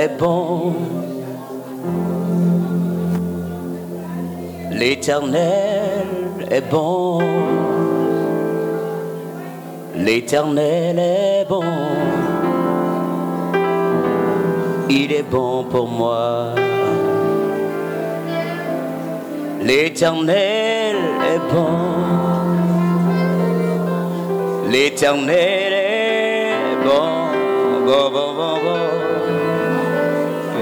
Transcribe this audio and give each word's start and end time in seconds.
est 0.00 0.18
bon. 0.18 0.74
L'éternel 4.70 6.06
est 6.50 6.70
bon. 6.70 7.18
L'éternel 9.94 10.98
est 10.98 11.44
bon. 11.48 11.64
Il 14.88 15.12
est 15.12 15.28
bon 15.30 15.64
pour 15.64 15.88
moi. 15.88 16.54
L'éternel 19.62 20.96
est 21.32 21.42
bon. 21.52 21.76
L'éternel 24.70 25.72
est 25.72 26.84
bon. 26.84 26.90
Bon, 26.90 27.19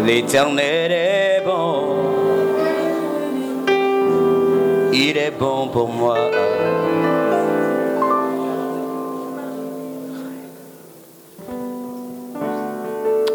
L'éternel 0.04 0.92
est 0.92 1.42
bon. 1.44 1.96
Il 4.92 5.16
est 5.16 5.32
bon 5.38 5.68
pour 5.68 5.88
moi. 5.88 6.16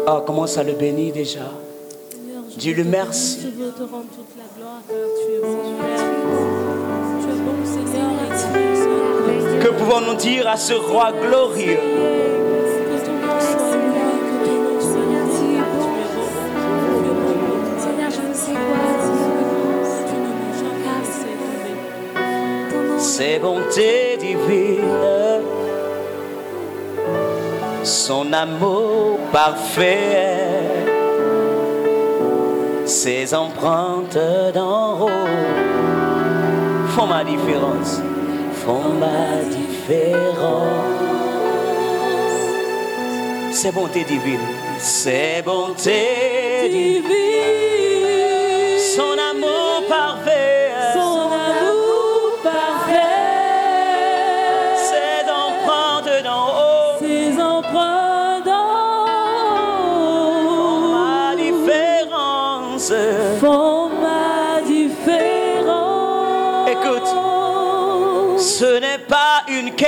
Ah, 0.06 0.22
comment 0.26 0.46
ça 0.46 0.62
le 0.62 0.72
bénit 0.72 1.12
déjà? 1.12 1.50
Dis-le 2.56 2.84
merci. 2.84 3.40
Je 3.42 3.64
veux 3.64 3.72
te 3.72 3.82
rendre 3.82 4.06
toute 4.14 4.34
la 4.36 4.44
gloire 4.56 4.80
car 4.88 4.96
tu 5.18 5.32
es 5.34 5.40
bon. 5.40 5.74
Tu 7.20 7.28
es 7.28 7.38
bon, 7.42 7.58
Seigneur, 7.64 8.10
et 8.22 8.30
tu 8.38 9.58
es 9.58 9.64
Que 9.64 9.68
pouvons-nous 9.68 10.14
dire 10.14 10.48
à 10.48 10.56
ce 10.56 10.74
roi 10.74 11.12
glorieux? 11.12 12.23
Son 28.06 28.34
amour 28.34 29.18
parfait, 29.32 30.52
ses 32.84 33.34
empreintes 33.34 34.18
d'en 34.52 35.00
haut 35.00 35.28
font 36.94 37.06
ma 37.06 37.24
différence, 37.24 38.02
font 38.62 38.90
ma 39.00 39.42
différence. 39.58 40.44
Ses 43.52 43.72
bontés 43.72 44.04
divines, 44.04 44.50
ses 44.78 45.40
bontés 45.42 46.68
divines, 46.70 47.33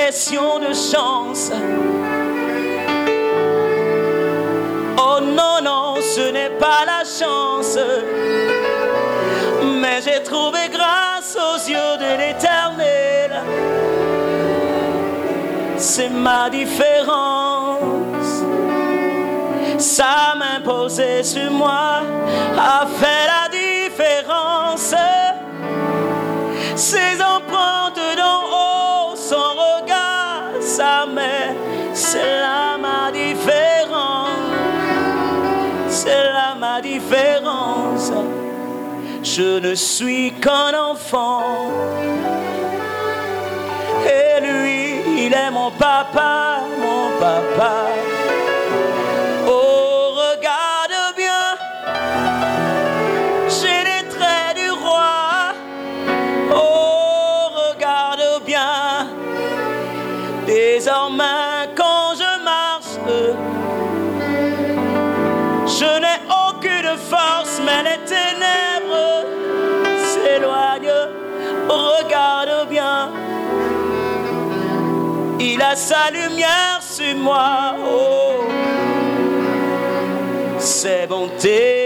de 0.07 0.73
chance. 0.73 1.51
Oh 4.97 5.21
non, 5.21 5.61
non, 5.61 5.97
ce 6.01 6.31
n'est 6.31 6.51
pas 6.51 6.85
la 6.87 7.03
chance. 7.03 7.77
Mais 9.81 10.01
j'ai 10.05 10.23
trouvé 10.23 10.69
grâce 10.71 11.37
aux 11.37 11.69
yeux 11.69 11.97
de 11.99 12.19
l'éternel. 12.21 13.43
C'est 15.77 16.11
ma 16.11 16.51
différence. 16.51 17.97
Main 20.39 20.61
posée 20.65 21.25
sur 21.25 21.51
moi 21.51 22.03
fait 22.87 23.26
Je 39.37 39.59
ne 39.59 39.75
suis 39.75 40.33
qu'un 40.41 40.73
enfant. 40.73 41.43
Et 44.07 44.41
lui, 44.41 45.25
il 45.27 45.35
est 45.35 45.51
mon 45.51 45.71
papa, 45.73 46.61
mon 46.81 47.21
papa. 47.21 47.86
Il 75.57 75.63
a 75.63 75.75
sa 75.75 76.11
lumière 76.11 76.81
sur 76.83 77.17
moi. 77.17 77.77
Oh, 77.83 78.45
ses 80.59 81.07
bontés 81.07 81.86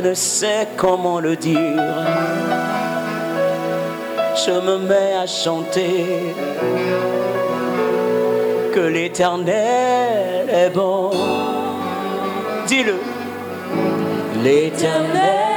ne 0.00 0.14
sais 0.14 0.66
comment 0.76 1.20
le 1.20 1.36
dire, 1.36 1.94
je 4.34 4.50
me 4.50 4.78
mets 4.78 5.14
à 5.14 5.26
chanter 5.26 6.34
que 8.74 8.80
l'éternel 8.80 10.48
est 10.48 10.70
bon. 10.70 11.10
Dis-le. 12.66 12.94
L'éternel, 14.42 15.10
L'éternel 15.12 15.49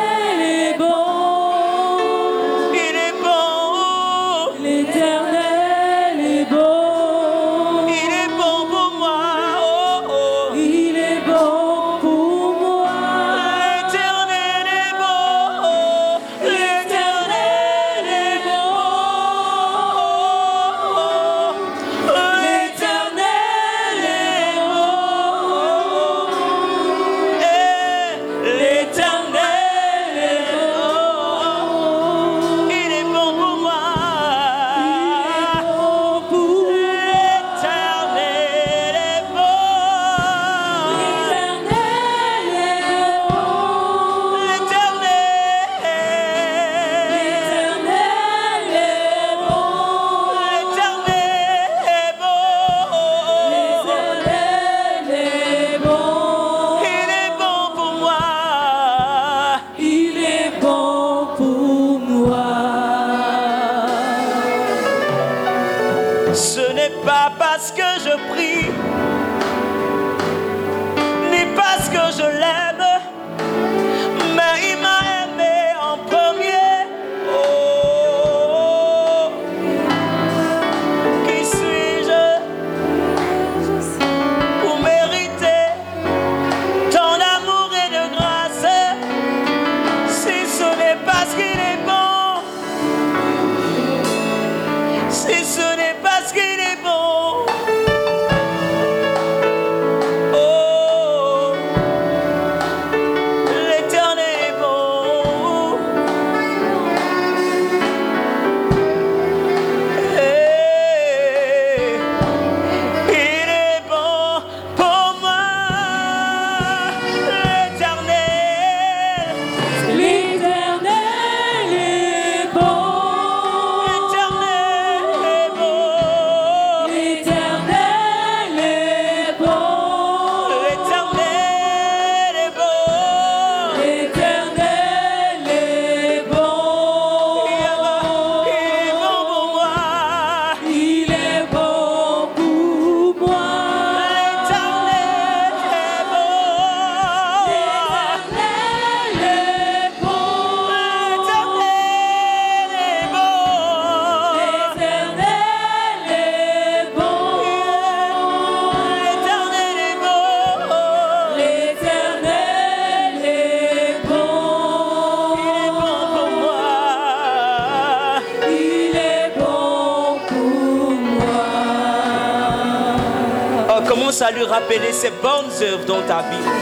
ses 175.03 175.11
bonnes 175.21 175.51
œuvres 175.61 175.85
dans 175.85 176.01
ta 176.03 176.21
vie. 176.21 176.52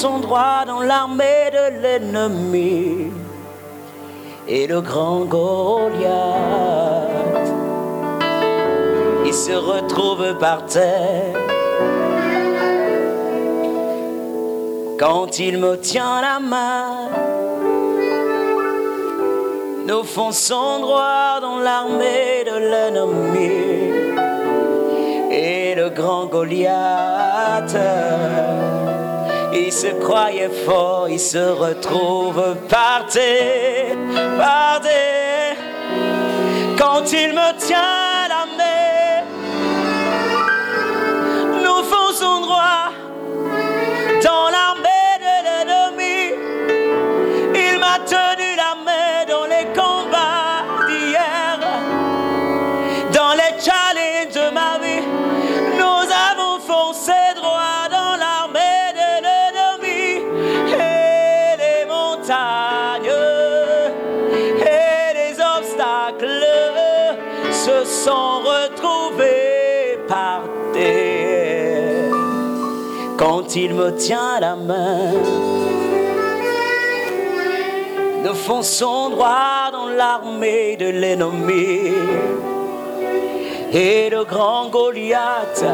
Fonçons 0.00 0.20
droit 0.20 0.64
dans 0.66 0.80
l'armée 0.80 1.50
de 1.52 1.82
l'ennemi. 1.82 3.12
Et 4.48 4.66
le 4.66 4.80
grand 4.80 5.26
Goliath, 5.26 6.00
il 9.26 9.34
se 9.34 9.52
retrouve 9.52 10.38
par 10.38 10.64
terre. 10.64 11.36
Quand 14.98 15.38
il 15.38 15.58
me 15.58 15.76
tient 15.76 16.22
la 16.22 16.40
main, 16.40 17.10
nous 19.86 20.02
fonçons 20.04 20.78
droit 20.80 21.40
dans 21.42 21.58
l'armée 21.58 22.44
de 22.46 22.56
l'ennemi 22.72 23.50
et 25.30 25.74
le 25.74 25.90
grand 25.90 26.24
Goliath. 26.24 27.76
Il 29.62 29.72
se 29.72 29.88
croyait 29.88 30.48
fort, 30.64 31.06
il 31.08 31.20
se 31.20 31.38
retrouve 31.38 32.56
par 32.68 33.06
terre, 33.06 33.94
par 34.38 34.80
terre. 34.80 35.56
Quand 36.78 37.12
il 37.12 37.34
me 37.34 37.58
tient 37.58 38.09
me 73.80 73.90
tient 73.96 74.40
la 74.40 74.56
main. 74.56 75.12
Nous 78.24 78.34
fonçons 78.34 79.10
droit 79.10 79.70
dans 79.72 79.88
l'armée 79.88 80.76
de 80.76 80.86
l'ennemi. 80.86 81.92
Et 83.72 84.10
le 84.10 84.24
grand 84.24 84.68
Goliath, 84.68 85.64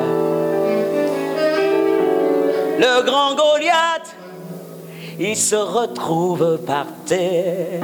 le 2.79 3.03
grand 3.03 3.35
Goliath, 3.35 4.15
il 5.19 5.37
se 5.37 5.57
retrouve 5.57 6.59
par 6.67 6.87
terre. 7.07 7.81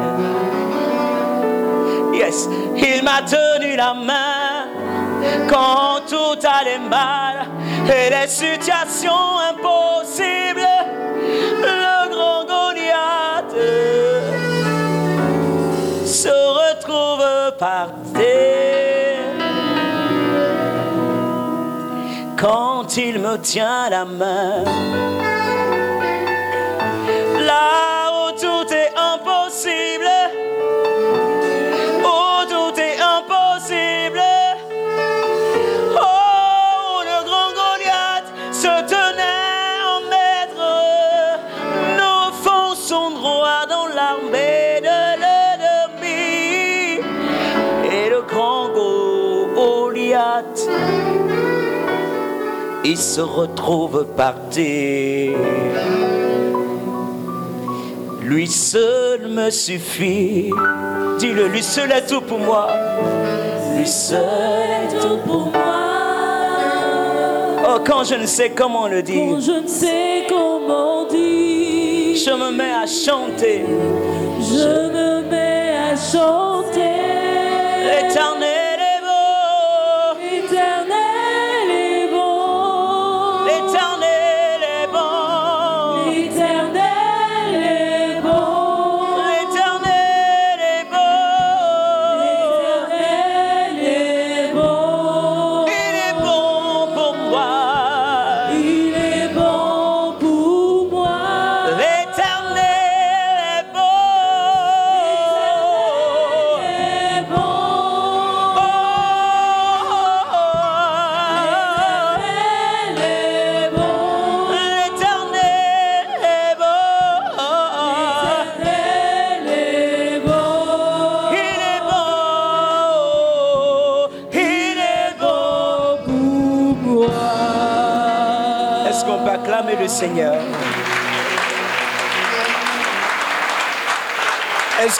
Yes, 2.12 2.48
il 2.76 3.02
m'a 3.02 3.22
tenu 3.22 3.74
la 3.74 3.94
main 3.94 4.68
quand 5.48 6.02
tout 6.08 6.38
allait 6.46 6.78
mal 6.78 7.46
et 7.86 8.10
les 8.10 8.28
situations 8.28 9.38
impossibles. 9.50 10.01
Quand 22.36 22.96
il 22.96 23.20
me 23.20 23.36
tient 23.38 23.88
la 23.88 24.04
main. 24.04 24.64
Il 52.84 52.96
se 52.98 53.20
retrouve 53.20 54.06
par 54.16 54.34
terre. 54.50 55.38
Lui 58.22 58.46
seul 58.48 59.28
me 59.28 59.50
suffit. 59.50 60.50
Dis-le, 61.18 61.46
lui 61.48 61.62
seul 61.62 61.92
est 61.92 62.06
tout 62.06 62.20
pour 62.20 62.38
moi. 62.38 62.68
Lui 63.76 63.86
seul 63.86 64.20
est 64.20 65.00
tout 65.00 65.18
pour 65.26 65.46
moi. 65.46 65.62
Oh, 67.64 67.78
quand 67.86 68.04
je 68.04 68.14
ne 68.16 68.26
sais 68.26 68.50
comment 68.50 68.88
le 68.88 69.02
dire, 69.02 69.38
Je 69.40 69.62
ne 69.62 69.66
sais 69.68 70.26
comment 70.28 71.04
dire, 71.06 72.16
je 72.16 72.30
me 72.32 72.50
mets 72.50 72.72
à 72.72 72.86
chanter. 72.86 73.64
je 74.40 74.88
me 74.92 75.30
mets 75.30 75.74
à 75.92 75.96
chanter. 75.96 76.51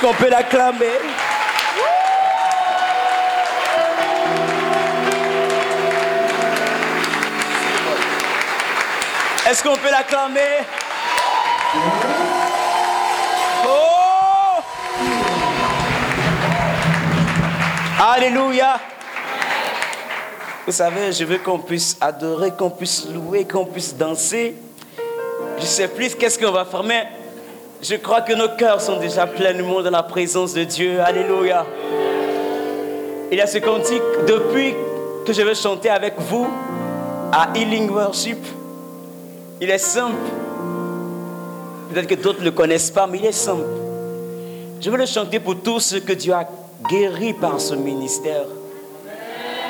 Qu'on 0.02 0.12
peut 0.14 0.28
l'acclamer 0.28 0.98
Est-ce 9.48 9.62
qu'on 9.62 9.76
peut 9.76 9.90
l'acclamer 9.90 10.40
Oh! 13.64 14.60
Alléluia. 18.00 18.80
Vous 20.66 20.72
savez, 20.72 21.12
je 21.12 21.24
veux 21.24 21.38
qu'on 21.38 21.60
puisse 21.60 21.96
adorer, 22.00 22.50
qu'on 22.50 22.70
puisse 22.70 23.06
louer, 23.08 23.46
qu'on 23.46 23.66
puisse 23.66 23.94
danser. 23.96 24.56
Je 25.58 25.64
sais 25.64 25.86
plus 25.86 26.16
qu'est-ce 26.16 26.40
qu'on 26.40 26.50
va 26.50 26.64
faire, 26.64 26.82
je 27.82 27.96
crois 27.96 28.20
que 28.20 28.32
nos 28.32 28.48
cœurs 28.56 28.80
sont 28.80 28.98
déjà 28.98 29.26
pleinement 29.26 29.82
dans 29.82 29.90
la 29.90 30.04
présence 30.04 30.54
de 30.54 30.62
Dieu. 30.62 31.00
Alléluia. 31.00 31.66
Il 33.30 33.38
y 33.38 33.40
a 33.40 33.46
ce 33.46 33.58
cantique, 33.58 34.02
depuis 34.26 34.74
que 35.26 35.32
je 35.32 35.42
vais 35.42 35.54
chanter 35.54 35.90
avec 35.90 36.14
vous 36.18 36.46
à 37.32 37.48
Healing 37.54 37.90
Worship, 37.90 38.38
il 39.60 39.68
est 39.68 39.78
simple. 39.78 40.14
Peut-être 41.92 42.06
que 42.06 42.14
d'autres 42.14 42.40
ne 42.40 42.44
le 42.46 42.50
connaissent 42.52 42.90
pas, 42.90 43.06
mais 43.06 43.18
il 43.18 43.26
est 43.26 43.32
simple. 43.32 43.66
Je 44.80 44.88
veux 44.88 44.96
le 44.96 45.06
chanter 45.06 45.40
pour 45.40 45.56
tous 45.60 45.80
ceux 45.80 46.00
que 46.00 46.12
Dieu 46.12 46.32
a 46.32 46.46
guéris 46.88 47.34
par 47.34 47.60
ce 47.60 47.74
ministère. 47.74 48.44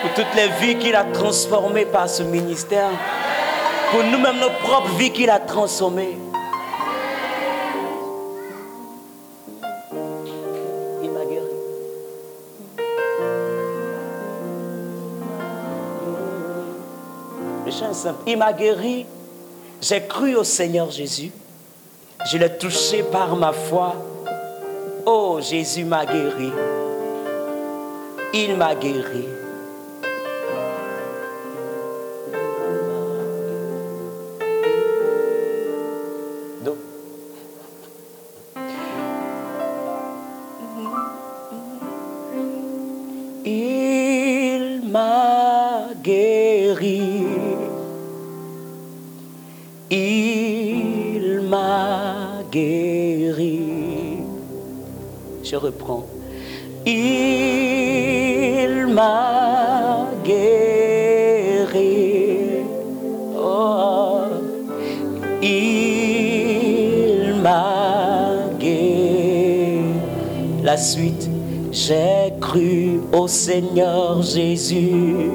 Pour 0.02 0.12
toutes 0.14 0.34
les 0.34 0.48
vies 0.60 0.76
qu'il 0.76 0.94
a 0.94 1.04
transformées 1.04 1.86
par 1.86 2.08
ce 2.08 2.22
ministère. 2.22 2.90
Pour 3.90 4.02
nous-mêmes, 4.04 4.38
nos 4.40 4.50
propres 4.66 4.94
vies 4.98 5.12
qu'il 5.12 5.30
a 5.30 5.38
transformées. 5.38 6.18
Il 18.26 18.38
m'a 18.38 18.52
guéri. 18.52 19.06
J'ai 19.80 20.02
cru 20.06 20.36
au 20.36 20.44
Seigneur 20.44 20.90
Jésus. 20.90 21.32
Je 22.30 22.38
l'ai 22.38 22.56
touché 22.56 23.02
par 23.02 23.34
ma 23.36 23.52
foi. 23.52 23.94
Oh, 25.04 25.38
Jésus 25.40 25.84
m'a 25.84 26.06
guéri. 26.06 26.52
Il 28.32 28.56
m'a 28.56 28.74
guéri. 28.74 29.26
J'ai 71.70 72.32
cru 72.40 73.00
au 73.12 73.26
Seigneur 73.26 74.22
Jésus. 74.22 75.30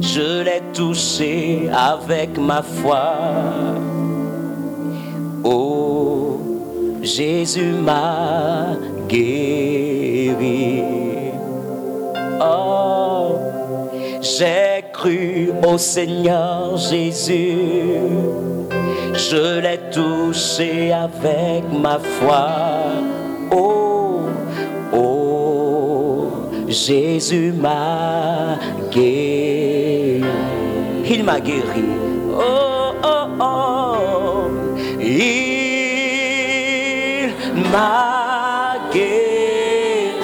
Je 0.00 0.42
l'ai 0.42 0.62
touché 0.72 1.68
avec 1.72 2.38
ma 2.38 2.62
foi. 2.62 3.14
Oh, 5.44 6.38
Jésus 7.02 7.74
m'a 7.84 8.76
guéri. 9.08 10.82
Oh, 12.40 13.36
j'ai 14.20 14.84
cru 14.92 15.50
au 15.66 15.78
Seigneur 15.78 16.76
Jésus. 16.76 17.56
Je 19.14 19.60
l'ai 19.60 19.80
touché 19.90 20.92
avec 20.92 21.64
ma 21.72 21.98
foi. 21.98 22.81
Jésus 26.72 27.52
m'a 27.52 28.58
guéri. 28.90 30.22
Il 31.08 31.22
m'a 31.22 31.38
guéri. 31.38 31.84
Oh, 32.34 32.94
oh, 33.04 33.26
oh. 33.38 34.46
Il 34.98 35.20
m'a 37.70 38.78
guéri. 38.90 40.22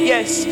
Yes, 0.07 0.47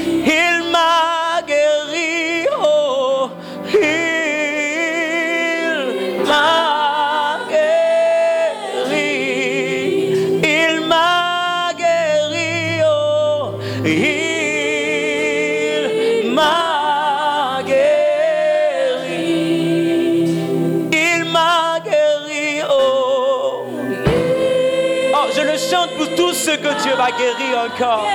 guérir 27.13 27.59
encore. 27.67 28.07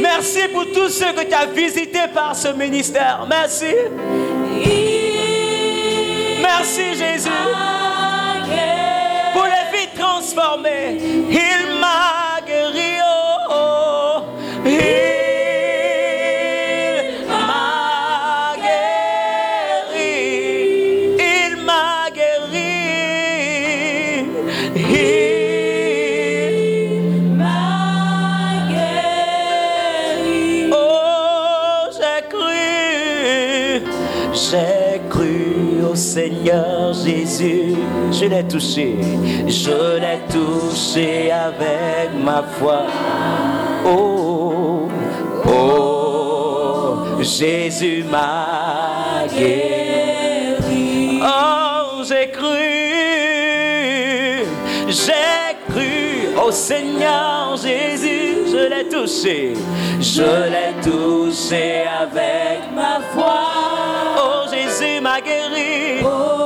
Merci 0.00 0.48
pour 0.52 0.66
tous 0.72 0.88
ceux 0.90 1.12
que 1.12 1.24
tu 1.24 1.34
as 1.34 1.46
visités 1.46 2.08
par 2.12 2.36
ce 2.36 2.48
ministère. 2.48 3.26
Merci. 3.28 3.74
Merci 6.40 7.03
je 38.58 39.98
l'ai 39.98 40.20
touché 40.32 41.32
avec 41.32 42.10
ma 42.24 42.42
foi. 42.42 42.86
Oh, 43.84 44.88
oh, 45.46 47.20
Jésus 47.20 48.04
m'a 48.10 49.26
guéri. 49.28 51.20
Oh, 51.22 52.02
j'ai 52.08 52.30
cru, 52.30 52.46
j'ai 54.88 55.56
cru 55.68 56.36
au 56.46 56.52
Seigneur 56.52 57.56
Jésus, 57.56 58.52
je 58.52 58.68
l'ai 58.68 58.88
touché, 58.88 59.54
je 60.00 60.22
l'ai 60.22 60.74
touché 60.82 61.84
avec 62.00 62.70
ma 62.74 63.00
foi. 63.12 63.40
Oh, 64.16 64.48
Jésus 64.52 65.00
m'a 65.00 65.20
guéri. 65.20 66.04
Oh, 66.04 66.43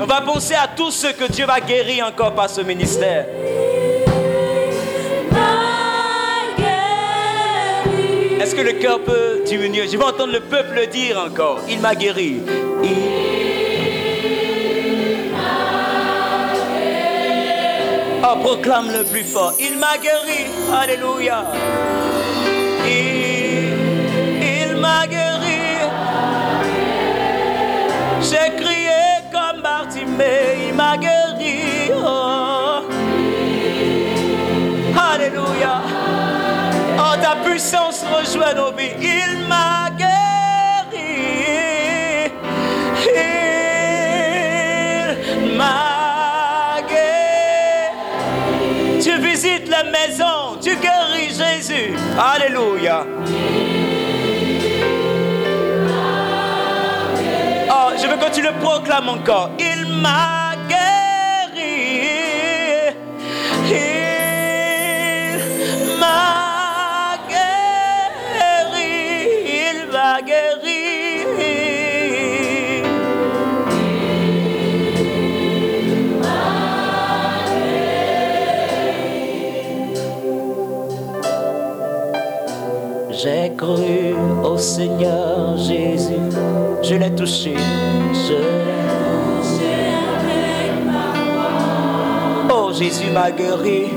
On 0.00 0.06
va 0.06 0.20
penser 0.20 0.54
à 0.54 0.68
tous 0.68 0.90
ceux 0.90 1.12
que 1.12 1.30
Dieu 1.30 1.46
va 1.46 1.60
guérir 1.60 2.06
encore 2.06 2.34
par 2.34 2.48
ce 2.48 2.60
ministère. 2.60 3.26
Est-ce 8.40 8.54
que 8.54 8.60
le 8.60 8.72
cœur 8.72 9.00
peut 9.00 9.42
diminuer? 9.46 9.86
Je 9.88 9.96
vais 9.96 10.04
entendre 10.04 10.32
le 10.32 10.40
peuple 10.40 10.74
le 10.74 10.86
dire 10.86 11.18
encore. 11.18 11.60
Il 11.68 11.80
m'a 11.80 11.94
guéri. 11.94 12.40
Oh, 18.24 18.36
proclame 18.40 18.90
le 18.92 19.04
plus 19.04 19.24
fort. 19.24 19.54
Il 19.58 19.78
m'a 19.78 19.98
guéri. 19.98 20.46
Alléluia. 20.72 21.44
Il, 22.86 24.76
m'a 24.76 25.06
guéri. 25.06 25.21
Il 30.72 30.78
m'a 30.78 30.96
guéri. 30.96 31.92
Oh. 31.94 32.80
Alléluia. 34.96 35.82
Oh, 36.98 37.14
ta 37.20 37.36
puissance 37.44 38.02
rejoint 38.10 38.54
nos 38.54 38.72
vies. 38.72 38.94
Il 38.98 39.46
m'a 39.48 39.90
guéri. 39.98 41.10
Il 45.34 45.56
m'a 45.58 46.80
guéri. 46.88 47.92
Tu 49.02 49.18
visites 49.18 49.68
la 49.68 49.84
maison. 49.84 50.56
Tu 50.58 50.74
guéris 50.76 51.34
Jésus. 51.36 51.94
Alléluia. 52.18 53.04
Oh, 57.70 57.90
je 58.00 58.06
veux 58.06 58.16
que 58.16 58.30
tu 58.34 58.40
le 58.40 58.52
proclames 58.58 59.10
encore. 59.10 59.50
Il 59.58 59.86
m'a 60.00 60.41
Seigneur 84.82 85.56
Jésus, 85.58 86.28
je 86.82 86.96
l'ai 86.96 87.14
touché, 87.14 87.54
je 88.12 88.34
l'ai 88.34 88.82
touché 89.38 89.74
ma 90.84 91.04
voix. 92.48 92.66
Oh, 92.66 92.72
Jésus 92.72 93.10
m'a 93.12 93.30
guéri. 93.30 93.92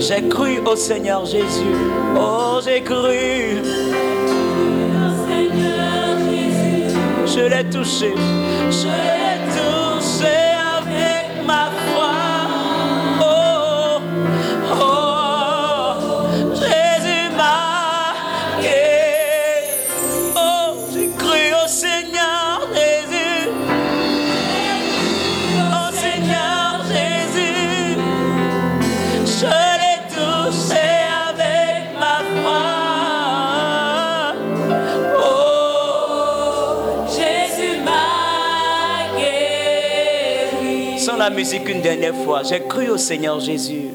J'ai 0.00 0.28
cru 0.28 0.58
au 0.66 0.74
Seigneur 0.74 1.24
Jésus. 1.24 1.78
Oh, 2.16 2.58
j'ai 2.64 2.82
cru. 2.82 3.62
Je 7.26 7.40
l'ai 7.48 7.64
touché 7.70 8.12
la 41.24 41.30
musique 41.30 41.66
une 41.70 41.80
dernière 41.80 42.14
fois, 42.14 42.42
j'ai 42.42 42.60
cru 42.60 42.90
au 42.90 42.98
Seigneur 42.98 43.40
Jésus. 43.40 43.88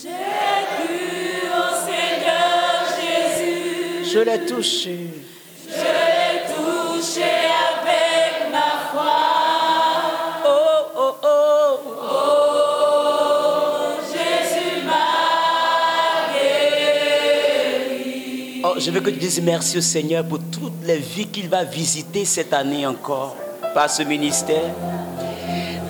J'ai 0.00 0.08
cru 0.08 1.50
au 1.50 1.70
Seigneur 1.84 2.86
Jésus. 3.00 4.08
Je 4.12 4.20
l'ai 4.20 4.46
touché. 4.46 4.98
Je 5.66 5.82
l'ai 5.98 6.46
touché 6.54 7.32
avec 7.72 8.52
ma 8.52 8.70
foi. 8.88 9.18
Oh, 10.46 10.50
oh, 10.96 11.14
oh. 11.24 11.76
Oh, 12.12 12.66
Jésus 14.12 14.86
m'a 14.86 15.10
guéri. 17.02 18.00
Je 18.78 18.90
veux 18.92 19.00
que 19.00 19.10
tu 19.10 19.18
dises 19.18 19.42
merci 19.42 19.78
au 19.78 19.80
Seigneur 19.80 20.24
pour 20.24 20.38
toutes 20.38 20.84
les 20.84 20.98
vies 20.98 21.26
qu'il 21.26 21.48
va 21.48 21.64
visiter 21.64 22.24
cette 22.24 22.52
année 22.52 22.86
encore 22.86 23.34
par 23.74 23.90
ce 23.90 24.04
ministère. 24.04 24.72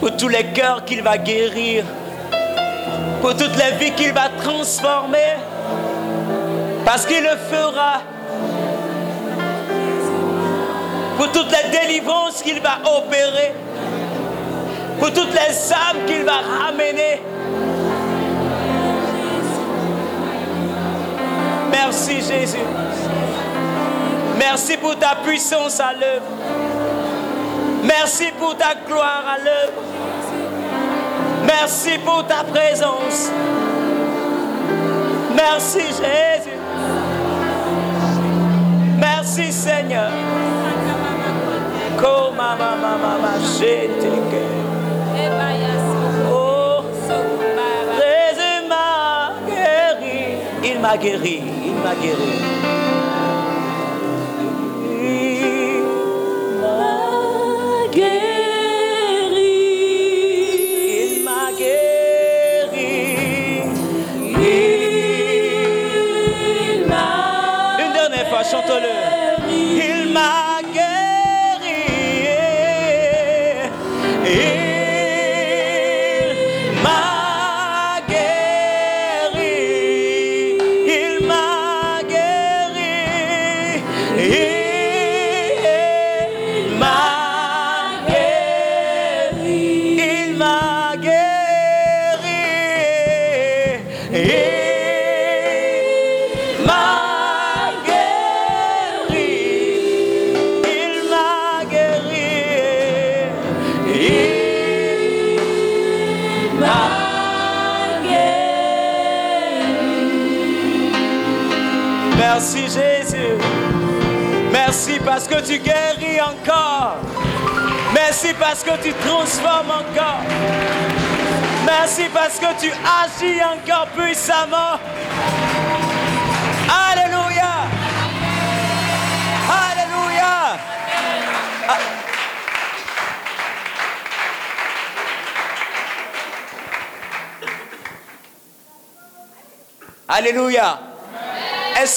Pour 0.09 0.17
tous 0.17 0.29
les 0.29 0.45
cœurs 0.45 0.87
qu'il 0.87 1.03
va 1.03 1.19
guérir. 1.19 1.85
Pour 3.21 3.37
toutes 3.37 3.55
les 3.57 3.77
vies 3.77 3.93
qu'il 3.93 4.11
va 4.15 4.31
transformer. 4.43 5.37
Parce 6.83 7.05
qu'il 7.05 7.23
le 7.23 7.37
fera. 7.51 8.01
Pour 11.19 11.31
toutes 11.31 11.53
les 11.53 11.79
délivrances 11.79 12.41
qu'il 12.41 12.59
va 12.63 12.79
opérer. 12.97 13.53
Pour 14.99 15.13
toutes 15.13 15.35
les 15.35 15.73
âmes 15.75 16.07
qu'il 16.07 16.25
va 16.25 16.41
ramener. 16.59 17.21
Merci 21.71 22.23
Jésus. 22.23 22.65
Merci 24.39 24.79
pour 24.79 24.99
ta 24.99 25.17
puissance 25.17 25.79
à 25.81 25.93
l'œuvre. 25.93 26.25
Merci 27.83 28.33
pour 28.39 28.57
ta 28.57 28.75
gloire 28.89 29.25
à 29.29 29.39
l'œuvre. 29.39 29.83
Merci 31.47 31.99
pour 32.05 32.27
ta 32.27 32.43
présence. 32.45 33.31
Merci 35.35 35.81
Jésus. 35.81 36.59
Merci 38.99 39.53
Seigneur. 39.53 40.11
Oh, 46.33 46.83
Jésus 47.99 48.67
m'a 48.69 49.33
guéri. 49.47 50.39
Il 50.65 50.81
m'a 50.81 50.97
guéri. 50.97 51.43
Il 51.67 51.75
m'a 51.75 51.95
guéri. 51.95 52.58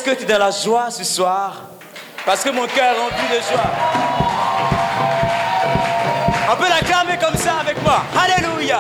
Est-ce 0.04 0.10
que 0.10 0.16
tu 0.16 0.24
es 0.24 0.34
dans 0.34 0.40
la 0.40 0.50
joie 0.50 0.90
ce 0.90 1.04
soir? 1.04 1.62
Parce 2.26 2.44
que 2.44 2.50
mon 2.50 2.66
cœur 2.66 2.96
est 2.96 3.00
rempli 3.00 3.38
de 3.38 3.40
joie. 3.40 3.70
On 6.52 6.56
peut 6.56 6.68
l'acclamer 6.68 7.20
comme 7.24 7.36
ça 7.36 7.58
avec 7.62 7.80
moi. 7.84 8.02
Alléluia. 8.20 8.80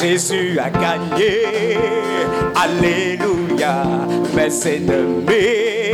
Jésus 0.00 0.58
a 0.58 0.70
gagné. 0.70 1.76
Alléluia, 2.56 3.84
mes 4.34 4.66
ennemis 4.66 5.92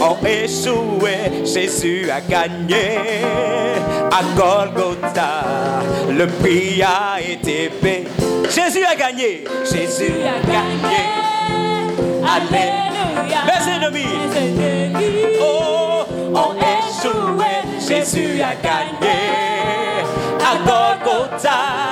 ont 0.00 0.16
échoué. 0.26 1.44
Jésus 1.44 2.10
a 2.10 2.22
gagné. 2.22 3.00
À 4.10 4.22
Golgotha, 4.34 5.44
le 6.10 6.26
prix 6.26 6.82
a 6.82 7.20
été 7.20 7.68
payé. 7.82 8.08
Jésus 8.44 8.84
a 8.84 8.94
gagné. 8.96 9.44
Jésus 9.62 10.14
a 10.24 10.40
gagné. 10.50 11.04
Alléluia. 12.24 13.40
Mes 13.46 13.72
ennemis, 13.72 15.36
oh, 15.42 16.04
ont 16.34 16.54
échoué. 16.56 17.78
Jésus 17.86 18.40
a 18.40 18.54
gagné. 18.54 19.18
À 20.40 20.56
Golgotha 20.64 21.88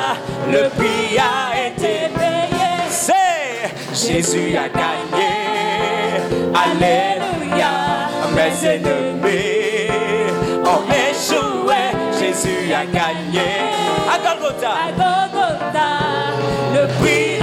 le 0.51 0.69
prix 0.71 1.19
a 1.19 1.67
été 1.67 2.09
payé. 2.15 2.47
Jésus 3.93 4.57
a 4.57 4.69
gagné. 4.69 5.31
Alléluia. 6.55 7.73
Mes 8.35 8.67
ennemis 8.67 9.91
ont 10.65 10.85
échoué. 10.93 11.83
Jésus 12.19 12.73
a 12.73 12.85
gagné. 12.85 13.49
À 14.09 14.19
Golgotha. 14.19 14.71
À 14.71 14.93
Golgotha. 14.93 15.89
Le 16.75 16.87
prix 17.01 17.36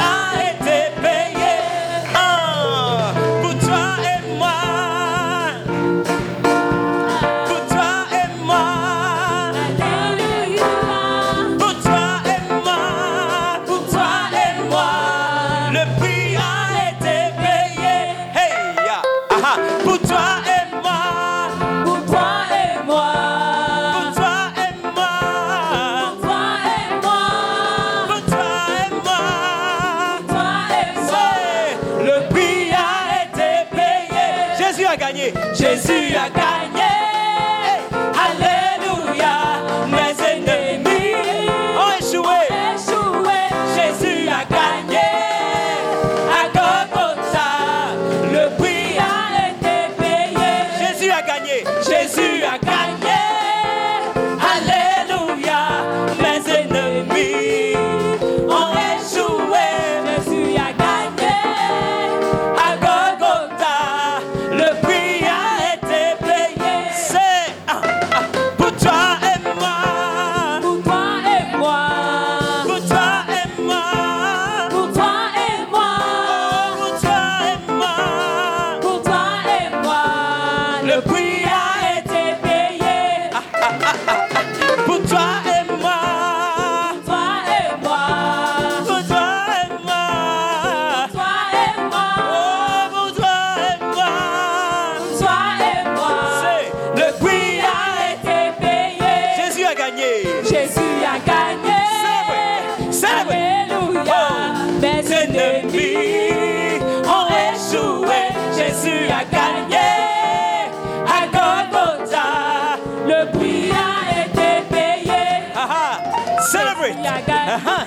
Uh-huh. 117.54 117.86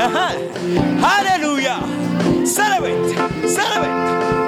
Uh-huh. 0.00 0.34
Hallelujah. 0.98 1.78
Celebrate. 2.44 3.48
Celebrate. 3.48 4.45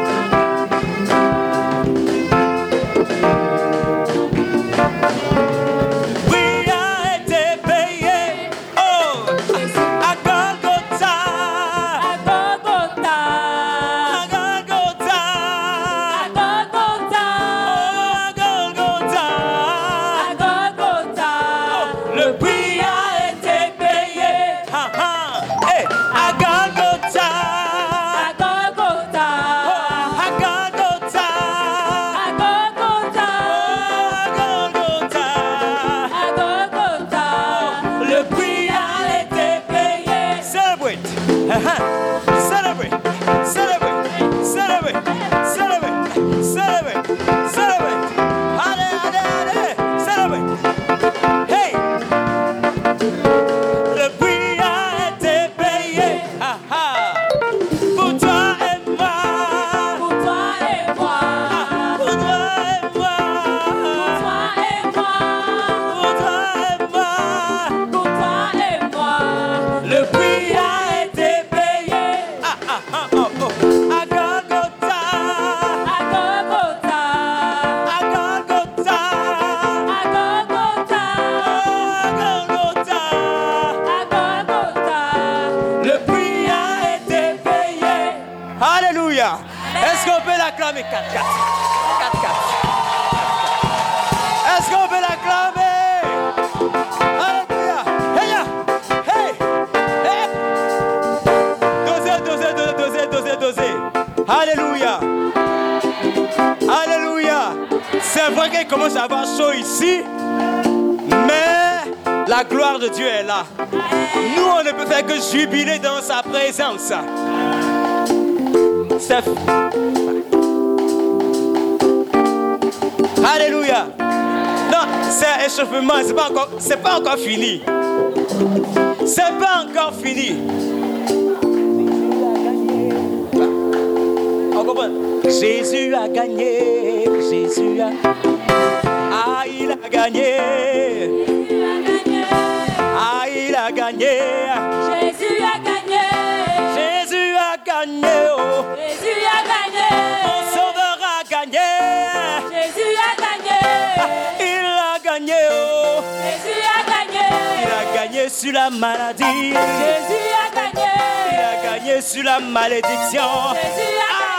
sur 158.39 158.53
la 158.53 158.71
maladie. 158.71 159.25
Jésus 159.25 160.29
a 160.39 160.55
gagné. 160.55 160.93
Il 161.33 161.39
a 161.39 161.55
gagné 161.65 162.01
sur 162.01 162.23
la 162.23 162.39
malédiction. 162.39 162.95
Jésus 163.11 163.97
a 163.99 164.13
ah! 164.13 164.39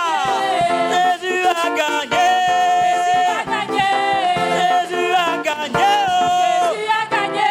gagné. 1.75 2.27
Gagné. 3.51 3.89
Jésus 4.55 5.12
a 5.13 5.43
gagné. 5.43 5.91
Jésus 6.71 6.88
a 6.95 7.03
gagné. 7.13 7.49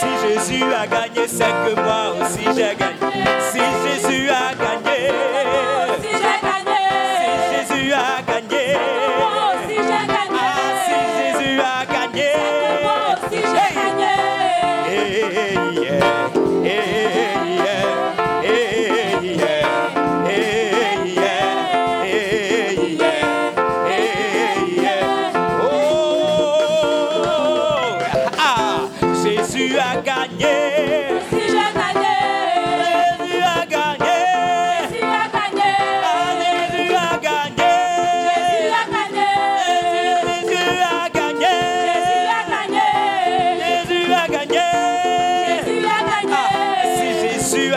Si 0.00 0.10
Jésus 0.22 0.64
a 0.64 0.86
gagné, 0.86 1.24
c'est 1.26 1.54
que 1.64 1.80
moi 1.80 2.02
aussi 2.20 2.44
j'ai 2.54 2.74
gagné. 2.76 3.24
Si 3.50 3.62
Jésus 3.88 4.28
a 4.28 4.54
gagné. 4.54 5.45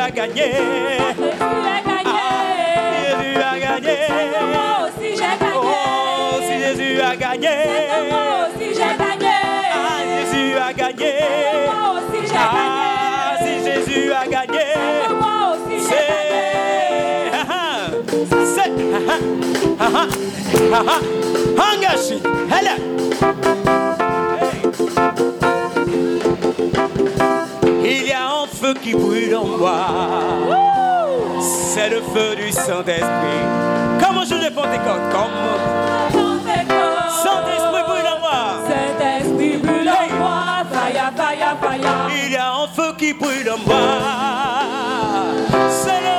a 0.10 0.12
gagné. 0.12 0.43
Jésus 0.43 1.22
a 1.65 1.82
gagné. 1.86 2.06
Ah, 2.06 2.41
Jésus 3.06 3.38
a 3.38 3.60
gagné. 3.60 3.98
Moi 4.54 4.69
aussi 4.86 5.10
j'ai 5.12 5.34
gagné. 5.38 5.56
Oh, 5.56 6.39
si 6.41 6.54
Jésus 6.60 7.02
a 7.02 7.15
gagné. 7.15 7.56
Moi 8.10 8.24
aussi 8.41 8.67
j'ai 8.74 8.93
gagné. 8.98 9.38
Ah, 9.72 10.00
Jésus 10.10 10.58
a 10.58 10.74
gagné. 10.74 11.13
Moi 11.65 11.82
aussi 11.93 12.19
j'ai 12.24 12.34
gagné. 12.34 12.65
Ah, 13.19 13.38
si 13.39 13.52
Jésus 13.63 14.12
a 14.12 14.26
gagné. 14.28 14.65
Moi 15.19 15.36
aussi 15.54 15.76
j'ai 15.88 16.06
gagné. 17.19 17.58
C'est. 18.56 18.72
Ah 19.80 19.80
ah. 19.80 20.08
Ah 20.74 20.84
ah. 20.88 21.00
Engage. 21.72 22.12
Hello. 22.50 22.76
qui 28.73 28.93
brûle 28.93 29.36
en 29.36 29.45
moi. 29.45 29.88
C'est 31.41 31.89
le 31.89 32.01
feu 32.01 32.36
du 32.36 32.51
Saint-Esprit. 32.51 33.45
Comme 34.01 34.17
au 34.17 34.25
jour 34.25 34.39
de 34.39 34.49
Pentecôte, 34.49 35.10
comme. 35.12 35.38
Saint-Esprit 37.23 37.84
brûle 37.88 38.08
en 38.08 38.19
moi. 38.19 38.41
Saint-Esprit 38.67 39.58
brûle 39.58 39.89
en 39.89 40.17
moi. 40.17 40.39
Il 42.25 42.32
y 42.32 42.36
a 42.36 42.53
un 42.53 42.67
feu 42.67 42.93
qui 42.97 43.13
brûle 43.13 43.49
en 43.49 43.58
moi. 43.67 43.77
C'est 45.69 46.02
le 46.02 46.19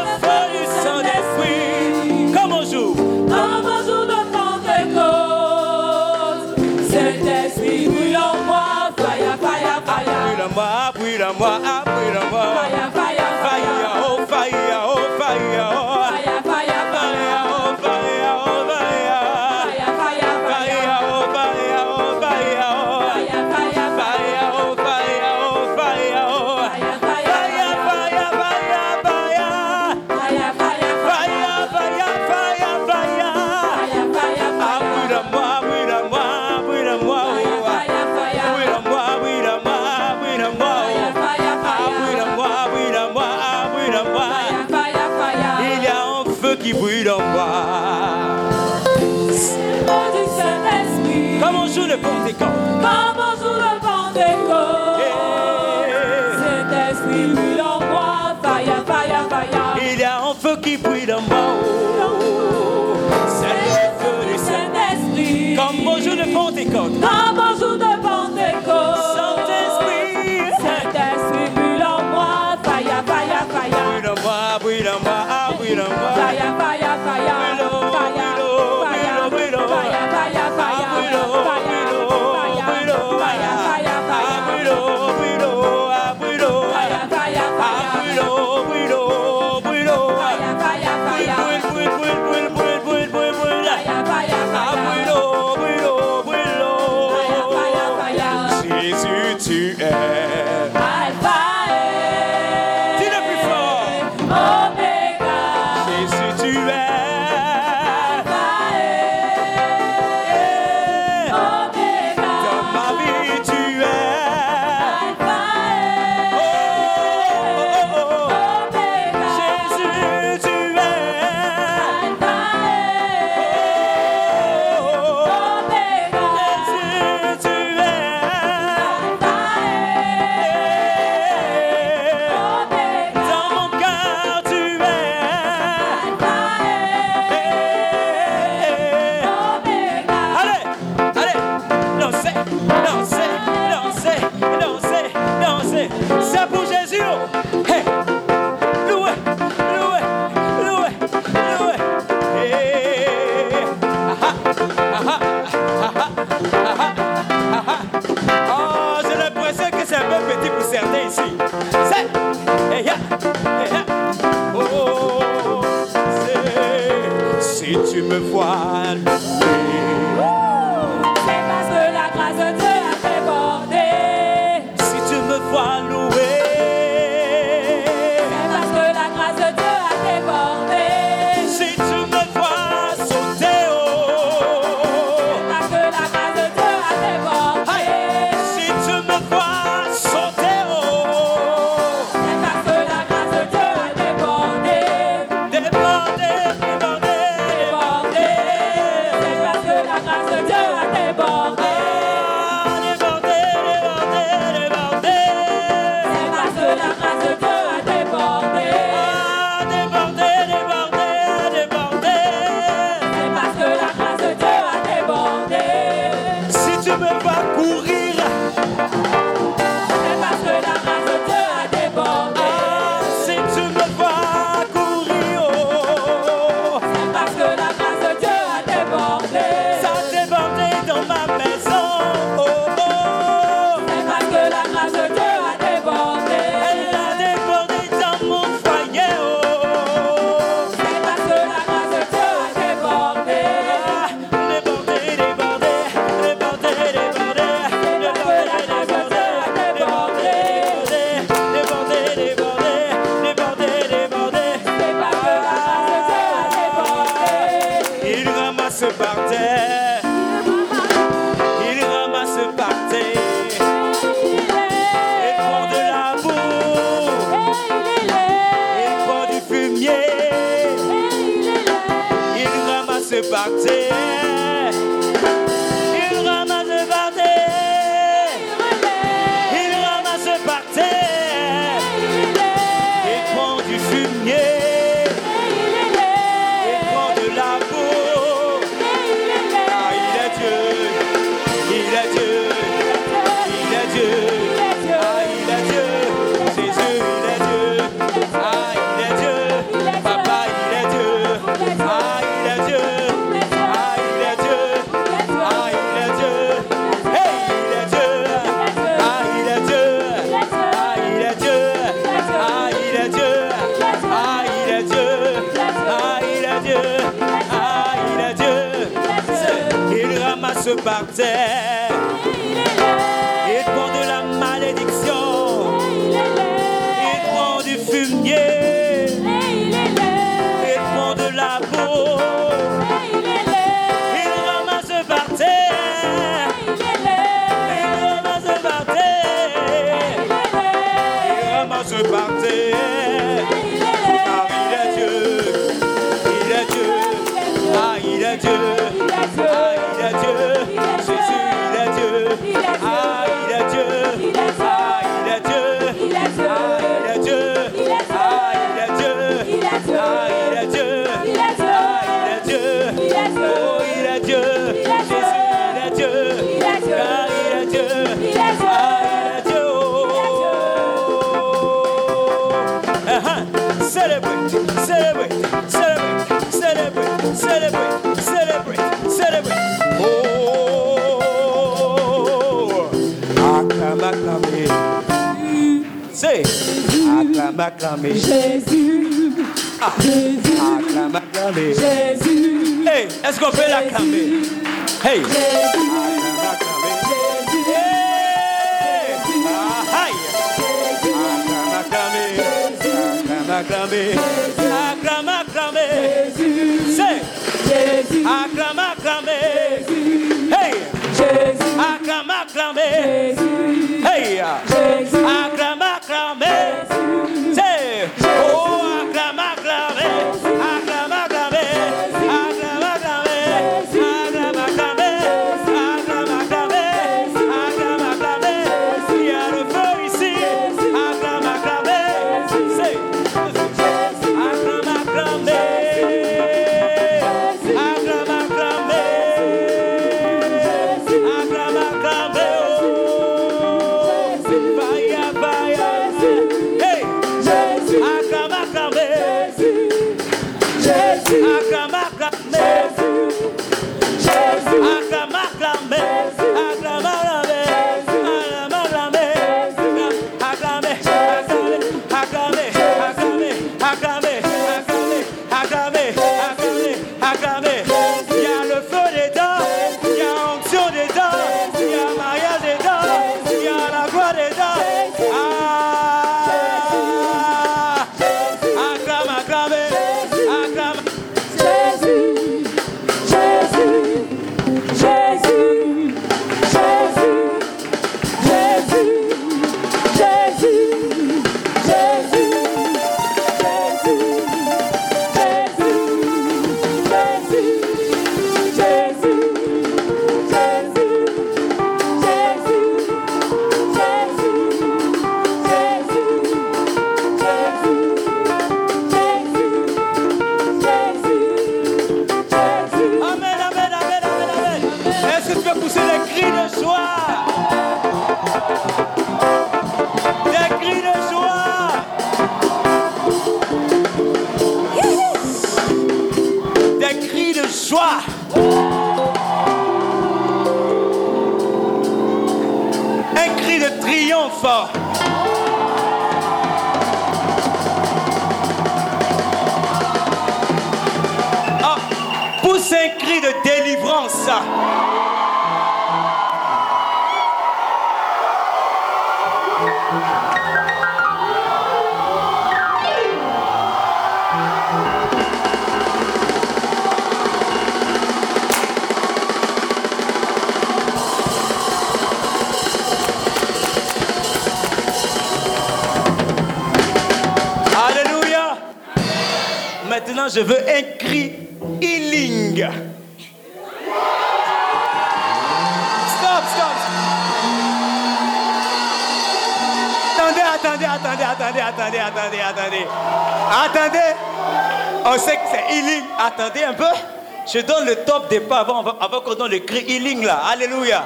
Je 587.72 587.80
donne 587.80 588.06
le 588.06 588.16
top 588.24 588.48
départ 588.48 588.80
avant, 588.80 589.04
avant, 589.20 589.40
qu'on 589.40 589.54
donne 589.54 589.70
le 589.70 589.78
cri 589.78 590.00
healing 590.00 590.44
là. 590.44 590.62
Alléluia. 590.72 591.24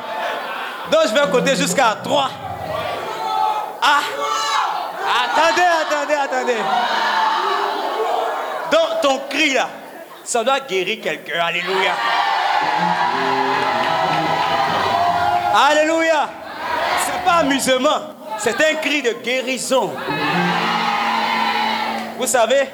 Donc 0.90 1.00
je 1.08 1.14
vais 1.14 1.30
compter 1.30 1.56
jusqu'à 1.56 1.96
3. 2.02 2.30
Ah. 3.82 4.00
Attendez, 5.24 5.62
attendez, 5.62 6.14
attendez. 6.14 6.56
Donc 8.70 9.00
ton 9.02 9.20
cri 9.30 9.54
là, 9.54 9.68
ça 10.22 10.44
doit 10.44 10.60
guérir 10.60 11.00
quelqu'un. 11.02 11.40
Alléluia. 11.40 11.92
Alléluia. 15.54 16.28
C'est 17.06 17.24
pas 17.24 17.36
amusement, 17.36 18.00
c'est 18.38 18.60
un 18.60 18.74
cri 18.74 19.02
de 19.02 19.12
guérison. 19.22 19.94
Vous 22.18 22.26
savez, 22.26 22.68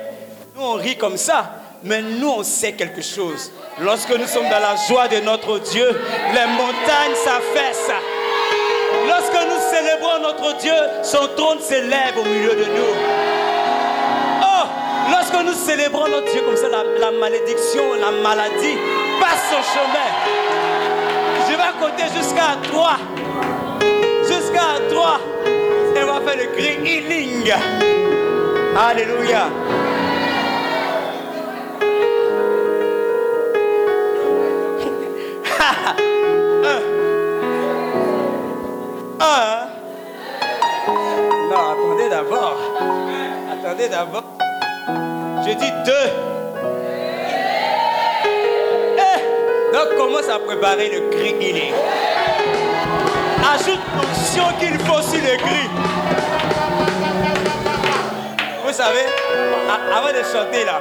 nous 0.57 0.63
on 0.63 0.75
rit 0.75 0.97
comme 0.97 1.17
ça, 1.17 1.51
mais 1.83 2.03
nous 2.03 2.29
on 2.29 2.43
sait 2.43 2.73
quelque 2.73 3.03
chose. 3.03 3.53
Lorsque 3.83 4.11
nous 4.11 4.27
sommes 4.27 4.49
dans 4.51 4.61
la 4.61 4.77
joie 4.89 5.09
de 5.09 5.21
notre 5.25 5.59
Dieu, 5.59 5.87
les 5.87 6.47
montagnes 6.53 7.15
s'affaissent. 7.15 7.91
Lorsque 9.09 9.33
nous 9.33 9.61
célébrons 9.71 10.21
notre 10.21 10.59
Dieu, 10.59 10.75
son 11.03 11.27
trône 11.35 11.61
s'élève 11.61 12.19
au 12.19 12.25
milieu 12.25 12.55
de 12.57 12.65
nous. 12.65 12.95
Oh, 14.43 14.67
lorsque 15.11 15.43
nous 15.43 15.55
célébrons 15.55 16.09
notre 16.09 16.31
Dieu 16.31 16.43
comme 16.43 16.57
ça, 16.57 16.69
la, 16.69 17.11
malédiction, 17.11 17.95
la 17.99 18.11
maladie 18.11 18.77
passe 19.19 19.49
son 19.51 19.63
chemin. 19.73 20.11
Je 21.49 21.57
vais 21.57 21.81
compter 21.81 22.05
jusqu'à 22.15 22.59
3. 22.71 22.99
Jusqu'à 24.25 24.79
3. 24.91 25.21
Et 25.97 26.03
on 26.03 26.07
va 26.07 26.31
faire 26.31 26.37
le 26.39 26.53
cri 26.55 26.79
healing. 26.85 27.51
Alléluia. 28.79 29.49
À 50.31 50.39
préparer 50.39 50.89
le 50.91 51.11
cri 51.11 51.35
healing. 51.41 51.73
Ajoute 53.53 53.81
l'onction 53.97 54.45
qu'il 54.61 54.79
faut 54.79 55.03
sur 55.03 55.21
le 55.21 55.37
cri. 55.37 55.69
Vous 58.65 58.73
savez, 58.73 59.07
avant 59.93 60.09
de 60.09 60.23
chanter 60.23 60.65
là, 60.65 60.81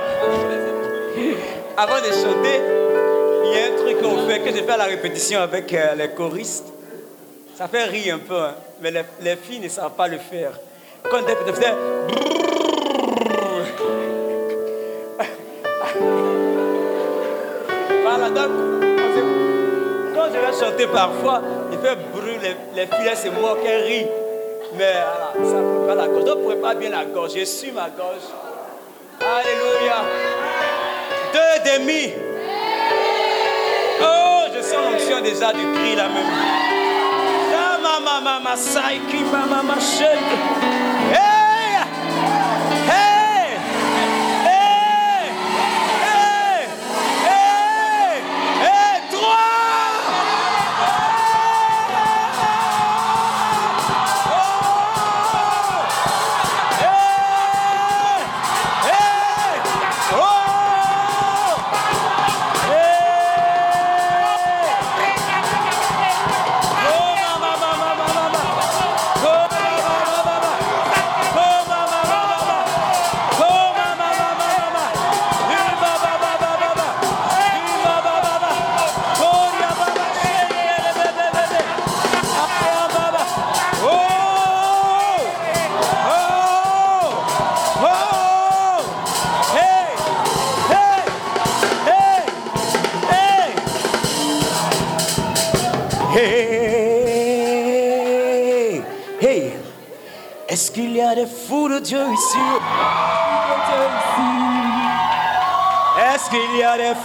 avant 1.76 1.98
de 1.98 2.12
chanter, 2.12 2.62
il 3.46 3.52
y 3.52 3.60
a 3.60 3.66
un 3.66 3.78
truc 3.78 4.02
qu'on 4.02 4.28
fait, 4.28 4.40
que 4.40 4.56
j'ai 4.56 4.64
fait 4.64 4.72
à 4.72 4.78
la 4.78 4.86
répétition 4.86 5.40
avec 5.42 5.74
euh, 5.74 5.96
les 5.96 6.10
choristes. 6.10 6.68
Ça 7.56 7.68
fait 7.68 7.86
rire 7.86 8.16
un 8.16 8.20
peu, 8.20 8.38
hein, 8.38 8.54
mais 8.82 8.92
les, 8.92 9.02
les 9.22 9.36
filles 9.36 9.60
ne 9.60 9.70
savent 9.70 9.96
pas 9.98 10.08
le 10.08 10.20
faire. 10.20 10.52
Quand 11.10 11.22
on 11.24 11.54
fait 11.54 11.74
Voilà, 18.04 18.30
donc, 18.30 18.69
vais 20.40 20.66
chanter 20.66 20.88
parfois, 20.88 21.42
il 21.72 21.78
fait 21.80 21.98
bruit, 22.14 22.38
les, 22.42 22.56
les 22.76 22.90
elles 23.08 23.18
se 23.18 23.28
moquent, 23.30 23.66
elles 23.66 23.84
rient. 23.84 24.08
Mais 24.78 24.94
voilà, 25.34 25.34
ça 25.46 25.58
prépare 25.62 25.96
la 25.96 26.08
gorge. 26.08 26.24
Donc, 26.26 26.46
prépare 26.46 26.76
bien 26.76 26.90
la 26.90 27.06
gorge. 27.06 27.32
Je 27.36 27.44
suis 27.46 27.72
ma 27.72 27.90
gorge. 27.90 28.28
Alléluia. 29.20 30.04
Deux 31.34 31.72
demi. 31.72 32.14
Oh, 34.02 34.42
je 34.56 34.62
sens 34.62 34.78
l'onction 34.92 35.22
déjà 35.22 35.52
du 35.54 35.72
cri 35.74 35.96
là 35.96 36.08
même. 36.08 36.60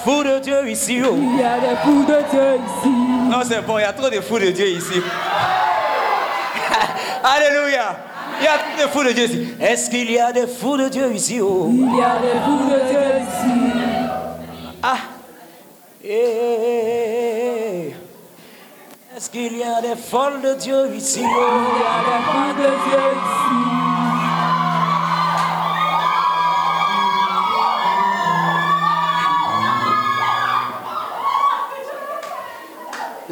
Fous 0.05 0.23
de 0.23 0.39
Dieu 0.41 0.69
ici? 0.69 1.01
oh? 1.03 1.15
Il 1.17 1.39
y 1.41 1.43
a 1.43 1.59
des 1.59 1.77
fous 1.83 2.05
de 2.05 2.19
Dieu 2.31 2.61
ici. 2.67 2.89
Non, 3.31 3.41
c'est 3.49 3.63
bon, 3.63 3.79
il 3.79 3.83
y 3.83 3.85
a 3.85 3.93
trop 3.93 4.11
de 4.11 4.21
fous 4.21 4.39
de 4.39 4.51
Dieu 4.51 4.67
ici. 4.67 5.01
Alléluia! 7.25 7.97
Il 8.41 8.45
y 8.45 8.49
a 8.49 8.59
trop 8.59 8.77
de 8.83 8.89
fous 8.91 9.05
de 9.05 9.13
Dieu 9.13 9.25
ici. 9.25 9.55
Est-ce 9.61 9.89
qu'il 9.91 10.11
y 10.11 10.19
a 10.19 10.31
des 10.33 10.47
fous 10.47 10.77
de 10.77 10.89
Dieu 10.89 11.13
ici? 11.15 11.41
oh? 11.41 11.69
Il 11.73 11.97
y 11.97 12.03
a 12.03 12.19
des 12.19 12.39
fous 12.45 12.65
de 12.71 12.79
Dieu 12.91 13.01
ici. 13.23 13.55
Ah! 14.83 14.99
Hey. 16.05 17.95
Est-ce 19.17 19.31
qu'il 19.31 19.57
y 19.57 19.63
a 19.63 19.81
des 19.81 19.97
folles 19.97 20.41
de 20.43 20.55
Dieu 20.55 20.95
ici? 20.95 21.23
oh? 21.25 21.29
Il 21.29 21.81
y 21.81 21.85
a 21.87 21.99
des 22.05 22.23
fous 22.25 22.53
de 22.61 22.67
Dieu 22.67 22.99
ici. 22.99 23.34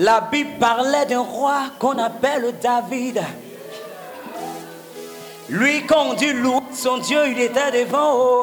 La 0.02 0.20
Bible 0.20 0.58
parlait 0.58 1.06
d'un 1.06 1.20
roi 1.20 1.60
qu'on 1.78 1.96
appelle 1.96 2.52
David. 2.60 3.22
Lui, 5.48 5.86
quand 5.86 6.06
on 6.10 6.14
dit 6.14 6.32
louer 6.32 6.58
son 6.72 6.98
Dieu, 6.98 7.20
il 7.28 7.38
était 7.38 7.84
devant. 7.84 8.42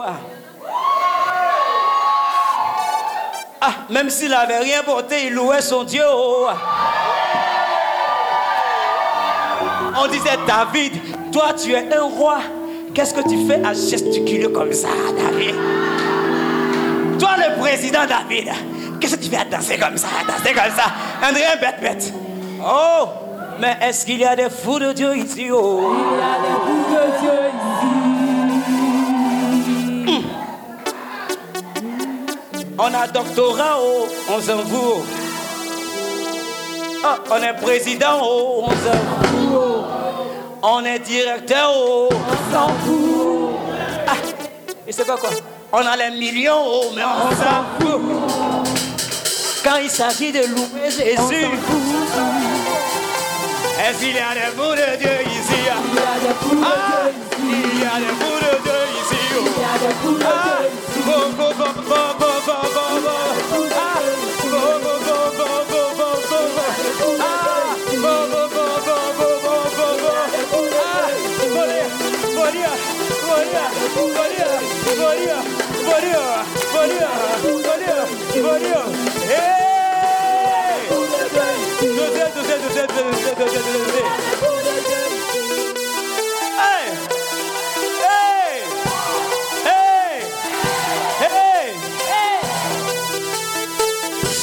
Ah, 3.60 3.74
même 3.90 4.10
s'il 4.10 4.30
n'avait 4.30 4.60
rien 4.60 4.84
porté, 4.84 5.26
il 5.26 5.34
louait 5.34 5.62
son 5.62 5.84
Dieu. 5.84 6.02
On 10.02 10.08
disait 10.08 10.40
David, 10.48 10.94
toi 11.34 11.48
tu 11.62 11.74
es 11.74 11.94
un 11.94 12.04
roi. 12.04 12.38
Qu'est-ce 12.94 13.14
que 13.14 13.28
tu 13.28 13.46
fais 13.46 13.62
à 13.66 13.74
gesticuler 13.74 14.50
comme 14.50 14.72
ça, 14.72 14.88
David? 15.18 15.56
Toi 17.20 17.32
le 17.38 17.60
président 17.60 18.06
David, 18.08 18.48
qu'est-ce 19.00 19.16
que 19.16 19.24
tu 19.24 19.30
fais 19.30 19.38
à 19.38 19.46
danser 19.46 19.78
comme 19.78 19.98
ça, 19.98 20.08
à 20.22 20.24
danser 20.32 20.54
comme 20.54 20.76
ça? 20.76 20.92
André, 21.28 21.42
bête, 21.60 21.82
bête. 21.82 22.14
Oh, 22.62 23.08
mais 23.60 23.78
est-ce 23.82 24.06
qu'il 24.06 24.20
y 24.20 24.26
a 24.26 24.36
des 24.36 24.50
fous 24.50 24.80
de 24.80 24.94
Dieu 24.94 25.16
ici 25.18 25.50
oh? 25.52 25.94
Il 25.94 26.00
y 26.18 26.22
a 26.22 26.40
des 26.44 26.56
fous 26.66 26.86
de 26.94 27.20
Dieu 27.20 27.32
ici. 27.48 28.10
On 32.82 32.94
a 32.94 33.08
doctorat, 33.08 33.78
oh, 33.80 34.08
on 34.30 34.40
s'en 34.42 34.60
fout. 34.60 35.04
On 37.30 37.44
est 37.44 37.54
président, 37.62 38.22
oh, 38.24 38.64
on 38.68 38.70
s'en 38.70 38.76
fout. 38.76 39.50
oh. 39.54 39.84
On 40.62 40.86
est 40.86 41.00
directeur, 41.00 41.72
oh. 41.74 42.10
On 42.12 42.54
s'en 42.54 42.68
fout. 42.86 43.50
Ah, 44.08 44.14
et 44.88 44.92
c'est 44.92 45.06
pas 45.06 45.18
quoi? 45.18 45.30
On 45.72 45.80
a 45.80 45.98
les 45.98 46.18
millions, 46.18 46.64
oh, 46.66 46.86
mais 46.96 47.04
on 47.04 47.32
s'en 47.32 47.64
fout 47.80 48.59
quand 49.64 49.78
il 49.82 49.90
s'agit 49.90 50.32
de 50.32 50.40
louer 50.40 50.90
Jésus. 50.90 51.48
Est-ce 53.80 54.00
qu'il 54.00 54.16
y 54.16 54.20
a 54.20 54.34
des 54.34 54.56
mots 54.58 54.74
de 54.74 54.98
Dieu 54.98 55.18
ici? 55.28 55.60
Ah, 55.72 57.10
il 57.40 57.80
y 57.80 57.84
a 57.84 58.00
des 58.00 58.14
mots 58.20 58.40
de 58.40 58.54
Dieu 58.64 58.80
ici. 59.02 59.22
Oh. 59.36 59.44
Ah, 60.26 60.60
oh, 61.08 61.34
oh, 62.22 62.29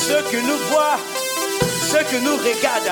Ce 0.08 0.22
que 0.30 0.36
nous 0.38 0.58
voit, 0.70 0.98
ce 1.82 1.96
que 1.96 2.16
nous 2.24 2.36
regarde, 2.36 2.90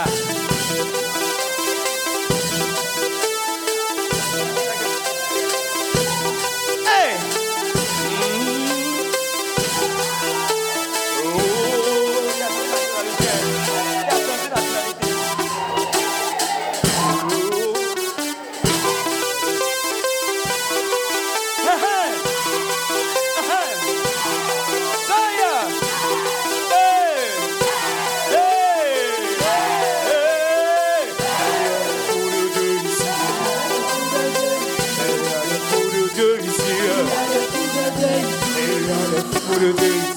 everything 39.64 40.13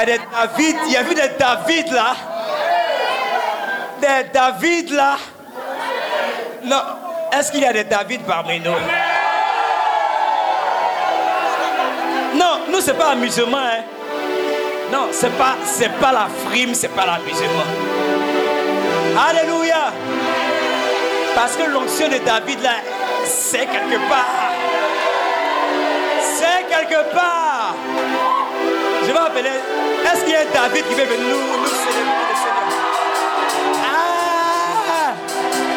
a 0.00 0.04
des 0.06 0.20
David, 0.32 0.76
il 0.86 0.92
y 0.92 0.96
a 0.96 1.02
vu 1.02 1.14
des 1.14 1.30
David 1.38 1.92
là. 1.92 2.16
Des 4.00 4.28
David 4.32 4.90
là. 4.92 5.16
Non, 6.64 6.82
est-ce 7.32 7.52
qu'il 7.52 7.60
y 7.60 7.66
a 7.66 7.72
des 7.72 7.84
David 7.84 8.22
parmi 8.22 8.60
nous? 8.60 8.70
Non, 12.34 12.60
nous 12.68 12.80
c'est 12.80 12.94
pas 12.94 13.10
amusement. 13.10 13.58
Hein. 13.58 13.82
Non, 14.90 15.08
c'est 15.12 15.36
pas, 15.36 15.56
c'est 15.64 15.92
pas 15.98 16.12
la 16.12 16.28
frime, 16.46 16.74
c'est 16.74 16.88
pas 16.88 17.06
l'amusement. 17.06 17.68
Alléluia. 19.28 19.92
Parce 21.34 21.56
que 21.56 21.62
l'onction 21.62 22.08
de 22.08 22.18
David 22.18 22.62
là, 22.62 22.70
c'est 23.24 23.66
quelque 23.66 24.08
part. 24.08 24.52
C'est 26.22 26.66
quelque 26.68 27.14
part. 27.14 27.39
Appeler. 29.40 29.60
Est-ce 30.04 30.24
qu'il 30.24 30.32
y 30.32 30.36
a 30.36 30.44
David 30.44 30.84
qui 30.86 30.94
veut 30.94 31.04
venir 31.04 31.28
nous, 31.28 31.62
nous 31.62 31.68
célébrer 31.68 32.24
le 32.28 32.36
Seigneur? 32.36 32.68
Ah! 33.84 35.14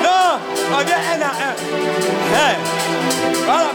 Non! 0.03 0.39
On 0.74 0.84
vient 0.84 0.97
un 0.97 1.22
à 1.22 1.24
un. 1.28 1.53
Hein? 2.36 2.55
Voilà, 3.45 3.72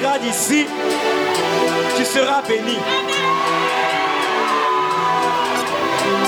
d'ici, 0.00 0.66
tu 1.96 2.04
seras 2.04 2.42
béni. 2.48 2.78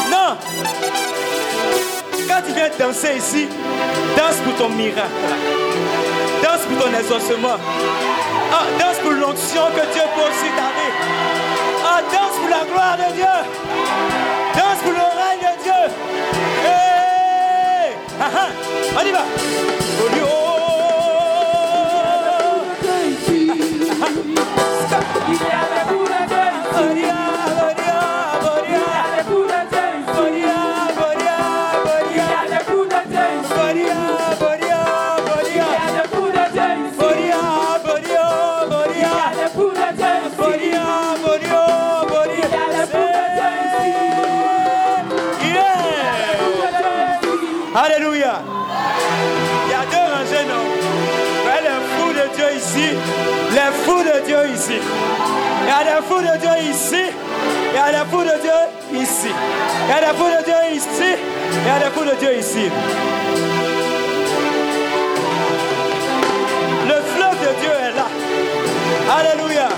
Non! 0.09 0.37
Quand 2.29 2.43
tu 2.47 2.53
viens 2.55 2.71
danser 2.79 3.17
ici, 3.17 3.49
danse 4.17 4.37
pour 4.45 4.55
ton 4.55 4.69
miracle. 4.69 5.11
Danse 6.43 6.61
pour 6.69 6.85
ton 6.85 6.97
exaucement. 6.97 7.57
Ah, 8.53 8.67
danse 8.79 8.99
pour 9.03 9.11
l'onction 9.11 9.62
que 9.75 9.93
Dieu 9.93 10.03
pose 10.14 10.37
sur 10.39 10.55
ta. 10.55 10.71
Ah, 11.85 12.03
danse 12.12 12.37
pour 12.39 12.49
la 12.49 12.64
gloire 12.73 12.97
de 12.97 13.14
Dieu. 13.17 13.37
Danse 14.55 14.81
pour 14.85 14.93
le 14.93 14.99
règne 14.99 15.41
de 15.41 15.62
Dieu. 15.64 15.83
Hey! 16.64 17.97
Ah, 18.21 18.31
ah, 18.37 18.49
on 19.01 19.07
y 19.07 19.11
va. 19.11 20.46
y 25.29 25.39
de 25.39 25.49
la 25.49 25.85
locura 25.85 27.26
Dieu 54.27 54.39
ici. 54.53 54.72
Il 55.62 55.68
y 55.68 55.70
a 55.70 55.85
les 55.85 56.03
fous 56.09 56.20
de 56.20 56.39
Dieu 56.39 56.70
ici. 56.70 57.05
Il 57.70 57.74
y 57.74 57.79
a 57.79 57.93
les 57.93 58.11
fous 58.11 58.22
de 58.22 58.41
Dieu 58.43 59.01
ici. 59.01 59.29
Il 59.29 59.89
y 59.89 59.93
a 59.93 60.01
les 60.01 60.18
fous 60.18 60.31
de 60.37 60.45
Dieu 60.45 60.61
ici. 60.74 61.11
Il 61.53 61.66
y 61.66 61.70
a 61.70 61.79
les 61.79 61.91
fous 61.95 62.05
de 62.05 62.14
Dieu 62.18 62.39
ici. 62.39 62.70
Le 66.89 66.99
fleuve 67.14 67.39
de 67.41 67.61
Dieu 67.61 67.70
est 67.70 67.95
là. 67.97 68.07
Alléluia. 69.16 69.68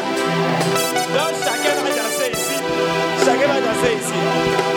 Donc 1.14 1.32
chacun 1.44 1.74
va 1.84 1.90
danser 1.90 2.30
ici. 2.32 2.56
Chacun 3.24 3.48
va 3.48 3.60
danser 3.60 3.94
ici. 4.00 4.67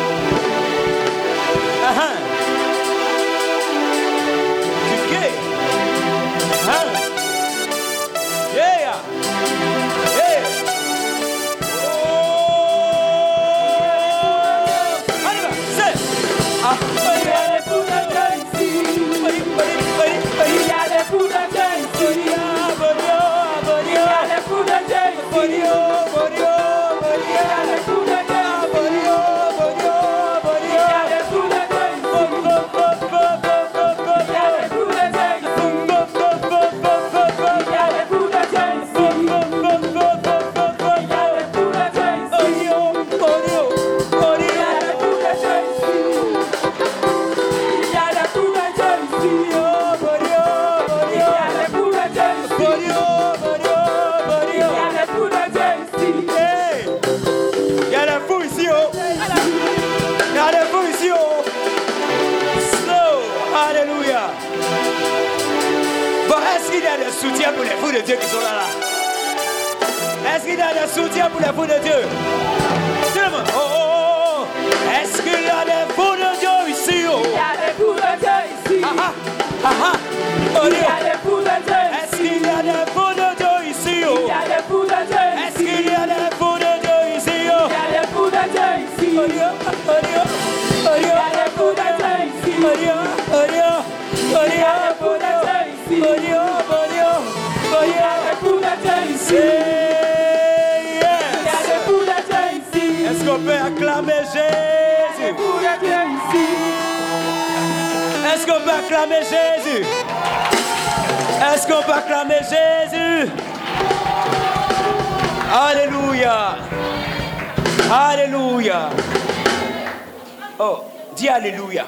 Oh, 120.64 120.78
dis 121.16 121.28
Alléluia. 121.28 121.86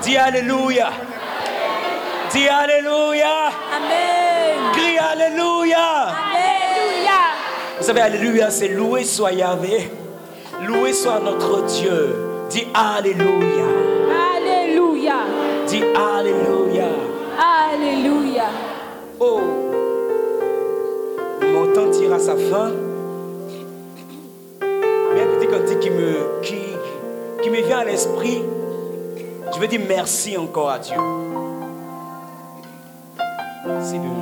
Dis 0.00 0.16
Alléluia. 0.16 0.90
Dis 2.30 2.46
Alléluia. 2.46 3.48
Amen. 3.74 4.72
Crie 4.74 4.98
Alléluia. 4.98 6.14
Alléluia. 6.30 7.20
Vous 7.78 7.84
savez, 7.84 8.00
Alléluia, 8.00 8.48
c'est 8.48 8.68
loué 8.68 9.02
soit 9.02 9.32
Yahvé. 9.32 9.90
Loué 10.62 10.92
soit 10.92 11.18
notre 11.18 11.64
Dieu. 11.64 12.14
Dis 12.48 12.68
Alléluia. 12.72 13.64
Alléluia. 14.36 15.16
Dis 15.66 15.82
Alléluia. 15.96 16.84
Alléluia. 17.72 18.44
Oh, 19.18 19.40
mon 21.42 21.72
temps 21.72 21.90
tire 21.90 22.12
à 22.12 22.20
sa 22.20 22.36
fin. 22.36 22.70
Mais 25.12 25.22
un 25.22 25.38
petit 25.38 25.48
cantique 25.48 25.80
qui 25.80 25.90
me, 25.90 26.33
qui, 27.44 27.50
me 27.50 27.60
vient 27.62 27.78
à 27.80 27.84
l'esprit. 27.84 28.42
Je 29.54 29.60
veux 29.60 29.68
dire 29.68 29.80
merci 29.86 30.36
encore 30.36 30.70
à 30.70 30.78
Dieu. 30.78 30.96
C'est 33.82 33.98
de. 33.98 34.14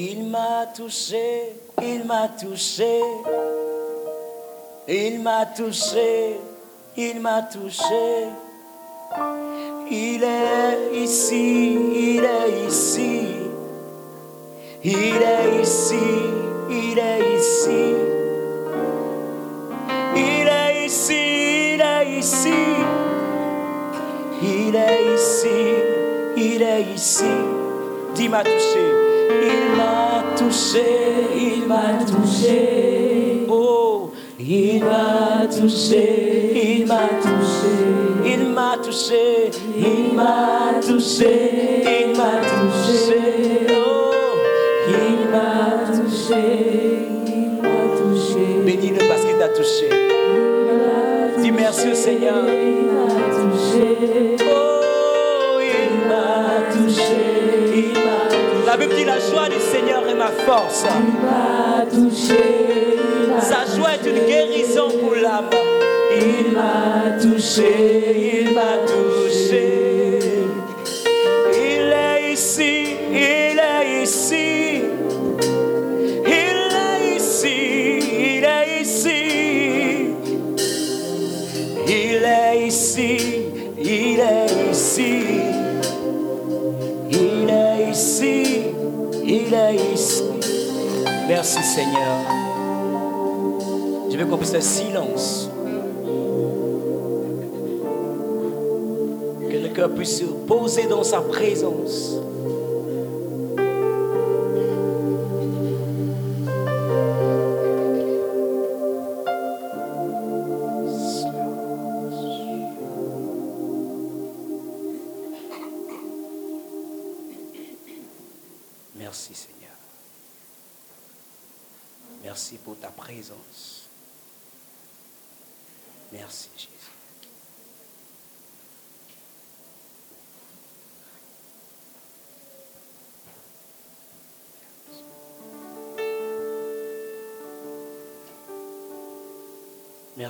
Il 0.00 0.26
m'a 0.26 0.66
touché, 0.76 1.54
il 1.82 2.04
m'a 2.04 2.28
touché, 2.28 3.00
il 4.86 5.20
m'a 5.20 5.44
touché, 5.44 6.38
il 6.96 7.20
m'a 7.20 7.42
touché. 7.42 8.28
Il 9.90 10.22
est 10.22 11.02
ici, 11.02 11.76
il 11.94 12.22
est 12.22 12.66
ici, 12.68 13.37
il 14.90 15.22
est 15.22 15.60
ici, 15.62 15.96
il 16.70 16.98
est 16.98 17.38
ici. 17.38 17.94
Il 20.16 20.48
est 20.48 20.86
ici, 20.86 21.74
il 21.74 21.80
est 21.80 22.18
ici, 22.18 22.54
il 24.42 24.74
est 24.74 25.14
ici, 25.14 25.58
il 26.36 26.62
est 26.62 26.94
ici. 26.94 27.24
Dis 28.14 28.28
m'a 28.28 28.42
touché, 28.42 28.84
il 29.42 29.76
m'a 29.76 30.24
touché, 30.36 30.86
il 31.36 31.66
m'a 31.66 31.98
touché. 32.06 33.44
Oh, 33.48 34.12
il 34.38 34.82
m'a 34.82 35.46
touché, 35.46 36.50
il 36.54 36.86
m'a 36.86 37.08
touché, 37.22 37.74
il 38.24 38.48
m'a 38.48 38.78
touché, 38.82 39.50
il 39.76 40.14
m'a 40.14 40.80
touché, 40.80 41.82
il 41.84 42.16
m'a 42.16 42.40
touché. 42.40 43.67
Il 46.38 46.44
touché, 47.18 47.36
il 47.36 47.58
touché. 47.98 48.44
Bénis-le 48.64 49.08
parce 49.08 49.24
qu'il 49.24 49.36
t'a 49.38 49.48
touché. 49.48 49.88
Dis 51.38 51.50
merci 51.50 51.90
au 51.90 51.94
Seigneur. 51.94 52.44
Oh, 54.40 55.60
il 55.60 56.08
m'a 56.08 56.62
touché, 56.72 57.20
il 57.74 57.92
m'a 57.92 58.20
touché. 58.28 58.66
La 58.66 58.76
Bible 58.76 58.94
dit 58.94 59.04
la 59.04 59.18
joie 59.18 59.48
du 59.48 59.60
Seigneur 59.60 60.06
est 60.08 60.14
ma 60.14 60.28
force. 60.28 60.86
Sa 63.40 63.64
joie 63.76 63.94
est 63.94 64.06
une 64.08 64.20
guérison 64.26 64.88
pour 65.00 65.14
l'âme. 65.14 65.50
Il 66.14 66.52
m'a 66.52 67.18
touché, 67.20 68.42
il 68.42 68.54
m'a 68.54 68.78
touché. 68.86 69.77
Merci 91.26 91.62
Seigneur. 91.62 92.18
Je 94.10 94.16
veux 94.16 94.26
qu'on 94.26 94.36
puisse 94.36 94.50
faire 94.50 94.62
silence. 94.62 95.50
Que 99.50 99.56
le 99.56 99.68
cœur 99.68 99.90
puisse 99.90 100.18
se 100.18 100.24
poser 100.24 100.86
dans 100.86 101.02
sa 101.02 101.22
présence. 101.22 102.16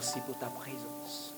Merci 0.00 0.20
pour 0.20 0.38
ta 0.38 0.46
présence. 0.46 1.34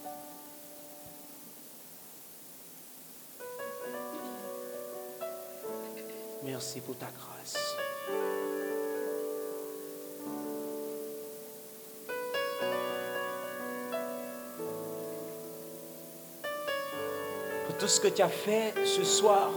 Merci 6.44 6.80
pour 6.80 6.94
ta 6.98 7.06
grâce. 7.06 7.56
Pour 17.64 17.78
tout 17.78 17.88
ce 17.88 17.98
que 17.98 18.08
tu 18.08 18.20
as 18.20 18.28
fait 18.28 18.74
ce 18.84 19.02
soir, 19.04 19.50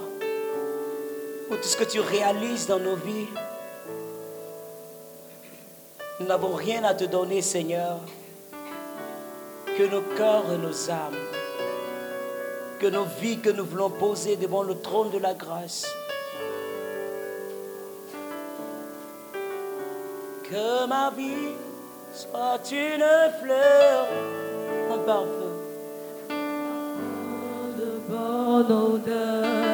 pour 1.50 1.58
tout 1.58 1.68
ce 1.68 1.76
que 1.76 1.84
tu 1.84 2.00
réalises 2.00 2.68
dans 2.68 2.80
nos 2.80 2.96
vies. 2.96 3.28
Nous 6.22 6.26
n'avons 6.26 6.54
rien 6.54 6.86
à 6.86 6.94
te 6.94 7.04
donner, 7.04 7.42
Seigneur, 7.42 8.00
que 9.78 9.84
nos 9.84 10.02
cœurs 10.16 10.46
et 10.54 10.58
nos 10.58 10.90
âmes, 10.90 11.18
que 12.80 12.88
nos 12.88 13.06
vies 13.20 13.40
que 13.40 13.50
nous 13.50 13.66
voulons 13.66 13.90
poser 13.90 14.36
devant 14.36 14.62
le 14.64 14.76
trône 14.80 15.10
de 15.10 15.18
la 15.18 15.34
grâce. 15.34 15.86
Que 20.44 20.86
ma 20.86 21.10
vie 21.12 21.56
soit 22.12 22.72
une 22.72 23.06
fleur, 23.42 24.08
un 24.92 24.98
parfum. 25.00 25.54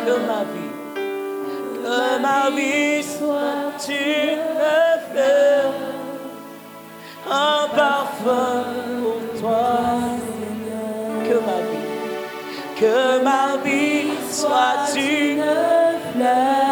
Que 0.05 0.15
ma 0.27 0.43
vie, 0.53 0.73
que 1.83 2.21
ma 2.21 2.49
vie 2.51 3.03
soit 3.03 3.89
une 3.89 4.48
que 12.79 13.21
ma 13.23 13.57
vie 13.63 14.07
soit 14.31 14.87
une 14.95 15.43
fleur, 16.13 16.68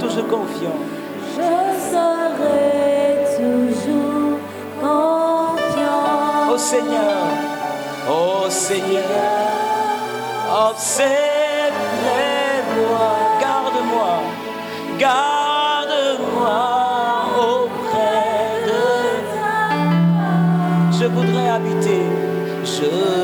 ton 0.00 0.06
temps, 0.06 0.08
je 0.08 0.14
serai 0.14 0.22
toujours 0.22 0.28
confiant. 0.28 0.78
toujours 3.32 4.38
confiant. 4.80 6.52
Ô 6.52 6.58
Seigneur, 6.58 7.26
ô 8.08 8.50
Seigneur, 8.50 9.02
observe-moi, 10.68 11.18
garde-moi, 13.40 14.12
garde-moi 14.98 16.60
auprès 17.38 18.66
de 18.66 18.82
Je 20.98 21.06
voudrais 21.06 21.48
habiter, 21.48 22.04
je 22.64 23.19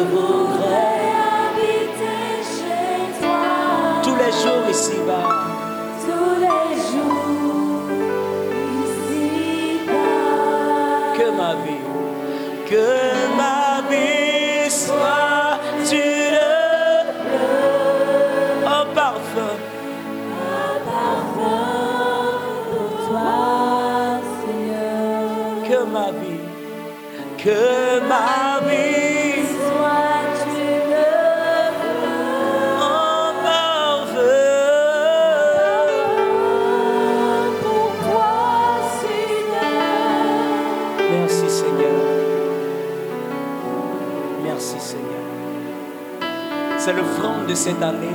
cette 47.56 47.82
année. 47.82 48.06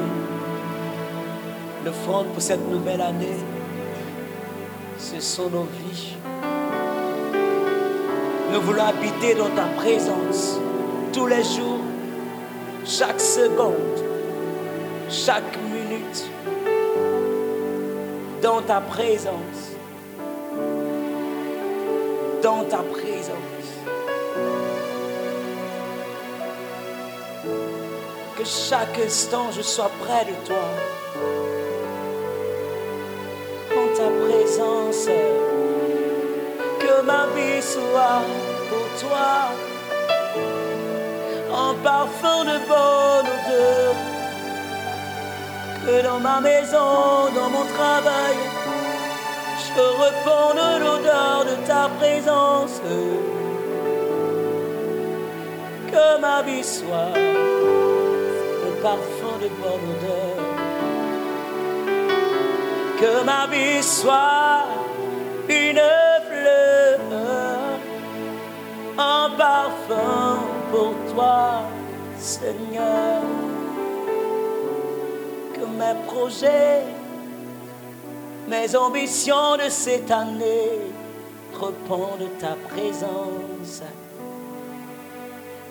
L'offrande 1.83 2.27
pour 2.27 2.41
cette 2.41 2.69
nouvelle 2.69 3.01
année. 3.01 3.37
Ce 4.99 5.19
sont 5.19 5.49
nos 5.49 5.63
vies. 5.63 6.15
Nous 8.53 8.61
voulons 8.61 8.83
habiter 8.83 9.33
dans 9.33 9.49
ta 9.49 9.65
présence 9.77 10.59
tous 11.11 11.25
les 11.25 11.43
jours, 11.43 11.79
chaque 12.85 13.19
seconde, 13.19 13.99
chaque 15.09 15.57
minute. 15.73 16.29
Dans 18.43 18.61
ta 18.61 18.79
présence. 18.79 19.75
Dans 22.43 22.63
ta 22.65 22.77
présence. 22.77 23.60
Que 28.41 28.47
chaque 28.47 28.97
instant 28.97 29.51
je 29.55 29.61
sois 29.61 29.91
près 30.03 30.25
de 30.25 30.33
toi. 30.47 30.67
En 33.79 33.87
ta 33.95 34.09
présence. 34.25 35.05
Que 36.79 37.01
ma 37.03 37.27
vie 37.35 37.61
soit 37.61 38.23
pour 38.67 38.87
toi. 38.99 39.33
Un 41.53 41.73
parfum 41.83 42.45
de 42.45 42.57
bonne 42.71 43.27
odeur. 43.35 43.93
Que 45.85 46.01
dans 46.01 46.19
ma 46.19 46.41
maison, 46.41 47.29
dans 47.35 47.49
mon 47.55 47.65
travail, 47.77 48.37
je 49.59 49.71
de 50.61 50.83
l'odeur 50.83 51.45
de 51.45 51.67
ta 51.67 51.89
présence. 51.99 52.81
Que 55.91 56.19
ma 56.19 56.41
vie 56.41 56.63
soit 56.63 57.30
Que 62.99 63.23
ma 63.23 63.47
vie 63.47 63.81
soit 63.81 64.65
une 65.49 65.81
fleur, 66.29 66.99
un 68.97 69.29
parfum 69.37 70.39
pour 70.71 70.93
toi, 71.13 71.63
Seigneur. 72.19 73.21
Que 75.53 75.65
mes 75.65 75.95
projets 76.05 76.83
mes 78.51 78.75
ambitions 78.75 79.55
de 79.55 79.69
cette 79.69 80.11
année 80.11 80.81
répondent 81.53 82.19
de 82.19 82.25
ta 82.39 82.57
présence. 82.67 83.81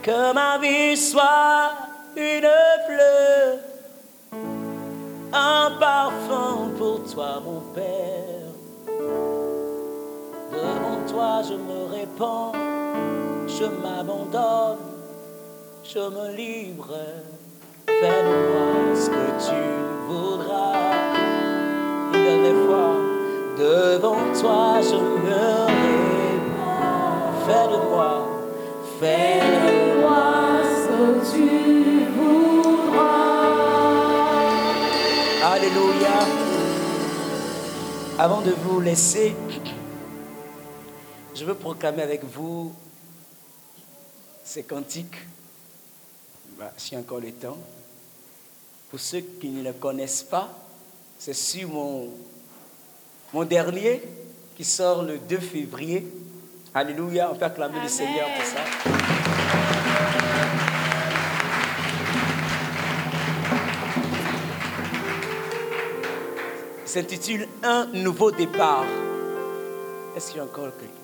Que 0.02 0.32
ma 0.32 0.56
vie 0.56 0.96
soit 0.96 1.72
une 2.16 2.48
fleur, 2.86 3.58
un 5.32 5.70
parfum 5.78 6.70
pour 6.76 7.02
toi, 7.04 7.40
mon 7.44 7.60
Père. 7.74 8.50
Devant 10.52 11.00
toi, 11.08 11.42
je 11.48 11.54
me 11.54 11.92
répands, 11.92 12.52
je 13.46 13.64
m'abandonne, 13.64 14.78
je 15.84 15.98
me 15.98 16.36
livre. 16.36 16.96
Fais 17.86 18.22
de 18.22 18.34
moi 18.50 18.94
ce 18.94 19.10
que 19.10 19.26
tu 19.46 19.60
voudras 20.08 20.74
une 22.14 22.24
dernière 22.24 22.66
fois. 22.66 22.96
Devant 23.58 24.32
toi, 24.40 24.80
je 24.80 24.96
me 24.96 25.40
répands. 26.26 26.90
Fais 27.46 27.66
de 27.68 27.78
moi, 27.90 28.12
fais 28.98 29.40
de 29.40 30.00
moi. 30.00 30.20
Ce 30.64 30.88
que 30.88 31.36
tu 31.36 31.42
voudras. 31.42 31.99
Avant 38.22 38.42
de 38.42 38.50
vous 38.50 38.80
laisser, 38.80 39.34
je 41.34 41.42
veux 41.42 41.54
proclamer 41.54 42.02
avec 42.02 42.22
vous 42.22 42.70
ces 44.44 44.62
cantiques. 44.62 45.16
Bah, 46.58 46.70
J'ai 46.76 46.98
encore 46.98 47.20
le 47.20 47.32
temps. 47.32 47.56
Pour 48.90 49.00
ceux 49.00 49.20
qui 49.20 49.48
ne 49.48 49.62
le 49.62 49.72
connaissent 49.72 50.22
pas, 50.22 50.50
c'est 51.18 51.32
sur 51.32 51.70
mon, 51.70 52.10
mon 53.32 53.44
dernier 53.44 54.02
qui 54.54 54.64
sort 54.66 55.02
le 55.02 55.16
2 55.16 55.38
février. 55.38 56.06
Alléluia, 56.74 57.30
on 57.32 57.36
peut 57.36 57.46
acclamer 57.46 57.80
le 57.82 57.88
Seigneur 57.88 58.28
pour 58.36 58.44
ça. 58.44 59.19
S'intitule 66.90 67.46
Un 67.62 67.86
nouveau 67.86 68.32
départ. 68.32 68.84
Est-ce 70.16 70.30
qu'il 70.30 70.38
y 70.38 70.40
a 70.40 70.44
encore 70.44 70.70
quelqu'un? 70.76 70.94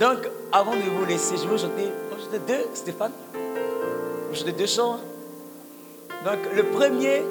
Donc, 0.00 0.30
avant 0.50 0.74
de 0.74 0.80
vous 0.80 1.04
laisser, 1.04 1.36
je 1.36 1.42
vais 1.42 1.48
vous 1.48 1.58
chanter, 1.58 1.92
deux, 2.46 2.66
Stéphane. 2.72 3.12
Vous 4.30 4.50
deux 4.52 4.66
chants. 4.66 5.00
Donc, 6.24 6.38
le 6.54 6.62
premier, 6.64 7.22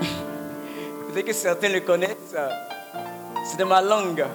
peut-être 1.12 1.26
que 1.26 1.32
certains 1.32 1.68
le 1.68 1.80
connaissent, 1.80 2.34
euh, 2.34 2.48
c'est 3.44 3.58
de 3.58 3.64
ma 3.64 3.80
langue. 3.80 4.26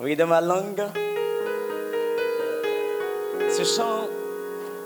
Oui, 0.00 0.16
de 0.16 0.24
ma 0.24 0.40
langue. 0.40 0.84
Ce 3.50 3.62
chant, 3.62 4.08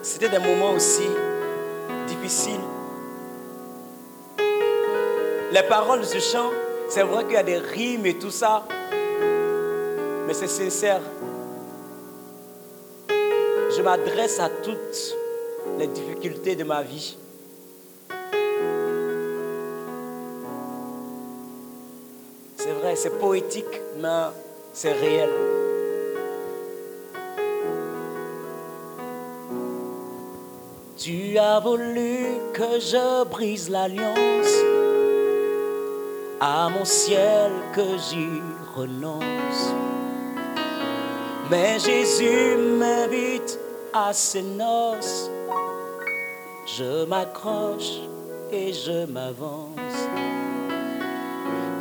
c'était 0.06 0.28
des 0.28 0.38
moments 0.38 0.70
aussi 0.70 1.08
difficiles. 2.06 2.60
Les 5.50 5.62
paroles 5.68 6.00
de 6.00 6.04
ce 6.04 6.20
chant, 6.20 6.50
c'est 6.88 7.02
vrai 7.02 7.24
qu'il 7.24 7.32
y 7.32 7.36
a 7.36 7.42
des 7.42 7.58
rimes 7.58 8.06
et 8.06 8.14
tout 8.14 8.30
ça, 8.30 8.64
mais 10.26 10.32
c'est 10.32 10.46
sincère. 10.46 11.00
Je 13.08 13.82
m'adresse 13.82 14.38
à 14.38 14.48
toutes 14.48 15.16
les 15.76 15.88
difficultés 15.88 16.54
de 16.54 16.62
ma 16.62 16.82
vie. 16.82 17.18
C'est 22.56 22.72
vrai, 22.80 22.94
c'est 22.94 23.18
poétique, 23.18 23.80
mais 23.98 24.26
c'est 24.72 24.92
réel. 24.92 25.55
Tu 31.06 31.38
as 31.38 31.60
voulu 31.60 32.26
que 32.52 32.80
je 32.80 33.24
brise 33.26 33.70
l'alliance, 33.70 34.54
à 36.40 36.68
mon 36.68 36.84
ciel 36.84 37.52
que 37.72 37.96
j'y 37.96 38.42
renonce. 38.74 39.72
Mais 41.48 41.78
Jésus 41.78 42.56
m'invite 42.56 43.56
à 43.92 44.12
ses 44.12 44.42
noces, 44.42 45.30
je 46.66 47.04
m'accroche 47.04 48.00
et 48.50 48.72
je 48.72 49.06
m'avance. 49.06 49.98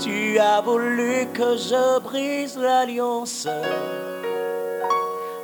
Tu 0.03 0.37
as 0.37 0.61
voulu 0.61 1.25
que 1.33 1.57
je 1.57 1.99
brise 1.99 2.59
l'alliance, 2.59 3.47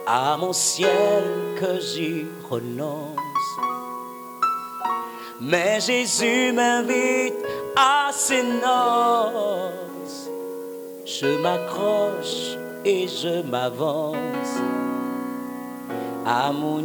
à 0.05 0.37
mon 0.37 0.53
ciel 0.53 1.23
que 1.59 1.79
j'y 1.79 2.27
renonce. 2.47 3.30
Mais 5.43 5.79
Jésus 5.79 6.53
m'invite 6.53 7.33
à 7.75 8.11
ses 8.13 8.43
noces. 8.43 10.29
Je 11.03 11.25
m'accroche 11.41 12.57
et 12.85 13.07
je 13.07 13.41
m'avance 13.41 14.59
à 16.27 16.51
mon 16.51 16.79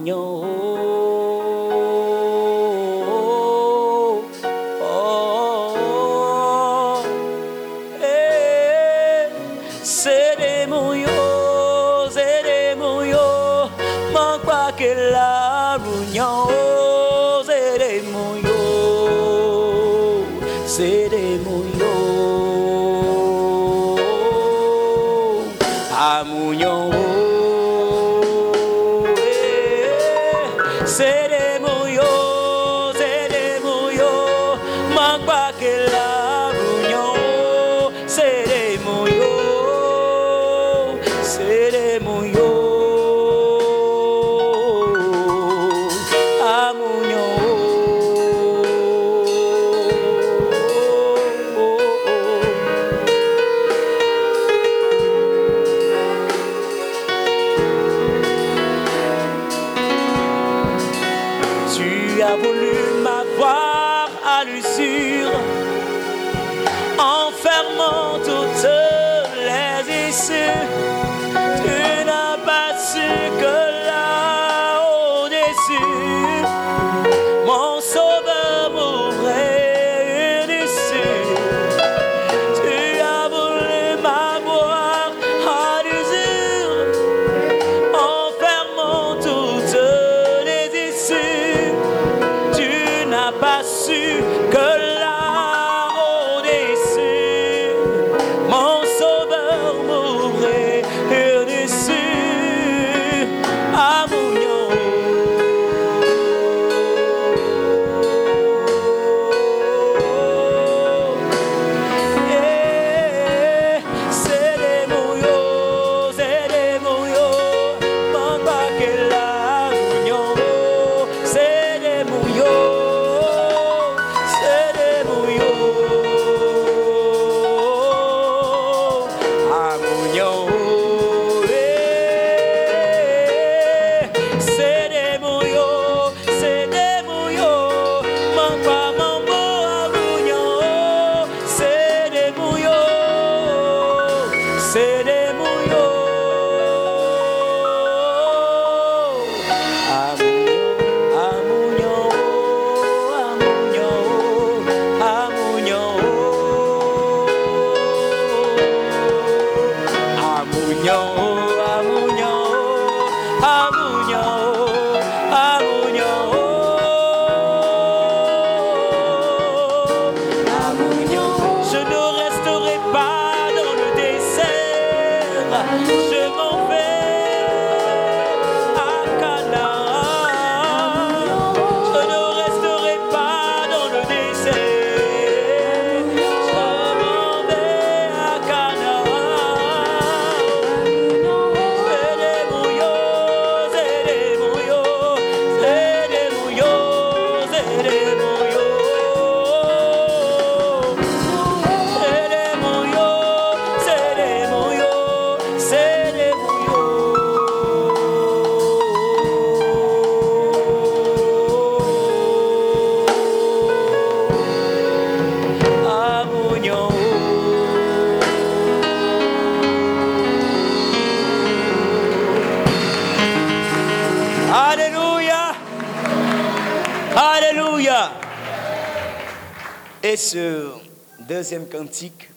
deuxième 231.37 231.69
cantique, 231.69 232.31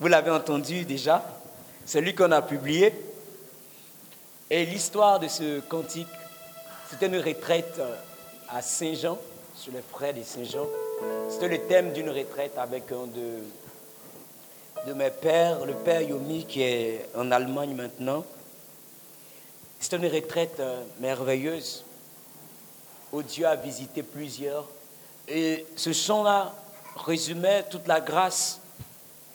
vous 0.00 0.06
l'avez 0.06 0.30
entendu 0.30 0.86
déjà, 0.86 1.22
c'est 1.84 2.14
qu'on 2.14 2.32
a 2.32 2.40
publié. 2.40 2.94
Et 4.48 4.64
l'histoire 4.64 5.20
de 5.20 5.28
ce 5.28 5.60
cantique, 5.60 6.08
c'était 6.88 7.08
une 7.08 7.18
retraite 7.18 7.74
euh, 7.78 7.94
à 8.48 8.62
Saint-Jean, 8.62 9.18
sur 9.54 9.74
les 9.74 9.82
frères 9.82 10.14
de 10.14 10.22
Saint-Jean. 10.22 10.66
C'était 11.28 11.48
le 11.48 11.58
thème 11.66 11.92
d'une 11.92 12.08
retraite 12.08 12.56
avec 12.56 12.90
un 12.92 13.08
de, 13.08 13.42
de 14.86 14.94
mes 14.94 15.10
pères, 15.10 15.66
le 15.66 15.74
père 15.74 16.00
Yomi 16.00 16.46
qui 16.46 16.62
est 16.62 17.10
en 17.14 17.30
Allemagne 17.30 17.74
maintenant. 17.74 18.24
C'était 19.78 19.98
une 19.98 20.06
retraite 20.10 20.60
euh, 20.60 20.82
merveilleuse 20.98 21.84
où 23.12 23.22
Dieu 23.22 23.46
a 23.46 23.54
visité 23.54 24.02
plusieurs. 24.02 24.66
Et 25.28 25.66
ce 25.76 25.92
chant-là, 25.92 26.54
résumait 27.08 27.64
toute 27.70 27.88
la 27.88 28.02
grâce 28.02 28.60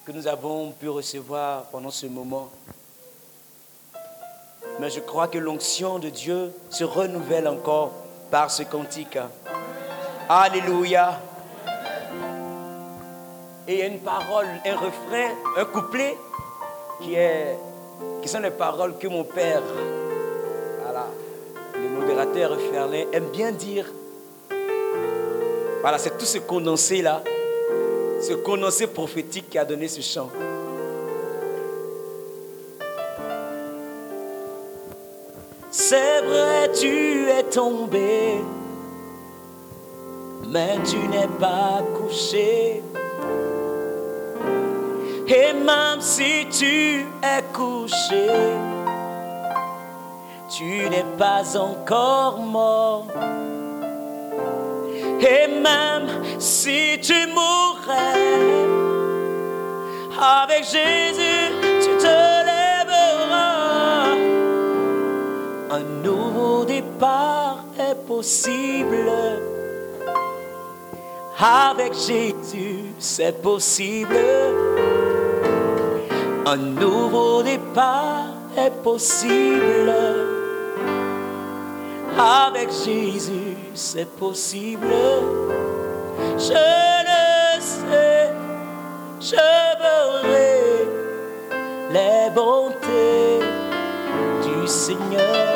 que 0.06 0.12
nous 0.12 0.28
avons 0.28 0.70
pu 0.74 0.90
recevoir 0.90 1.64
pendant 1.72 1.90
ce 1.90 2.06
moment. 2.06 2.52
Mais 4.80 4.92
je 4.92 5.00
crois 5.00 5.28
que 5.28 5.40
l'onction 5.40 5.98
de 5.98 6.10
Dieu 6.10 6.54
se 6.70 6.84
renouvelle 6.84 7.48
encore 7.48 7.92
par 8.30 8.52
ce 8.52 8.62
cantique. 8.62 9.18
Alléluia. 10.30 11.20
Et 13.68 13.74
il 13.74 13.80
y 13.80 13.82
a 13.82 13.88
une 13.88 14.02
parole, 14.02 14.46
un 14.66 14.76
refrain, 14.76 15.32
un 15.58 15.66
couplet 15.66 16.16
qui, 17.02 17.16
est, 17.16 17.58
qui 18.22 18.28
sont 18.28 18.40
les 18.40 18.52
paroles 18.52 19.00
que 19.00 19.08
mon 19.08 19.24
père, 19.24 19.64
voilà, 20.84 21.08
le 21.74 21.90
modérateur 21.90 22.56
Ferlin, 22.72 23.06
aime 23.12 23.30
bien 23.32 23.52
dire. 23.52 23.88
Voilà, 25.82 25.98
c'est 25.98 26.16
tout 26.20 26.26
ce 26.26 26.38
condensé 26.38 27.02
là 27.02 27.24
ce 28.24 28.34
condensé 28.36 28.88
prophétique 28.88 29.50
qui 29.50 29.58
a 29.58 29.66
donné 29.66 29.90
ce 29.90 30.00
chant. 30.00 30.30
C'est 35.70 36.22
vrai, 36.22 36.72
tu 36.72 37.30
es 37.30 37.44
tombé, 37.44 38.42
mais 40.48 40.78
tu 40.86 40.98
n'es 41.10 41.28
pas 41.38 41.84
couché. 41.98 42.82
Et 45.28 45.54
même 45.54 46.00
si 46.00 46.48
tu 46.50 47.06
es 47.24 47.44
couché, 47.52 48.30
tu 50.56 50.90
n'es 50.90 51.06
pas 51.18 51.58
encore 51.58 52.40
mort. 52.40 53.08
Et 55.26 55.48
même 55.48 56.10
si 56.38 57.00
tu 57.02 57.28
mourrais, 57.28 58.44
avec 60.20 60.66
Jésus, 60.66 61.52
tu 61.82 61.90
te 61.98 62.18
lèveras. 62.50 64.16
Un 65.72 65.84
nouveau 66.04 66.66
départ 66.66 67.64
est 67.80 68.06
possible. 68.06 69.12
Avec 71.40 71.94
Jésus, 71.94 72.94
c'est 73.00 73.42
possible. 73.42 74.20
Un 76.46 76.58
nouveau 76.58 77.42
départ 77.42 78.28
est 78.58 78.76
possible. 78.84 79.94
Avec 82.18 82.70
Jésus, 82.86 83.43
c'est 83.74 84.10
possible. 84.18 84.88
Je 86.38 86.54
le 86.54 87.62
sais, 87.62 88.30
je 89.20 89.36
verrai 89.82 90.88
les 91.92 92.30
bontés 92.34 93.40
du 94.44 94.68
Seigneur. 94.68 95.53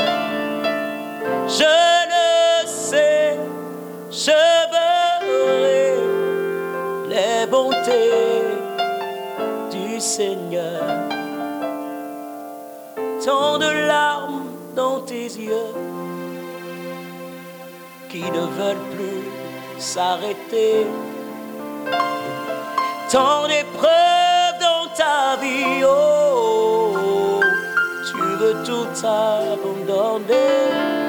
Ne 18.31 18.45
veulent 18.59 18.87
plus 18.95 19.23
s'arrêter. 19.79 20.85
Tant 23.11 23.47
d'épreuves 23.47 24.59
dans 24.59 24.87
ta 24.95 25.37
vie, 25.41 25.83
oh, 25.85 27.39
tu 28.09 28.21
veux 28.39 28.55
tout 28.65 28.87
abandonner. 29.05 31.06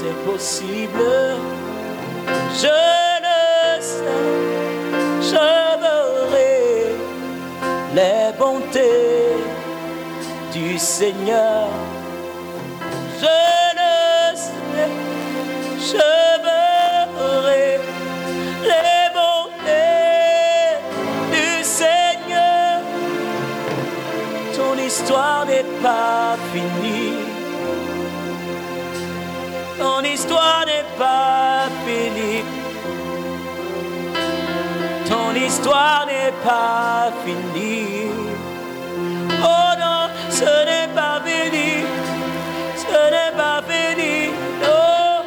C'est 0.00 0.30
possible. 0.30 1.12
Je 2.62 2.78
le 3.26 3.80
sais, 3.80 4.04
je 5.30 5.46
verrai 5.82 6.94
les 7.94 8.38
bontés 8.38 9.36
du 10.52 10.78
Seigneur. 10.78 11.68
N'est 30.34 30.88
pas 30.98 31.68
finie. 31.84 32.44
Ton 35.08 35.34
histoire 35.34 36.06
n'est 36.06 36.34
pas 36.44 37.10
finie. 37.24 38.06
Oh 39.42 39.70
non, 39.78 40.02
ce 40.30 40.44
n'est 40.68 40.92
pas 40.94 41.20
fini. 41.24 41.84
Ce 42.76 43.00
n'est 43.14 43.36
pas 43.36 43.60
fini. 43.68 44.30
Oh, 44.64 45.22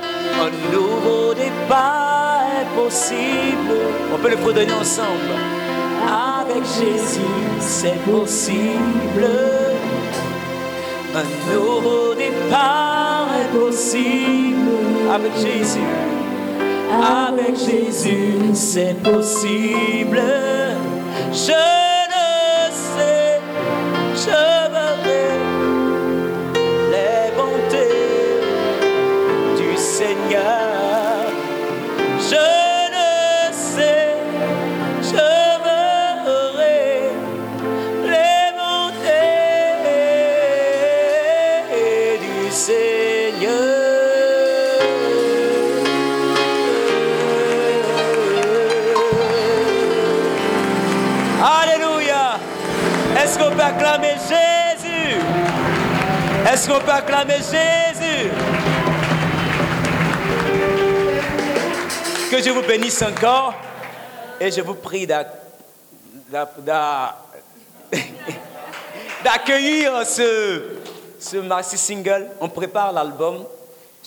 un 0.45 0.51
nouveau 0.73 1.33
départ 1.33 2.43
est 2.61 2.81
possible. 2.81 3.77
On 4.13 4.17
peut 4.17 4.29
le 4.29 4.37
fredonner 4.37 4.73
ensemble. 4.73 5.33
Avec 6.05 6.63
Jésus, 6.63 7.21
c'est 7.59 7.99
possible. 8.03 9.27
Un 11.15 11.53
nouveau 11.53 12.15
départ 12.15 13.12
possible. 13.53 14.71
Avec 15.13 15.33
Jésus. 15.35 15.79
Avec 16.91 17.55
Jésus, 17.57 18.53
c'est 18.53 18.95
possible. 19.01 20.21
Je 21.31 21.72
Est-ce 56.65 56.71
qu'on 56.71 56.79
peut 56.79 56.91
acclamer 56.91 57.33
Jésus? 57.39 58.31
Que 62.31 62.41
Dieu 62.41 62.53
vous 62.53 62.61
bénisse 62.61 63.01
encore 63.01 63.53
et 64.39 64.49
je 64.49 64.61
vous 64.61 64.75
prie 64.75 65.05
d'a- 65.05 65.27
d'a- 66.29 66.49
d'a- 66.59 67.17
d'accueillir 69.25 70.05
ce, 70.05 70.77
ce 71.19 71.35
maxi 71.35 71.77
single. 71.77 72.29
On 72.39 72.47
prépare 72.47 72.93
l'album, 72.93 73.43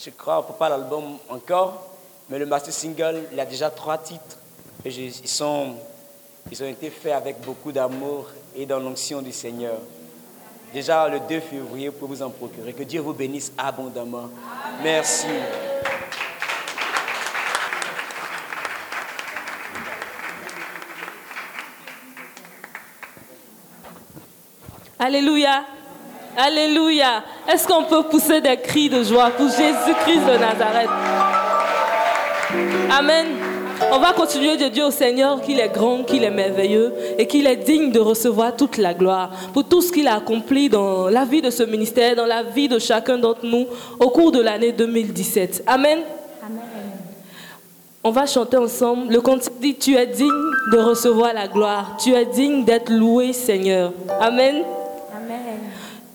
je 0.02 0.08
crois, 0.08 0.38
on 0.38 0.42
prépare 0.44 0.70
l'album 0.70 1.18
encore, 1.28 1.86
mais 2.30 2.38
le 2.38 2.46
maxi 2.46 2.72
single, 2.72 3.24
il 3.32 3.38
a 3.38 3.44
déjà 3.44 3.68
trois 3.68 3.98
titres. 3.98 4.38
Et 4.82 4.88
ils 4.88 5.44
ont 5.44 5.76
été 6.66 6.88
faits 6.88 7.12
avec 7.12 7.38
beaucoup 7.42 7.70
d'amour 7.70 8.28
et 8.56 8.64
dans 8.64 8.78
l'onction 8.78 9.20
du 9.20 9.32
Seigneur. 9.32 9.76
Déjà 10.72 11.08
le 11.08 11.20
2 11.20 11.40
février, 11.40 11.90
pour 11.90 12.08
vous 12.08 12.22
en 12.22 12.30
procurer. 12.30 12.72
Que 12.72 12.82
Dieu 12.82 13.00
vous 13.00 13.12
bénisse 13.12 13.52
abondamment. 13.56 14.28
Merci. 14.82 15.26
Alléluia. 24.98 25.64
Alléluia. 26.36 27.22
Est-ce 27.48 27.66
qu'on 27.66 27.84
peut 27.84 28.02
pousser 28.02 28.40
des 28.40 28.56
cris 28.58 28.88
de 28.90 29.02
joie 29.02 29.30
pour 29.30 29.48
Jésus-Christ 29.48 30.26
de 30.26 30.36
Nazareth? 30.38 30.90
Amen. 32.90 33.45
On 33.92 33.98
va 33.98 34.12
continuer 34.12 34.56
de 34.56 34.68
dire 34.68 34.86
au 34.86 34.90
Seigneur 34.90 35.40
qu'il 35.40 35.60
est 35.60 35.68
grand, 35.68 36.02
qu'il 36.02 36.24
est 36.24 36.30
merveilleux 36.30 36.94
et 37.18 37.26
qu'il 37.26 37.46
est 37.46 37.56
digne 37.56 37.92
de 37.92 38.00
recevoir 38.00 38.56
toute 38.56 38.78
la 38.78 38.94
gloire 38.94 39.30
pour 39.52 39.64
tout 39.64 39.82
ce 39.82 39.92
qu'il 39.92 40.08
a 40.08 40.16
accompli 40.16 40.68
dans 40.68 41.08
la 41.08 41.24
vie 41.24 41.42
de 41.42 41.50
ce 41.50 41.62
ministère, 41.62 42.16
dans 42.16 42.26
la 42.26 42.42
vie 42.42 42.68
de 42.68 42.78
chacun 42.78 43.18
d'entre 43.18 43.44
nous 43.44 43.66
au 44.00 44.10
cours 44.10 44.32
de 44.32 44.40
l'année 44.40 44.72
2017. 44.72 45.64
Amen. 45.66 46.00
On 48.02 48.10
va 48.10 48.24
chanter 48.26 48.56
ensemble. 48.56 49.12
Le 49.12 49.20
cantique 49.20 49.58
dit 49.60 49.74
Tu 49.74 49.96
es 49.96 50.06
digne 50.06 50.30
de 50.72 50.78
recevoir 50.78 51.34
la 51.34 51.48
gloire. 51.48 51.96
Tu 51.98 52.14
es 52.14 52.24
digne 52.24 52.64
d'être 52.64 52.90
loué, 52.90 53.32
Seigneur. 53.32 53.92
Amen. 54.20 54.62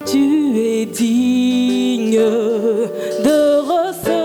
Tu 0.06 0.58
es 0.58 0.86
digne 0.86 2.16
de 2.16 3.60
recevoir. 3.60 4.21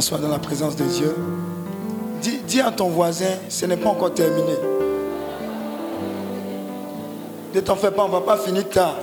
T'asseoir 0.00 0.22
dans 0.22 0.28
la 0.28 0.38
présence 0.38 0.76
de 0.76 0.84
Dieu. 0.84 1.14
Dis, 2.22 2.38
dis 2.46 2.62
à 2.62 2.70
ton 2.70 2.88
voisin, 2.88 3.34
ce 3.50 3.66
n'est 3.66 3.76
pas 3.76 3.90
encore 3.90 4.14
terminé. 4.14 4.54
Ne 7.54 7.60
t'en 7.60 7.76
fais 7.76 7.90
pas, 7.90 8.04
on 8.04 8.08
ne 8.08 8.12
va 8.12 8.22
pas 8.22 8.38
finir 8.38 8.66
tard. 8.70 8.96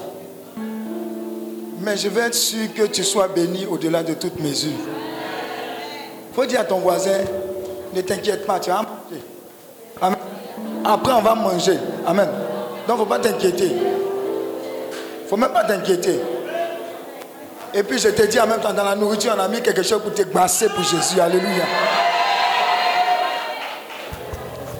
Mais 1.81 1.97
je 1.97 2.09
veux 2.09 2.23
être 2.23 2.33
sûr 2.33 2.73
que 2.73 2.81
tu 2.87 3.03
sois 3.03 3.27
béni 3.27 3.67
au-delà 3.67 4.01
de 4.01 4.15
toute 4.15 4.39
mesure. 4.39 4.71
Il 6.31 6.35
faut 6.35 6.47
dire 6.47 6.61
à 6.61 6.63
ton 6.63 6.79
voisin, 6.79 7.19
ne 7.93 8.01
t'inquiète 8.01 8.47
pas, 8.47 8.59
tu 8.59 8.71
vas 8.71 8.77
manger. 8.77 9.21
Amen. 10.01 10.17
Après, 10.83 11.13
on 11.13 11.21
va 11.21 11.35
manger. 11.35 11.77
Amen. 12.07 12.27
Donc, 12.87 12.87
il 12.87 12.93
ne 12.93 12.97
faut 12.97 13.05
pas 13.05 13.19
t'inquiéter. 13.19 13.67
Il 13.67 15.23
ne 15.25 15.27
faut 15.29 15.37
même 15.37 15.53
pas 15.53 15.63
t'inquiéter. 15.63 16.19
Et 17.77 17.83
puis 17.83 17.99
je 17.99 18.09
te 18.09 18.23
dis 18.23 18.39
en 18.39 18.47
même 18.47 18.59
temps, 18.59 18.73
dans 18.73 18.83
la 18.83 18.95
nourriture, 18.95 19.35
on 19.37 19.39
a 19.39 19.47
mis 19.47 19.61
quelque 19.61 19.83
chose 19.83 20.01
pour 20.01 20.11
te 20.11 20.23
gbasser 20.23 20.67
pour 20.67 20.83
Jésus. 20.83 21.19
Alléluia. 21.19 21.63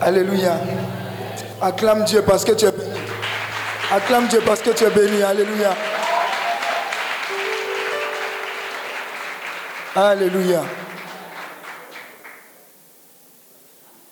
Alléluia. 0.02 0.60
Acclame 1.62 2.06
Dieu 2.06 2.24
parce 2.24 2.44
que 2.44 2.54
tu 2.54 2.66
es 2.66 2.72
béni. 2.72 3.00
Acclame 3.92 4.28
Dieu 4.30 4.42
parce 4.44 4.62
que 4.62 4.72
tu 4.72 4.84
es 4.84 4.90
béni. 4.90 5.22
Alléluia. 5.22 5.76
Alléluia. 9.96 10.64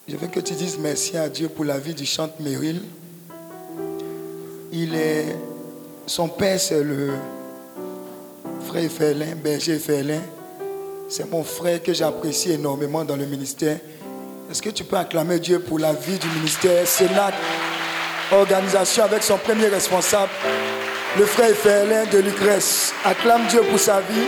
Je 0.07 0.15
veux 0.15 0.27
que 0.27 0.41
tu 0.41 0.53
dises 0.53 0.77
merci 0.77 1.17
à 1.17 1.27
Dieu 1.27 1.49
pour 1.49 1.65
la 1.65 1.79
vie 1.79 1.95
du 1.95 2.05
chante 2.05 2.39
Meryl. 2.39 2.83
Il 4.71 4.93
est. 4.93 5.35
Son 6.05 6.27
père, 6.27 6.59
c'est 6.59 6.83
le 6.83 7.13
frère 8.75 8.91
Ferlin, 8.91 9.35
berger 9.41 9.79
Ferlin. 9.79 10.19
C'est 11.07 11.31
mon 11.31 11.43
frère 11.45 11.81
que 11.81 11.93
j'apprécie 11.93 12.51
énormément 12.51 13.05
dans 13.05 13.15
le 13.15 13.25
ministère. 13.25 13.77
Est-ce 14.51 14.61
que 14.61 14.69
tu 14.69 14.83
peux 14.83 14.97
acclamer 14.97 15.39
Dieu 15.39 15.59
pour 15.59 15.79
la 15.79 15.93
vie 15.93 16.17
du 16.19 16.27
ministère? 16.27 16.85
Sénat, 16.85 17.31
organisation 18.33 19.05
avec 19.05 19.23
son 19.23 19.37
premier 19.37 19.67
responsable, 19.67 20.31
le 21.17 21.25
frère 21.25 21.55
Ferlin 21.55 22.03
de 22.11 22.17
Lucrèce. 22.17 22.93
Acclame 23.05 23.47
Dieu 23.47 23.61
pour 23.61 23.79
sa 23.79 24.01
vie. 24.01 24.27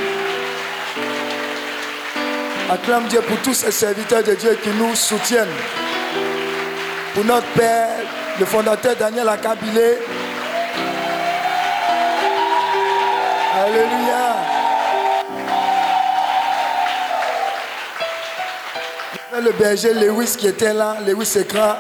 Acclame 2.70 3.08
Dieu 3.08 3.20
pour 3.28 3.38
tous 3.42 3.54
ces 3.54 3.72
serviteurs 3.72 4.24
de 4.24 4.34
Dieu 4.34 4.58
qui 4.64 4.70
nous 4.70 4.96
soutiennent. 4.96 5.48
Pour 7.14 7.26
notre 7.26 7.48
Père, 7.48 7.90
le 8.40 8.46
fondateur 8.46 8.96
Daniel 8.96 9.28
Akabilé. 9.28 9.98
Alléluia. 13.60 13.97
Le 19.44 19.52
berger 19.52 19.94
Lewis 19.94 20.36
qui 20.36 20.48
était 20.48 20.74
là, 20.74 20.98
Lewis 21.06 21.38
Écran. 21.38 21.76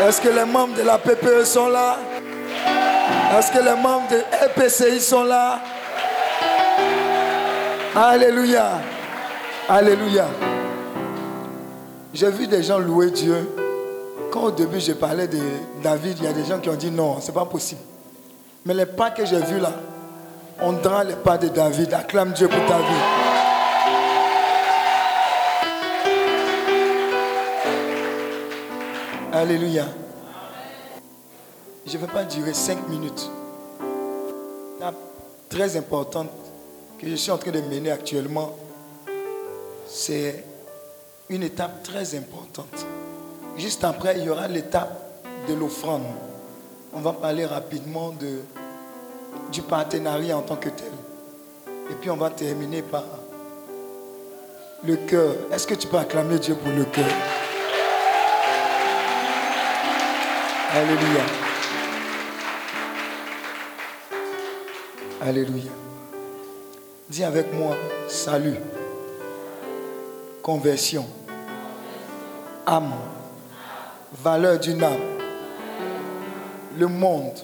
Est-ce 0.00 0.20
que 0.22 0.28
les 0.28 0.44
membres 0.44 0.74
de 0.74 0.82
la 0.82 0.96
PPE 0.96 1.44
sont 1.44 1.68
là? 1.68 1.98
Est-ce 3.36 3.52
que 3.52 3.58
les 3.58 3.74
membres 3.74 4.08
de 4.10 4.16
LPCI 4.46 5.00
sont 5.00 5.24
là? 5.24 5.60
Alléluia. 7.94 8.78
Alléluia. 9.68 10.26
J'ai 12.14 12.30
vu 12.30 12.46
des 12.46 12.62
gens 12.62 12.78
louer 12.78 13.10
Dieu. 13.10 13.48
Quand 14.32 14.44
au 14.44 14.50
début 14.50 14.80
je 14.80 14.92
parlais 14.92 15.28
de 15.28 15.38
David, 15.82 16.16
il 16.20 16.24
y 16.24 16.28
a 16.28 16.32
des 16.32 16.44
gens 16.44 16.58
qui 16.58 16.70
ont 16.70 16.74
dit 16.74 16.90
non, 16.90 17.18
c'est 17.20 17.34
pas 17.34 17.44
possible. 17.44 17.82
Mais 18.64 18.72
les 18.72 18.86
pas 18.86 19.10
que 19.10 19.26
j'ai 19.26 19.40
vus 19.40 19.60
là, 19.60 19.72
on 20.62 20.72
dans 20.72 21.02
les 21.02 21.16
pas 21.16 21.36
de 21.36 21.48
David. 21.48 21.92
Acclame 21.92 22.32
Dieu 22.32 22.48
pour 22.48 22.64
ta 22.66 22.78
vie. 22.78 23.25
Alléluia. 29.36 29.84
Je 31.86 31.92
ne 31.92 31.98
vais 31.98 32.06
pas 32.06 32.24
durer 32.24 32.54
cinq 32.54 32.88
minutes. 32.88 33.30
étape 34.78 34.94
très 35.50 35.76
importante 35.76 36.30
que 36.98 37.06
je 37.06 37.16
suis 37.16 37.30
en 37.30 37.36
train 37.36 37.50
de 37.50 37.60
mener 37.60 37.90
actuellement, 37.90 38.56
c'est 39.86 40.42
une 41.28 41.42
étape 41.42 41.82
très 41.82 42.14
importante. 42.14 42.86
Juste 43.58 43.84
après, 43.84 44.16
il 44.16 44.24
y 44.24 44.30
aura 44.30 44.48
l'étape 44.48 45.20
de 45.46 45.52
l'offrande. 45.52 46.04
On 46.94 47.00
va 47.00 47.12
parler 47.12 47.44
rapidement 47.44 48.12
de, 48.18 48.40
du 49.52 49.60
partenariat 49.60 50.38
en 50.38 50.42
tant 50.42 50.56
que 50.56 50.70
tel. 50.70 50.92
Et 51.90 51.94
puis 52.00 52.08
on 52.08 52.16
va 52.16 52.30
terminer 52.30 52.80
par 52.80 53.04
le 54.82 54.96
cœur. 54.96 55.34
Est-ce 55.52 55.66
que 55.66 55.74
tu 55.74 55.88
peux 55.88 55.98
acclamer 55.98 56.38
Dieu 56.38 56.54
pour 56.54 56.72
le 56.72 56.86
cœur? 56.86 57.04
Alléluia. 60.76 61.22
Alléluia. 65.22 65.70
Dis 67.08 67.24
avec 67.24 67.50
moi, 67.54 67.74
salut, 68.08 68.58
conversion, 70.42 71.06
âme, 72.66 72.92
valeur 74.22 74.58
d'une 74.58 74.84
âme, 74.84 75.00
le 76.78 76.88
monde, 76.88 77.38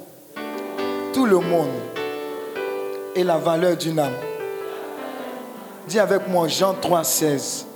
tout 1.14 1.24
le 1.24 1.38
monde 1.38 1.70
et 3.14 3.24
la 3.24 3.38
valeur 3.38 3.78
d'une 3.78 3.98
âme. 3.98 4.12
Dis 5.88 5.98
avec 5.98 6.28
moi 6.28 6.48
Jean 6.48 6.74
3, 6.74 7.02
16. 7.02 7.66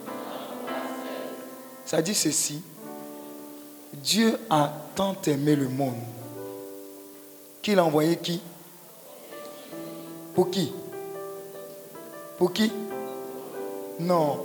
Ça 1.86 2.02
dit 2.02 2.14
ceci. 2.14 2.62
Dieu 3.94 4.38
a 4.50 4.70
tant 4.96 5.14
aimé 5.26 5.54
le 5.54 5.68
monde 5.68 5.94
qu'il 7.60 7.78
a 7.78 7.84
envoyé? 7.84 8.16
Qui? 8.16 8.40
Pour 10.34 10.50
qui? 10.50 10.72
Pour 12.38 12.52
qui? 12.52 12.72
Non. 14.00 14.40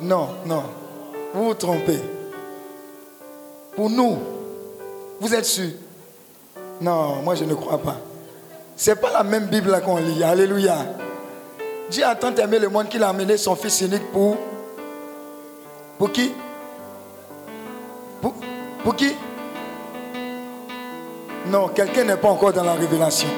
Non, 0.00 0.28
non. 0.44 0.64
Vous 1.32 1.44
vous 1.44 1.54
trompez. 1.54 2.00
Pour 3.76 3.88
nous. 3.88 4.18
Vous 5.20 5.32
êtes 5.32 5.44
sûr? 5.44 5.70
Non, 6.80 7.22
moi 7.22 7.36
je 7.36 7.44
ne 7.44 7.54
crois 7.54 7.78
pas. 7.78 7.98
C'est 8.74 9.00
pas 9.00 9.12
la 9.12 9.22
même 9.22 9.46
Bible 9.46 9.80
qu'on 9.84 9.98
lit. 9.98 10.24
Alléluia. 10.24 10.78
Dieu 11.90 12.04
a 12.04 12.16
tant 12.16 12.34
aimé 12.34 12.58
le 12.58 12.68
monde 12.68 12.88
qu'il 12.88 13.02
a 13.04 13.10
amené 13.10 13.36
son 13.36 13.54
fils 13.54 13.82
unique 13.82 14.10
pour. 14.10 14.36
Pour 15.98 16.10
qui? 16.10 16.32
Pour, 18.20 18.34
pour 18.82 18.96
qui? 18.96 19.14
Non, 21.46 21.68
quelqu'un 21.68 22.04
n'est 22.04 22.16
pas 22.16 22.28
encore 22.28 22.52
dans 22.52 22.64
la 22.64 22.74
révélation. 22.74 23.28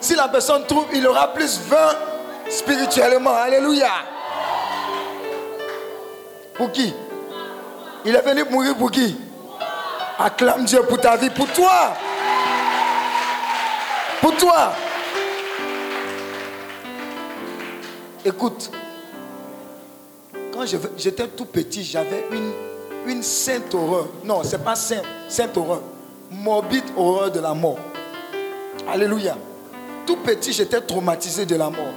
Si 0.00 0.14
la 0.14 0.28
personne 0.28 0.64
trouve, 0.66 0.86
il 0.92 1.06
aura 1.06 1.32
plus 1.32 1.60
20 1.60 1.76
spirituellement. 2.48 3.34
Alléluia. 3.34 3.90
Pour 6.54 6.70
qui? 6.72 6.94
Il 8.04 8.14
est 8.14 8.22
venu 8.22 8.44
mourir 8.50 8.76
pour 8.76 8.90
qui? 8.90 9.16
Acclame 10.18 10.64
Dieu 10.64 10.82
pour 10.82 11.00
ta 11.00 11.16
vie, 11.16 11.30
pour 11.30 11.46
toi. 11.48 11.94
Pour 14.20 14.36
toi. 14.36 14.72
Écoute, 18.24 18.70
quand 20.52 20.64
j'étais 20.96 21.28
tout 21.28 21.44
petit, 21.44 21.84
j'avais 21.84 22.26
une, 22.32 22.52
une 23.06 23.22
sainte 23.22 23.74
horreur. 23.74 24.08
Non, 24.24 24.42
c'est 24.44 24.62
pas 24.62 24.76
sainte, 24.76 25.04
sainte 25.28 25.56
horreur. 25.56 25.82
Morbide 26.30 26.84
horreur 26.96 27.30
de 27.30 27.40
la 27.40 27.54
mort. 27.54 27.78
Alléluia. 28.88 29.36
Tout 30.06 30.16
petit, 30.16 30.52
j'étais 30.52 30.80
traumatisé 30.80 31.46
de 31.46 31.56
la 31.56 31.70
mort. 31.70 31.94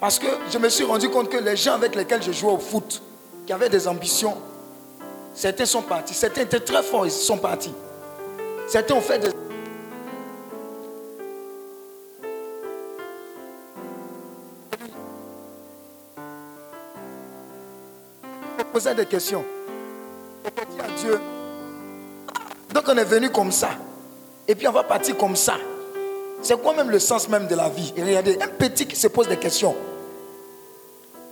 Parce 0.00 0.18
que 0.18 0.26
je 0.50 0.58
me 0.58 0.68
suis 0.68 0.84
rendu 0.84 1.08
compte 1.08 1.28
que 1.28 1.38
les 1.38 1.56
gens 1.56 1.74
avec 1.74 1.94
lesquels 1.94 2.22
je 2.22 2.32
jouais 2.32 2.52
au 2.52 2.58
foot, 2.58 3.02
qui 3.46 3.52
avaient 3.52 3.68
des 3.68 3.88
ambitions, 3.88 4.36
certains 5.34 5.66
sont 5.66 5.82
partis. 5.82 6.14
Certains 6.14 6.42
étaient 6.42 6.60
très 6.60 6.82
forts, 6.82 7.06
ils 7.06 7.10
sont 7.10 7.38
partis. 7.38 7.72
Certains 8.68 8.94
ont 8.94 9.00
fait 9.00 9.18
des 9.18 9.30
poser 18.68 18.94
des 18.94 19.06
questions. 19.06 19.44
Dire 20.44 20.84
à 20.84 21.00
Dieu. 21.00 21.20
Donc 22.72 22.84
on 22.86 22.96
est 22.96 23.04
venu 23.04 23.30
comme 23.30 23.52
ça. 23.52 23.70
Et 24.46 24.54
puis 24.54 24.66
on 24.68 24.72
va 24.72 24.82
partir 24.82 25.16
comme 25.16 25.36
ça. 25.36 25.54
C'est 26.42 26.60
quoi 26.60 26.74
même 26.74 26.90
le 26.90 26.98
sens 26.98 27.28
même 27.28 27.46
de 27.46 27.54
la 27.54 27.68
vie? 27.68 27.92
Et 27.96 28.02
regardez, 28.02 28.38
un 28.40 28.48
petit 28.48 28.86
qui 28.86 28.96
se 28.96 29.08
pose 29.08 29.28
des 29.28 29.36
questions. 29.36 29.74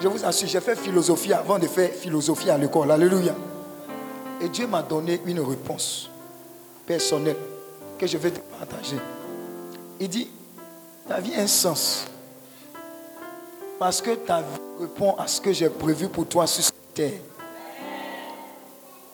Je 0.00 0.08
vous 0.08 0.24
assure, 0.24 0.48
j'ai 0.48 0.60
fait 0.60 0.76
philosophie 0.76 1.32
avant 1.32 1.58
de 1.58 1.66
faire 1.66 1.90
philosophie 1.90 2.50
à 2.50 2.58
l'école. 2.58 2.90
Alléluia. 2.90 3.34
Et 4.42 4.48
Dieu 4.48 4.66
m'a 4.66 4.82
donné 4.82 5.20
une 5.24 5.40
réponse 5.40 6.10
personnelle 6.86 7.36
que 7.98 8.06
je 8.06 8.18
vais 8.18 8.30
te 8.30 8.40
partager. 8.58 8.98
Il 9.98 10.08
dit, 10.08 10.28
ta 11.08 11.20
vie 11.20 11.34
a 11.34 11.40
un 11.40 11.46
sens. 11.46 12.06
Parce 13.78 14.02
que 14.02 14.10
ta 14.10 14.40
vie 14.40 14.60
répond 14.80 15.14
à 15.16 15.26
ce 15.26 15.40
que 15.40 15.52
j'ai 15.52 15.70
prévu 15.70 16.08
pour 16.08 16.26
toi 16.26 16.46
sur 16.46 16.64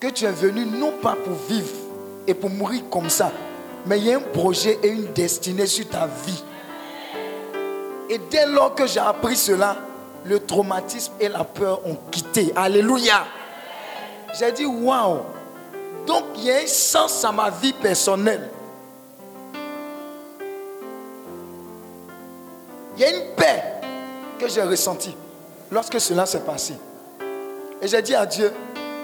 Que 0.01 0.09
tu 0.09 0.25
es 0.25 0.31
venu 0.31 0.65
non 0.65 0.93
pas 1.03 1.17
pour 1.17 1.35
vivre 1.49 1.75
et 2.27 2.35
pour 2.35 2.51
mourir 2.51 2.83
comme 2.91 3.11
ça, 3.11 3.33
mais 3.87 3.99
il 3.99 4.07
y 4.07 4.13
a 4.13 4.19
un 4.19 4.21
projet 4.21 4.79
et 4.83 4.89
une 4.89 5.13
destinée 5.13 5.67
sur 5.67 5.89
ta 5.89 6.07
vie. 6.07 6.45
Et 8.09 8.19
dès 8.31 8.47
lors 8.47 8.75
que 8.75 8.87
j'ai 8.87 9.01
appris 9.01 9.37
cela, 9.37 9.77
le 10.25 10.39
traumatisme 10.39 11.13
et 11.19 11.29
la 11.29 11.43
peur 11.45 11.85
ont 11.87 11.97
quitté. 12.11 12.53
Alléluia. 12.55 13.25
J'ai 14.39 14.53
dit, 14.53 14.67
waouh. 14.67 15.21
Donc 16.07 16.25
il 16.37 16.45
y 16.45 16.51
a 16.53 16.59
un 16.59 16.67
sens 16.67 17.25
à 17.25 17.33
ma 17.33 17.51
vie 17.51 17.73
personnelle. 17.73 18.49
Il 22.97 23.01
y 23.01 23.05
a 23.05 23.11
une 23.11 23.35
paix 23.35 23.63
que 24.39 24.49
j'ai 24.49 24.63
ressentie 24.63 25.17
lorsque 25.71 26.01
cela 26.01 26.27
s'est 26.27 26.41
passé. 26.41 26.75
Et 27.83 27.89
j'ai 27.89 28.01
dit 28.01 28.15
à 28.15 28.25
Dieu, 28.25 28.53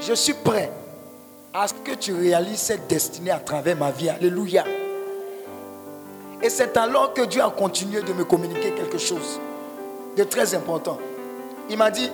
je 0.01 0.13
suis 0.13 0.35
prêt 0.35 0.71
à 1.53 1.67
ce 1.67 1.75
que 1.75 1.95
tu 1.97 2.15
réalises 2.15 2.61
cette 2.61 2.87
destinée 2.87 3.33
à 3.33 3.41
travers 3.41 3.77
ma 3.77 3.91
vie. 3.91 4.09
Alléluia. 4.09 4.65
Et 6.41 6.49
c'est 6.49 6.77
alors 6.77 7.13
que 7.13 7.23
Dieu 7.23 7.43
a 7.43 7.51
continué 7.51 8.03
de 8.03 8.13
me 8.13 8.25
communiquer 8.25 8.71
quelque 8.71 8.99
chose 8.99 9.41
de 10.17 10.23
très 10.23 10.55
important. 10.55 10.99
Il 11.69 11.77
m'a 11.77 11.91
dit, 11.91 12.09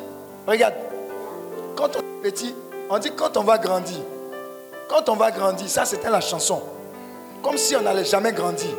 regarde, 0.47 0.75
quand 1.77 1.91
on 1.97 1.99
est 1.99 2.31
petit, 2.31 2.55
on 2.89 2.99
dit 2.99 3.13
quand 3.15 3.37
on 3.37 3.43
va 3.43 3.59
grandir. 3.59 3.99
Quand 4.89 5.09
on 5.11 5.17
va 5.17 5.31
grandir, 5.31 5.69
ça 5.69 5.85
c'était 5.85 6.11
la 6.11 6.23
chanson. 6.23 6.63
Comme 7.43 7.59
si 7.59 7.77
on 7.77 7.83
n'allait 7.83 8.05
jamais 8.07 8.33
grandir. 8.33 8.71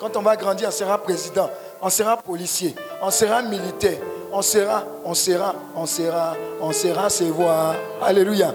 Quand 0.00 0.16
on 0.16 0.22
va 0.22 0.36
grandir, 0.36 0.68
on 0.68 0.72
sera 0.72 0.96
président, 0.96 1.50
on 1.82 1.90
sera 1.90 2.16
policier, 2.16 2.74
on 3.02 3.10
sera 3.10 3.42
militaire, 3.42 3.98
on 4.32 4.42
sera, 4.42 4.84
on 5.04 5.14
sera, 5.14 5.54
on 5.74 5.86
sera, 5.86 6.36
on 6.60 6.72
sera, 6.72 7.10
c'est 7.10 7.30
voir. 7.30 7.74
Alléluia. 8.02 8.54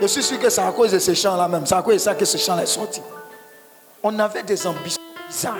Je 0.00 0.06
suis 0.06 0.22
sûr 0.22 0.38
que 0.38 0.50
c'est 0.50 0.60
à 0.60 0.72
cause 0.72 0.92
de 0.92 0.98
ces 0.98 1.14
chants-là 1.14 1.48
même. 1.48 1.66
C'est 1.66 1.74
à 1.74 1.82
cause 1.82 1.94
de 1.94 1.98
ça 1.98 2.14
que 2.14 2.24
ce 2.24 2.36
chant 2.36 2.58
est 2.58 2.66
sorti. 2.66 3.00
On 4.02 4.18
avait 4.18 4.42
des 4.42 4.66
ambitions 4.66 5.02
bizarres. 5.28 5.56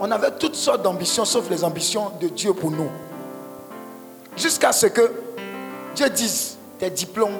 On 0.00 0.10
avait 0.10 0.30
toutes 0.32 0.54
sortes 0.54 0.82
d'ambitions, 0.82 1.24
sauf 1.26 1.50
les 1.50 1.62
ambitions 1.62 2.10
de 2.20 2.28
Dieu 2.28 2.54
pour 2.54 2.70
nous. 2.70 2.90
Jusqu'à 4.36 4.72
ce 4.72 4.86
que 4.86 5.12
Dieu 5.94 6.08
dise, 6.08 6.56
tes 6.78 6.88
diplômes 6.88 7.36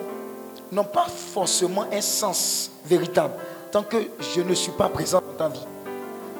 n'ont 0.70 0.84
pas 0.84 1.06
forcément 1.32 1.86
un 1.90 2.02
sens 2.02 2.70
véritable 2.84 3.34
tant 3.72 3.82
que 3.82 3.96
je 4.34 4.40
ne 4.42 4.54
suis 4.54 4.72
pas 4.72 4.88
présent 4.88 5.22
dans 5.26 5.46
ta 5.46 5.48
vie. 5.48 5.64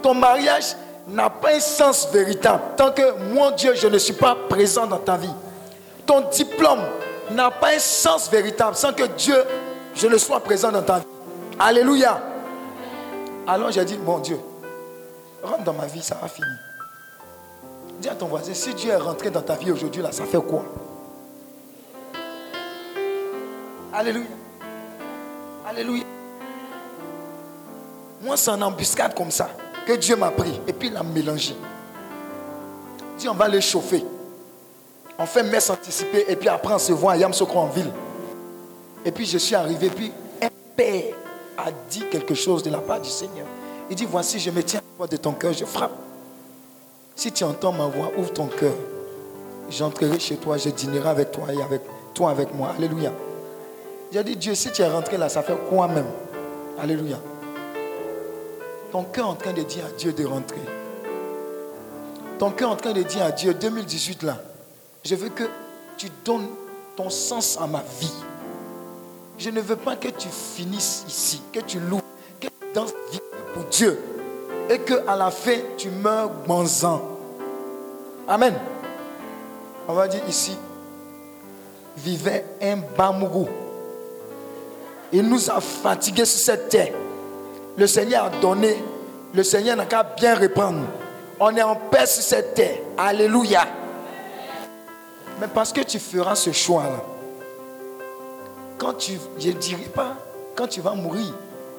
Ton 0.02 0.15
mariage 0.15 0.77
n'a 1.11 1.28
pas 1.28 1.55
un 1.55 1.61
sens 1.61 2.09
véritable 2.12 2.62
tant 2.77 2.93
que 2.93 3.32
moi, 3.32 3.53
Dieu, 3.53 3.74
je 3.74 3.89
ne 3.89 3.99
suis 3.99 4.12
pas 4.12 4.37
présent 4.49 4.87
dans 4.87 4.99
ta 4.99 5.16
vie. 5.16 5.32
Ton 6.07 6.23
diplôme 6.31 6.81
n'a 7.32 7.51
pas 7.51 7.74
un 7.74 7.78
sens 7.78 8.31
véritable 8.31 8.77
sans 8.77 8.93
que 8.93 9.05
Dieu, 9.05 9.43
je 9.95 10.07
ne 10.07 10.16
sois 10.19 10.41
présent 10.41 10.70
dans 10.70 10.82
ta 10.82 10.99
vie. 10.99 11.07
Alléluia. 11.59 12.20
Alors 13.47 13.70
j'ai 13.70 13.85
dit, 13.85 13.99
mon 13.99 14.19
Dieu, 14.19 14.39
rentre 15.43 15.65
dans 15.65 15.73
ma 15.73 15.87
vie, 15.87 16.03
ça 16.03 16.16
va 16.20 16.28
finir. 16.28 16.57
Dis 17.99 18.09
à 18.09 18.15
ton 18.15 18.27
voisin, 18.27 18.55
si 18.55 18.73
Dieu 18.74 18.91
est 18.91 18.97
rentré 18.97 19.31
dans 19.31 19.43
ta 19.43 19.57
vie 19.57 19.73
aujourd'hui, 19.73 20.03
là, 20.03 20.12
ça 20.12 20.24
fait 20.24 20.41
quoi? 20.41 20.65
Alléluia. 23.93 24.27
Alléluia. 25.69 26.05
Moi, 28.23 28.37
c'est 28.37 28.51
en 28.51 28.62
embuscade 28.62 29.15
comme 29.15 29.31
ça 29.31 29.49
que 29.90 29.96
Dieu 29.96 30.16
m'a 30.16 30.30
pris 30.30 30.60
et 30.66 30.72
puis 30.72 30.88
il 30.88 30.96
a 30.96 31.02
mélangé. 31.02 31.54
Dis, 33.18 33.28
on 33.28 33.34
va 33.34 33.48
le 33.48 33.60
chauffer. 33.60 34.04
On 35.18 35.26
fait 35.26 35.42
messe 35.42 35.68
anticipée 35.68 36.26
et 36.28 36.36
puis 36.36 36.48
après 36.48 36.72
on 36.74 36.78
se 36.78 36.92
voit 36.92 37.12
à 37.12 37.16
Yamsokro 37.16 37.58
en 37.58 37.66
ville. 37.66 37.90
Et 39.04 39.10
puis 39.10 39.26
je 39.26 39.38
suis 39.38 39.54
arrivé, 39.54 39.90
puis 39.90 40.12
un 40.40 40.48
père 40.76 41.14
a 41.58 41.70
dit 41.90 42.04
quelque 42.10 42.34
chose 42.34 42.62
de 42.62 42.70
la 42.70 42.78
part 42.78 43.00
du 43.00 43.08
Seigneur. 43.08 43.46
Il 43.90 43.96
dit, 43.96 44.06
voici, 44.08 44.38
je 44.38 44.50
me 44.50 44.62
tiens 44.62 44.80
porte 44.96 45.10
de 45.10 45.16
ton 45.16 45.32
cœur, 45.32 45.52
je 45.52 45.64
frappe. 45.64 45.92
Si 47.16 47.32
tu 47.32 47.42
entends 47.42 47.72
ma 47.72 47.86
voix, 47.86 48.12
ouvre 48.16 48.32
ton 48.32 48.46
cœur. 48.46 48.74
J'entrerai 49.68 50.18
chez 50.20 50.36
toi, 50.36 50.56
je 50.56 50.68
dînerai 50.68 51.08
avec 51.08 51.32
toi 51.32 51.52
et 51.52 51.60
avec 51.60 51.82
toi 52.14 52.30
avec 52.30 52.54
moi. 52.54 52.72
Alléluia. 52.76 53.12
J'ai 54.12 54.22
dit, 54.22 54.36
Dieu, 54.36 54.54
si 54.54 54.70
tu 54.70 54.82
es 54.82 54.88
rentré 54.88 55.16
là, 55.16 55.28
ça 55.28 55.42
fait 55.42 55.56
quoi 55.68 55.88
même? 55.88 56.06
Alléluia. 56.80 57.18
Ton 58.92 59.04
cœur 59.04 59.28
en 59.28 59.34
train 59.34 59.52
de 59.52 59.62
dire 59.62 59.84
à 59.86 59.90
Dieu 59.90 60.12
de 60.12 60.24
rentrer. 60.24 60.60
Ton 62.38 62.50
cœur 62.50 62.70
en 62.70 62.76
train 62.76 62.92
de 62.92 63.02
dire 63.02 63.24
à 63.24 63.30
Dieu, 63.30 63.54
2018 63.54 64.22
là, 64.22 64.38
je 65.04 65.14
veux 65.14 65.28
que 65.28 65.44
tu 65.96 66.08
donnes 66.24 66.48
ton 66.96 67.10
sens 67.10 67.58
à 67.60 67.66
ma 67.66 67.82
vie. 68.00 68.12
Je 69.38 69.50
ne 69.50 69.60
veux 69.60 69.76
pas 69.76 69.96
que 69.96 70.08
tu 70.08 70.28
finisses 70.28 71.04
ici, 71.08 71.40
que 71.52 71.60
tu 71.60 71.78
loues, 71.80 72.00
que 72.40 72.46
tu 72.46 72.72
danses 72.74 72.94
pour 73.54 73.64
Dieu. 73.64 73.98
Et 74.68 74.78
que 74.78 75.06
à 75.08 75.16
la 75.16 75.30
fin, 75.30 75.56
tu 75.76 75.90
meurs 75.90 76.30
bonzant. 76.46 77.02
Amen. 78.28 78.54
On 79.88 79.94
va 79.94 80.06
dire 80.08 80.22
ici, 80.28 80.56
vivait 81.96 82.44
un 82.62 82.76
bamougou. 82.96 83.48
Il 85.12 85.28
nous 85.28 85.50
a 85.50 85.60
fatigués 85.60 86.24
sur 86.24 86.40
cette 86.40 86.68
terre. 86.68 86.92
Le 87.76 87.86
Seigneur 87.86 88.24
a 88.26 88.30
donné. 88.40 88.82
Le 89.32 89.42
Seigneur 89.42 89.76
n'a 89.76 89.86
qu'à 89.86 90.02
bien 90.02 90.34
répandre. 90.34 90.84
On 91.38 91.55
est 91.56 91.62
en 91.62 91.76
paix 91.76 92.06
sur 92.06 92.22
cette 92.22 92.55
terre. 92.55 92.78
Alléluia. 92.98 93.66
Mais 95.40 95.47
parce 95.47 95.72
que 95.72 95.80
tu 95.80 95.98
feras 95.98 96.34
ce 96.34 96.52
choix-là, 96.52 97.02
quand 98.76 98.94
tu, 98.94 99.18
je 99.38 99.48
ne 99.48 99.52
dirai 99.52 99.84
pas 99.84 100.16
quand 100.55 100.66
tu 100.66 100.80
vas 100.82 100.92
mourir, 100.92 101.32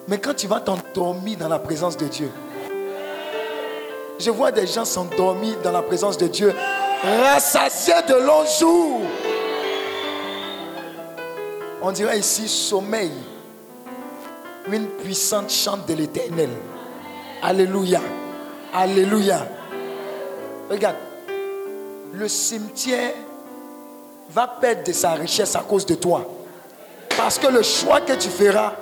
mais 0.08 0.18
quand 0.18 0.34
tu 0.34 0.48
vas 0.48 0.60
t'endormir 0.60 1.38
dans 1.38 1.48
la 1.48 1.60
présence 1.60 1.96
de 1.96 2.08
Dieu. 2.08 2.32
Je 4.18 4.32
vois 4.32 4.52
des 4.52 4.66
gens 4.66 4.86
s'endormir 4.86 5.56
dans 5.64 5.72
la 5.72 5.82
présence 5.82 6.18
de 6.18 6.28
Dieu, 6.28 6.54
rassasiés 7.24 7.94
de 8.08 8.16
longs 8.16 8.46
jours. 8.60 9.02
On 11.82 11.92
dirait 11.92 12.20
ici 12.20 12.48
sommeil. 12.48 13.12
Une 14.70 14.88
puissante 14.88 15.50
chante 15.50 15.88
de 15.88 15.94
l'éternel. 15.94 16.50
Alléluia. 17.42 18.02
Alléluia. 18.74 19.48
Regarde. 20.70 20.98
Le 22.14 22.28
cimetière 22.28 23.14
va 24.30 24.48
perdre 24.48 24.84
de 24.84 24.92
sa 24.92 25.14
richesse 25.14 25.56
à 25.56 25.62
cause 25.62 25.86
de 25.86 25.96
toi. 25.96 26.26
Parce 27.18 27.40
que 27.40 27.48
le 27.48 27.64
choix 27.64 28.02
que 28.02 28.14
tu 28.14 28.30
feras 28.30 28.74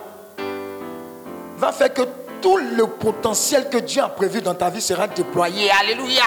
va 1.58 1.72
faire 1.72 1.94
que 1.94 2.02
tout 2.42 2.58
le 2.58 2.86
potentiel 2.88 3.70
que 3.70 3.78
Dieu 3.78 4.02
a 4.02 4.10
prévu 4.10 4.42
dans 4.42 4.56
ta 4.56 4.70
vie 4.70 4.82
sera 4.82 5.08
déployé. 5.08 5.70
Alléluia. 5.80 6.24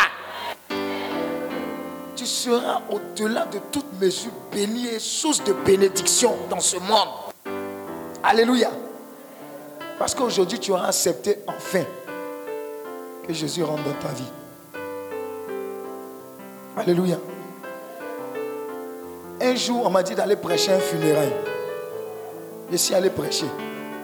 Tu 2.17 2.27
seras 2.27 2.83
au-delà 2.91 3.47
de 3.47 3.59
toute 3.71 4.01
mesure 4.01 4.33
béni 4.53 4.87
et 4.87 4.99
source 4.99 5.43
de 5.45 5.53
bénédiction 5.53 6.37
dans 6.49 6.61
ce 6.61 6.77
monde. 6.77 7.09
Alléluia. 8.23 8.71
Parce 9.99 10.15
qu'aujourd'hui, 10.15 10.59
tu 10.59 10.73
auras 10.73 10.89
accepté 10.89 11.39
enfin 11.47 11.85
que 13.27 13.33
Jésus 13.33 13.63
rentre 13.63 13.83
dans 13.85 14.09
ta 14.09 14.09
vie. 14.15 14.31
Alléluia. 16.77 17.17
Un 19.41 19.55
jour, 19.57 19.83
on 19.87 19.91
m'a 19.91 20.03
dit 20.03 20.15
d'aller 20.15 20.37
prêcher 20.37 20.73
un 20.73 20.79
funérail. 20.79 21.33
Je 22.71 22.77
suis 22.77 22.95
allé 22.95 23.11
prêcher. 23.11 23.47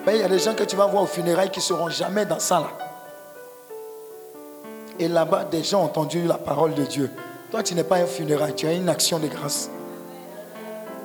Il 0.07 0.17
y 0.17 0.23
a 0.23 0.29
des 0.29 0.39
gens 0.39 0.55
que 0.55 0.65
tu 0.65 0.75
vas 0.75 0.87
voir 0.87 1.03
au 1.03 1.07
funérail 1.07 1.51
qui 1.51 1.59
ne 1.59 1.65
seront 1.65 1.89
jamais 1.91 2.25
dans 2.25 2.39
ça 2.39 2.61
là. 2.61 2.71
Et 4.99 5.07
là-bas, 5.07 5.45
des 5.45 5.63
gens 5.63 5.83
ont 5.83 5.85
entendu 5.85 6.27
la 6.27 6.39
parole 6.39 6.75
de 6.75 6.85
Dieu. 6.85 7.11
Toi, 7.51 7.63
tu 7.63 7.75
n'es 7.75 7.85
pas 7.85 7.97
un 7.97 8.07
funérail, 8.07 8.55
tu 8.55 8.67
as 8.67 8.73
une 8.73 8.89
action 8.89 9.19
de 9.19 9.29
grâce. 9.29 9.71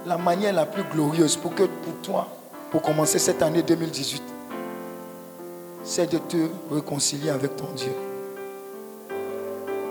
La 0.06 0.18
manière 0.18 0.54
la 0.54 0.66
plus 0.66 0.84
glorieuse 0.84 1.38
pour 1.38 1.54
que 1.54 1.64
pour 1.64 1.94
toi, 2.02 2.28
pour 2.72 2.82
commencer 2.82 3.20
cette 3.20 3.42
année 3.42 3.62
2018, 3.62 4.24
c'est 5.84 6.12
de 6.12 6.18
te 6.18 6.38
réconcilier 6.72 7.30
avec 7.30 7.56
ton 7.56 7.68
Dieu. 7.76 7.94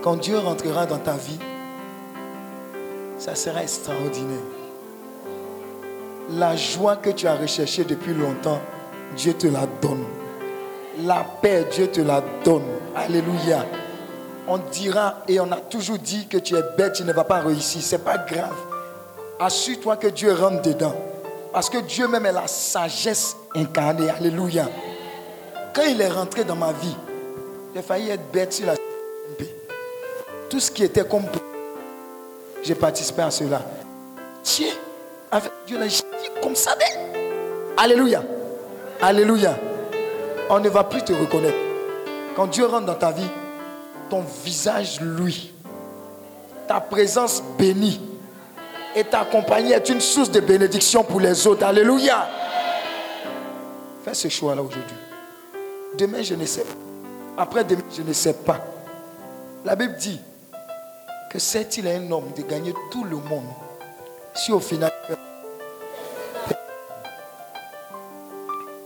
Quand 0.03 0.17
Dieu 0.17 0.39
rentrera 0.39 0.87
dans 0.87 0.99
ta 0.99 1.13
vie, 1.13 1.39
ça 3.19 3.35
sera 3.35 3.63
extraordinaire. 3.63 4.39
La 6.31 6.57
joie 6.57 6.97
que 6.97 7.11
tu 7.11 7.27
as 7.27 7.37
recherchée 7.37 7.85
depuis 7.85 8.15
longtemps, 8.15 8.61
Dieu 9.17 9.35
te 9.35 9.47
la 9.47 9.67
donne. 9.81 10.05
La 11.05 11.25
paix, 11.41 11.67
Dieu 11.71 11.89
te 11.89 12.01
la 12.01 12.23
donne. 12.45 12.65
Alléluia. 12.97 13.65
On 14.49 14.59
dira 14.59 15.19
et 15.29 15.39
on 15.41 15.53
a 15.53 15.57
toujours 15.57 15.99
dit 15.99 16.27
que 16.27 16.39
tu 16.39 16.57
es 16.57 16.63
bête, 16.77 16.95
tu 16.95 17.05
ne 17.05 17.13
vas 17.13 17.25
pas 17.25 17.41
réussir. 17.41 17.83
Ce 17.83 17.97
n'est 17.97 18.03
pas 18.03 18.19
grave. 18.19 18.57
Assure-toi 19.39 19.97
que 19.97 20.09
Dieu 20.09 20.33
rentre 20.33 20.63
dedans. 20.63 20.95
Parce 21.53 21.69
que 21.69 21.79
Dieu 21.79 22.09
même 22.09 22.27
est 22.27 22.33
la 22.33 22.47
sagesse 22.47 23.37
incarnée. 23.55 24.09
Alléluia. 24.11 24.69
Quand 25.75 25.85
il 25.85 26.01
est 26.01 26.09
rentré 26.09 26.45
dans 26.45 26.57
ma 26.57 26.73
vie, 26.73 26.97
j'ai 27.75 27.83
failli 27.83 28.11
être 28.11 28.31
bête 28.31 28.53
sur 28.53 28.67
la 28.67 28.75
Tout 30.51 30.61
ce 30.61 30.71
qui 30.71 30.85
était 30.85 31.05
comme 31.05 31.25
j'ai 32.63 32.75
participé 32.75 33.23
à 33.23 33.31
cela. 33.31 33.63
Tiens, 34.43 34.75
avec 35.31 35.51
Dieu, 35.67 35.79
là, 35.79 35.87
dit 35.87 36.03
comme 36.43 36.55
ça. 36.55 36.75
Alléluia. 37.77 38.23
Alléluia. 39.01 39.57
On 40.49 40.61
ne 40.61 40.69
va 40.69 40.85
plus 40.85 41.03
te 41.03 41.13
reconnaître. 41.13 41.57
Quand 42.37 42.47
Dieu 42.47 42.67
rentre 42.67 42.87
dans 42.87 42.95
ta 42.95 43.11
vie, 43.11 43.29
ton 44.11 44.23
visage, 44.45 45.01
lui, 45.01 45.53
ta 46.69 46.81
présence 46.81 47.43
bénie 47.59 48.01
et 48.95 49.05
ta 49.05 49.25
compagnie 49.25 49.73
est 49.73 49.89
une 49.89 50.01
source 50.01 50.31
de 50.31 50.41
bénédiction 50.41 51.03
pour 51.03 51.21
les 51.21 51.47
autres. 51.47 51.65
Alléluia. 51.65 52.29
Fais 54.05 54.15
ce 54.15 54.29
choix-là 54.29 54.63
aujourd'hui. 54.63 55.02
Demain, 55.99 56.23
je 56.23 56.35
ne 56.35 56.47
sais 56.47 56.63
pas. 56.63 57.43
Après 57.43 57.65
demain, 57.65 57.83
je 57.95 58.03
ne 58.03 58.13
sais 58.13 58.35
pas. 58.35 58.61
La 59.65 59.77
Bible 59.77 59.97
dit 59.97 60.21
que 61.31 61.39
c'est-il 61.39 61.87
un 61.87 62.11
homme 62.11 62.33
de 62.37 62.43
gagner 62.43 62.75
tout 62.91 63.05
le 63.05 63.17
monde 63.17 63.45
si 64.35 64.53
au 64.53 64.61
final 64.61 64.91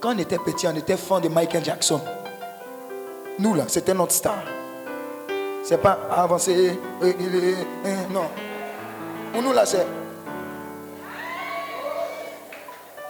Quand 0.00 0.14
on 0.14 0.18
était 0.18 0.38
petit, 0.38 0.66
on 0.66 0.76
était 0.76 0.96
fan 0.96 1.22
de 1.22 1.28
Michael 1.28 1.64
Jackson. 1.64 2.00
Nous, 3.38 3.54
là, 3.54 3.64
c'était 3.68 3.94
notre 3.94 4.12
star. 4.12 4.42
C'est 5.62 5.78
pas 5.78 5.98
avancer. 6.10 6.78
Euh, 7.02 7.12
euh, 7.20 7.54
euh, 7.86 7.94
non. 8.10 8.28
Pour 9.32 9.42
nous, 9.42 9.52
là, 9.52 9.66
c'est. 9.66 9.86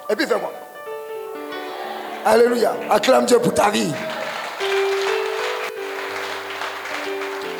Et 0.09 0.17
puis, 0.17 0.27
fais 0.27 0.39
quoi 0.39 0.66
Alléluia. 2.29 2.73
Acclame 2.91 3.25
Dieu 3.25 3.39
pour 3.39 3.55
ta 3.55 3.71
vie. 3.71 3.93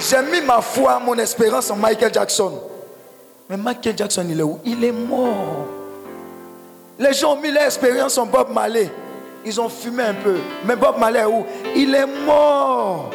J'ai 0.01 0.23
mis 0.23 0.41
ma 0.41 0.61
foi, 0.61 0.99
mon 0.99 1.17
espérance 1.19 1.71
en 1.71 1.77
Michael 1.77 2.13
Jackson. 2.13 2.61
Mais 3.49 3.57
Michael 3.57 3.97
Jackson, 3.97 4.27
il 4.29 4.41
est 4.41 4.43
où? 4.43 4.59
Il 4.65 4.85
est 4.85 4.91
mort. 4.91 5.67
Les 6.99 7.13
gens 7.13 7.35
ont 7.35 7.41
mis 7.41 7.53
leur 7.53 7.63
expérience 7.63 8.19
en 8.19 8.27
Bob 8.27 8.53
Marley. 8.53 8.91
Ils 9.45 9.61
ont 9.61 9.69
fumé 9.69 10.03
un 10.03 10.15
peu. 10.15 10.35
Mais 10.65 10.75
Bob 10.75 10.99
Marley 10.99 11.21
est 11.21 11.27
où? 11.27 11.47
Il 11.77 11.95
est 11.95 12.07
mort. 12.25 13.11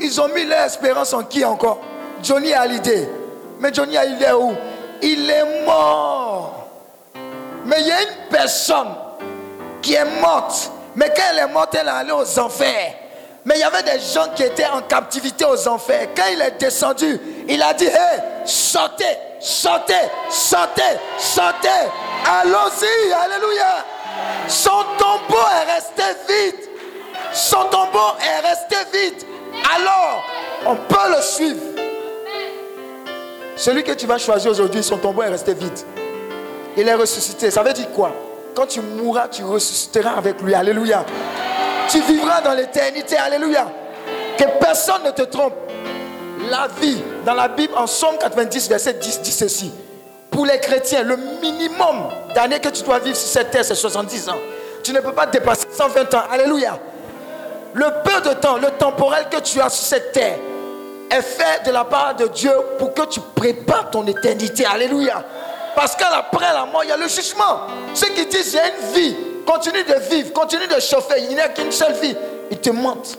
Ils 0.00 0.20
ont 0.20 0.28
mis 0.34 0.44
leur 0.44 0.64
espérance 0.64 1.12
en 1.12 1.22
qui 1.22 1.44
encore? 1.44 1.78
Johnny 2.20 2.52
Hallyday. 2.52 3.08
Mais 3.60 3.72
Johnny 3.72 3.96
Hallyday 3.96 4.24
est 4.24 4.32
où? 4.32 4.54
Il 5.02 5.30
est 5.30 5.64
mort. 5.64 6.66
Mais 7.64 7.76
il 7.80 7.86
y 7.86 7.92
a 7.92 8.02
une 8.02 8.28
personne 8.28 8.88
qui 9.80 9.94
est 9.94 10.20
morte. 10.20 10.70
Mais 10.96 11.12
quand 11.14 11.22
elle 11.30 11.38
est 11.38 11.48
morte, 11.48 11.74
elle 11.78 11.86
est 11.86 11.90
allée 11.90 12.12
aux 12.12 12.38
enfers. 12.38 12.94
Mais 13.44 13.54
il 13.56 13.60
y 13.60 13.64
avait 13.64 13.82
des 13.82 13.98
gens 14.00 14.28
qui 14.34 14.42
étaient 14.42 14.66
en 14.66 14.82
captivité 14.82 15.44
aux 15.44 15.68
enfers. 15.68 16.08
Quand 16.14 16.24
il 16.32 16.40
est 16.42 16.60
descendu, 16.60 17.18
il 17.48 17.62
a 17.62 17.72
dit, 17.72 17.86
hé, 17.86 18.20
sortez, 18.44 19.16
sortez, 19.40 19.94
sortez, 20.28 20.82
sortez. 21.18 21.68
Allons-y, 22.26 23.12
alléluia. 23.12 23.84
Son 24.46 24.84
tombeau 24.98 25.38
est 25.38 25.72
resté 25.72 26.02
vide. 26.28 26.68
Son 27.32 27.64
tombeau 27.64 28.14
est 28.20 28.46
resté 28.46 28.76
vide. 28.92 29.24
Alors, 29.74 30.24
on 30.66 30.76
peut 30.76 31.16
le 31.16 31.22
suivre. 31.22 31.62
Celui 33.56 33.84
que 33.84 33.92
tu 33.92 34.06
vas 34.06 34.18
choisir 34.18 34.50
aujourd'hui, 34.50 34.82
son 34.82 34.98
tombeau 34.98 35.22
est 35.22 35.28
resté 35.28 35.54
vide. 35.54 35.78
Il 36.76 36.86
est 36.86 36.94
ressuscité. 36.94 37.50
Ça 37.50 37.62
veut 37.62 37.72
dire 37.72 37.90
quoi? 37.92 38.12
Quand 38.54 38.66
tu 38.66 38.80
mourras, 38.80 39.28
tu 39.28 39.44
ressusciteras 39.44 40.12
avec 40.16 40.40
lui. 40.42 40.54
Alléluia. 40.54 41.04
Tu 41.88 42.00
vivras 42.02 42.40
dans 42.40 42.54
l'éternité. 42.54 43.16
Alléluia. 43.16 43.66
Que 44.38 44.44
personne 44.58 45.02
ne 45.04 45.10
te 45.10 45.22
trompe. 45.22 45.54
La 46.48 46.68
vie, 46.80 47.02
dans 47.24 47.34
la 47.34 47.48
Bible, 47.48 47.74
en 47.76 47.86
Somme 47.86 48.16
90, 48.18 48.68
verset 48.68 48.94
10, 48.94 49.20
dit 49.20 49.30
ceci. 49.32 49.72
Pour 50.30 50.46
les 50.46 50.58
chrétiens, 50.58 51.02
le 51.02 51.16
minimum 51.42 52.08
d'années 52.34 52.60
que 52.60 52.68
tu 52.68 52.82
dois 52.82 52.98
vivre 52.98 53.16
sur 53.16 53.28
cette 53.28 53.50
terre, 53.50 53.64
c'est 53.64 53.74
70 53.74 54.28
ans. 54.30 54.38
Tu 54.82 54.92
ne 54.92 55.00
peux 55.00 55.12
pas 55.12 55.26
dépasser 55.26 55.66
120 55.70 56.14
ans. 56.14 56.22
Alléluia. 56.30 56.78
le 57.74 57.86
peu 58.02 58.28
de 58.28 58.34
temps, 58.34 58.56
le 58.56 58.70
temporel 58.70 59.26
que 59.30 59.38
tu 59.40 59.60
as 59.60 59.68
sur 59.68 59.86
cette 59.86 60.12
terre 60.12 60.38
est 61.10 61.22
fait 61.22 61.66
de 61.66 61.72
la 61.72 61.84
part 61.84 62.14
de 62.14 62.26
Dieu 62.28 62.52
pour 62.78 62.94
que 62.94 63.02
tu 63.06 63.20
prépares 63.34 63.90
ton 63.90 64.06
éternité. 64.06 64.64
Alléluia. 64.64 65.24
Parce 65.74 65.96
qu'après 65.96 66.52
la 66.52 66.66
mort, 66.66 66.84
il 66.84 66.88
y 66.88 66.92
a 66.92 66.96
le 66.96 67.08
jugement. 67.08 67.60
Ceux 67.94 68.08
qui 68.08 68.26
disent, 68.26 68.56
a 68.56 68.68
une 68.68 68.92
vie, 68.94 69.16
continue 69.46 69.84
de 69.84 69.94
vivre, 70.10 70.32
continue 70.32 70.66
de 70.66 70.80
chauffer, 70.80 71.22
il 71.22 71.28
n'y 71.28 71.40
a 71.40 71.48
qu'une 71.48 71.72
seule 71.72 71.94
vie, 71.94 72.16
ils 72.50 72.58
te 72.58 72.70
mentent. 72.70 73.18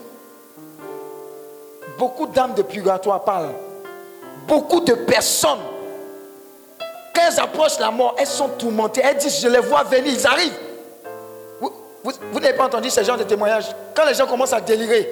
Beaucoup 1.98 2.28
d'âmes 2.28 2.53
de 2.53 2.61
purgatoire 2.61 3.23
parlent. 3.23 3.53
Beaucoup 4.48 4.80
de 4.82 4.94
personnes, 4.94 5.60
quand 7.14 7.22
elles 7.28 7.40
approchent 7.40 7.80
la 7.80 7.91
mort, 7.91 8.15
elles 8.18 8.28
sont 8.28 8.49
tourmentées. 8.49 9.02
Elles 9.03 9.18
disent, 9.18 9.41
je 9.41 9.48
les 9.48 9.60
vois 9.60 9.84
venir, 9.84 10.14
ils 10.14 10.28
arrivent. 10.28 10.57
Vous, 12.03 12.40
n'avez 12.40 12.57
pas 12.57 12.65
entendu 12.65 12.90
ce 12.90 13.03
genre 13.03 13.18
de 13.18 13.23
témoignage? 13.23 13.65
Quand 13.94 14.06
les 14.06 14.15
gens 14.15 14.26
commencent 14.26 14.53
à 14.53 14.61
délirer, 14.61 15.07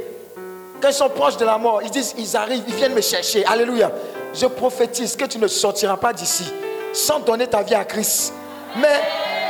quand 0.82 0.88
ils 0.88 0.94
sont 0.94 1.10
proches 1.10 1.38
de 1.38 1.45
la 1.45 1.57
mort, 1.60 1.82
ils 1.84 1.91
disent, 1.91 2.16
ils 2.18 2.36
arrivent, 2.36 2.64
ils 2.68 2.74
viennent 2.74 2.95
me 2.95 3.02
chercher. 3.02 3.45
Alléluia. 3.45 3.91
Je 4.34 4.48
prophétise 4.48 5.16
que 5.16 5.26
tu 5.26 5.38
ne 5.38 5.48
sortiras 5.48 5.98
pas 5.98 6.14
d'ici 6.14 6.52
sans 6.94 7.20
donner 7.20 7.48
ta 7.48 7.61
vie 7.61 7.76
à 7.76 7.86
Christ. 7.86 8.34
Mais 8.78 9.02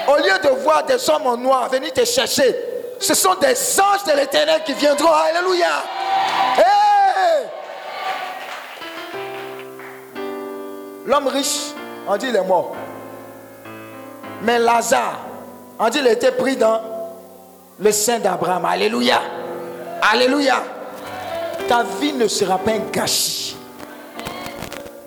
au 0.07 0.18
lieu 0.18 0.40
de 0.44 0.49
voir 0.61 0.84
des 0.86 1.10
hommes 1.10 1.28
en 1.28 1.38
noir 1.38 1.70
venir 1.70 1.94
te 1.94 2.03
chercher, 2.06 2.56
ce 2.99 3.14
sont 3.14 3.36
des 3.36 3.53
anges 3.80 4.03
de 4.07 4.18
l'éternel 4.18 4.61
qui 4.66 4.74
viendront. 4.74 5.11
Alléluia. 5.11 5.84
L'homme 11.06 11.28
riche, 11.28 11.72
on 12.07 12.18
dit 12.18 12.28
il 12.30 12.36
est 12.36 12.44
mort. 12.44 12.76
Mais 14.44 14.60
Lazare, 14.60 15.20
on 15.80 15.90
dit 15.90 15.99
il 15.99 16.07
était 16.07 16.32
pris 16.32 16.56
dans 16.56 16.82
le 17.80 17.91
sein 17.91 18.20
d'Abraham. 18.20 18.66
Alléluia. 18.66 19.22
Alléluia. 20.02 20.64
Ta 21.68 21.84
vie 21.99 22.14
ne 22.14 22.28
sera 22.28 22.57
pas 22.57 22.72
un 22.72 22.80
gâchis. 22.91 23.56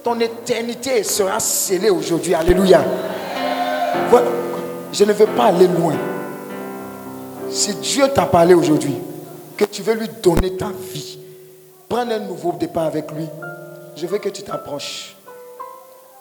Ton 0.03 0.19
éternité 0.19 1.05
sera 1.05 1.39
scellée 1.39 1.91
aujourd'hui. 1.91 2.35
Alléluia. 2.35 2.85
Je 4.93 5.05
ne 5.05 5.13
veux 5.13 5.27
pas 5.27 5.45
aller 5.45 5.69
loin. 5.69 5.95
Si 7.51 7.75
Dieu 7.77 8.09
t'a 8.15 8.27
parlé 8.27 8.55
aujourd'hui, 8.55 8.97
que 9.57 9.65
tu 9.65 9.83
veux 9.83 9.95
lui 9.95 10.09
donner 10.23 10.57
ta 10.57 10.71
vie, 10.93 11.19
prendre 11.89 12.13
un 12.13 12.19
nouveau 12.19 12.53
départ 12.53 12.87
avec 12.87 13.11
lui, 13.13 13.27
je 13.97 14.07
veux 14.07 14.19
que 14.19 14.29
tu 14.29 14.43
t'approches, 14.43 15.17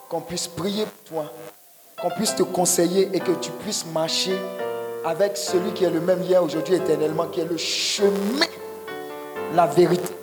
qu'on 0.09 0.21
puisse 0.21 0.47
prier 0.47 0.85
pour 0.85 1.23
toi, 1.23 1.31
qu'on 2.01 2.09
puisse 2.11 2.35
te 2.35 2.43
conseiller 2.43 3.09
et 3.13 3.19
que 3.19 3.31
tu 3.41 3.49
puisses 3.51 3.85
marcher 3.93 4.37
avec 5.05 5.37
celui 5.37 5.71
qui 5.71 5.85
est 5.85 5.89
le 5.89 6.01
même 6.01 6.21
hier, 6.21 6.43
aujourd'hui, 6.43 6.75
éternellement, 6.75 7.25
qui 7.27 7.41
est 7.41 7.49
le 7.49 7.57
chemin, 7.57 8.45
la 9.55 9.65
vérité 9.65 10.13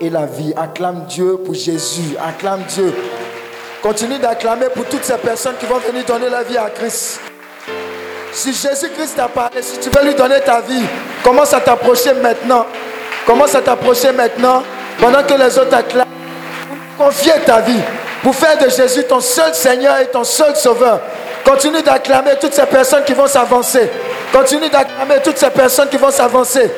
et 0.00 0.10
la 0.10 0.26
vie. 0.26 0.52
Acclame 0.56 1.04
Dieu 1.08 1.36
pour 1.44 1.54
Jésus. 1.54 2.16
Acclame 2.22 2.62
Dieu. 2.68 2.92
Continue 3.82 4.18
d'acclamer 4.18 4.66
pour 4.74 4.84
toutes 4.86 5.04
ces 5.04 5.16
personnes 5.16 5.54
qui 5.60 5.66
vont 5.66 5.78
venir 5.78 6.04
donner 6.04 6.28
la 6.28 6.42
vie 6.42 6.56
à 6.56 6.70
Christ. 6.70 7.20
Si 8.32 8.52
Jésus-Christ 8.52 9.16
t'a 9.16 9.28
parlé, 9.28 9.62
si 9.62 9.78
tu 9.78 9.88
veux 9.88 10.04
lui 10.04 10.14
donner 10.14 10.40
ta 10.40 10.60
vie, 10.60 10.84
commence 11.22 11.54
à 11.54 11.60
t'approcher 11.60 12.12
maintenant. 12.14 12.66
Commence 13.26 13.54
à 13.54 13.62
t'approcher 13.62 14.12
maintenant 14.12 14.62
pendant 15.00 15.22
que 15.22 15.34
les 15.34 15.58
autres 15.58 15.74
acclament. 15.74 16.06
Confier 16.98 17.32
ta 17.44 17.60
vie 17.60 17.80
pour 18.22 18.34
faire 18.34 18.58
de 18.58 18.68
Jésus 18.68 19.04
ton 19.04 19.20
seul 19.20 19.54
Seigneur 19.54 20.00
et 20.00 20.06
ton 20.06 20.24
seul 20.24 20.54
Sauveur. 20.56 21.00
Continue 21.44 21.82
d'acclamer 21.82 22.32
toutes 22.40 22.54
ces 22.54 22.66
personnes 22.66 23.04
qui 23.04 23.14
vont 23.14 23.26
s'avancer. 23.26 23.88
Continue 24.32 24.68
d'acclamer 24.68 25.16
toutes 25.22 25.38
ces 25.38 25.50
personnes 25.50 25.88
qui 25.88 25.96
vont 25.96 26.10
s'avancer. 26.10 26.70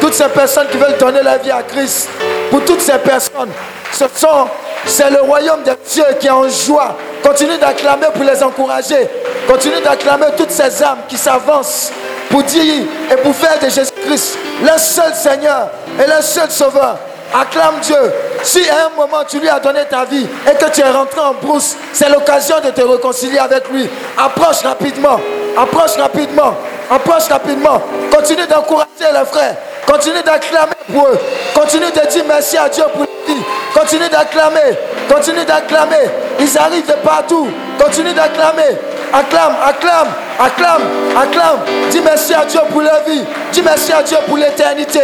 Toutes 0.00 0.14
ces 0.14 0.28
personnes 0.28 0.66
qui 0.68 0.78
veulent 0.78 0.96
donner 0.98 1.22
la 1.22 1.38
vie 1.38 1.50
à 1.50 1.62
Christ. 1.62 2.08
Pour 2.54 2.64
toutes 2.64 2.82
ces 2.82 2.98
personnes, 2.98 3.50
ce 3.90 4.04
sont, 4.14 4.46
c'est 4.86 5.10
le 5.10 5.22
royaume 5.22 5.64
de 5.64 5.72
Dieu 5.90 6.04
qui 6.20 6.28
est 6.28 6.30
en 6.30 6.48
joie. 6.48 6.96
Continue 7.20 7.58
d'acclamer 7.58 8.06
pour 8.14 8.22
les 8.22 8.40
encourager. 8.44 9.08
Continue 9.48 9.80
d'acclamer 9.80 10.26
toutes 10.36 10.52
ces 10.52 10.80
âmes 10.84 11.00
qui 11.08 11.16
s'avancent 11.16 11.90
pour 12.30 12.44
dire 12.44 12.84
et 13.10 13.16
pour 13.16 13.34
faire 13.34 13.58
de 13.58 13.68
Jésus-Christ 13.68 14.38
le 14.62 14.78
seul 14.78 15.12
Seigneur 15.16 15.68
et 15.98 16.06
le 16.06 16.22
seul 16.22 16.48
Sauveur. 16.48 16.96
Acclame 17.34 17.80
Dieu. 17.82 17.96
Si 18.44 18.60
à 18.68 18.86
un 18.86 18.90
moment 18.96 19.24
tu 19.28 19.40
lui 19.40 19.48
as 19.48 19.58
donné 19.58 19.80
ta 19.90 20.04
vie 20.04 20.24
et 20.48 20.54
que 20.54 20.70
tu 20.70 20.80
es 20.80 20.88
rentré 20.88 21.20
en 21.22 21.34
brousse, 21.34 21.74
c'est 21.92 22.08
l'occasion 22.08 22.60
de 22.64 22.70
te 22.70 22.82
réconcilier 22.82 23.38
avec 23.38 23.68
lui. 23.68 23.90
Approche 24.16 24.62
rapidement. 24.62 25.18
Approche 25.56 25.96
rapidement. 25.96 26.54
Approche 26.90 27.28
rapidement. 27.28 27.80
Continue 28.14 28.46
d'encourager 28.46 28.88
les 29.00 29.24
frères. 29.26 29.56
Continue 29.86 30.22
d'acclamer 30.22 30.72
pour 30.92 31.06
eux. 31.08 31.18
Continue 31.54 31.86
de 31.86 32.10
dire 32.10 32.24
merci 32.26 32.56
à 32.56 32.68
Dieu 32.68 32.84
pour 32.92 33.02
lui. 33.02 33.42
Continue 33.74 34.08
d'acclamer. 34.08 34.76
Continue 35.08 35.44
d'acclamer. 35.44 36.10
Ils 36.40 36.58
arrivent 36.58 36.86
de 36.86 36.94
partout. 37.04 37.48
Continue 37.78 38.12
d'acclamer. 38.12 38.76
Acclame, 39.12 39.54
acclame, 39.64 40.08
acclame, 40.38 40.82
acclame. 41.16 41.60
Dis 41.90 42.00
merci 42.00 42.34
à 42.34 42.44
Dieu 42.44 42.60
pour 42.70 42.80
leur 42.80 43.04
vie. 43.04 43.24
Dis 43.52 43.62
merci 43.62 43.92
à 43.92 44.02
Dieu 44.02 44.16
pour 44.26 44.36
l'éternité. 44.36 45.00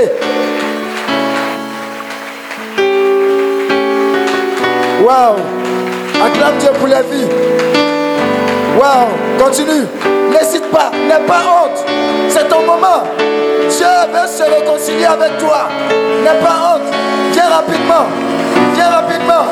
Waouh. 5.03 5.37
Acclame 6.25 6.59
Dieu 6.59 6.71
pour 6.79 6.89
la 6.89 7.03
vie. 7.03 7.90
Waouh. 8.81 9.09
Continue. 9.39 9.87
N'hésite 10.33 10.71
pas. 10.71 10.91
N'aie 11.07 11.27
pas 11.27 11.43
honte. 11.45 11.85
C'est 12.31 12.49
ton 12.49 12.61
moment. 12.61 13.03
Dieu 13.69 13.87
veut 14.11 14.27
se 14.27 14.43
réconcilier 14.43 15.05
avec 15.05 15.37
toi. 15.37 15.69
N'aie 16.25 16.41
pas 16.41 16.57
honte. 16.65 16.89
Viens 17.33 17.51
rapidement. 17.51 18.07
Viens 18.75 18.89
rapidement. 18.89 19.45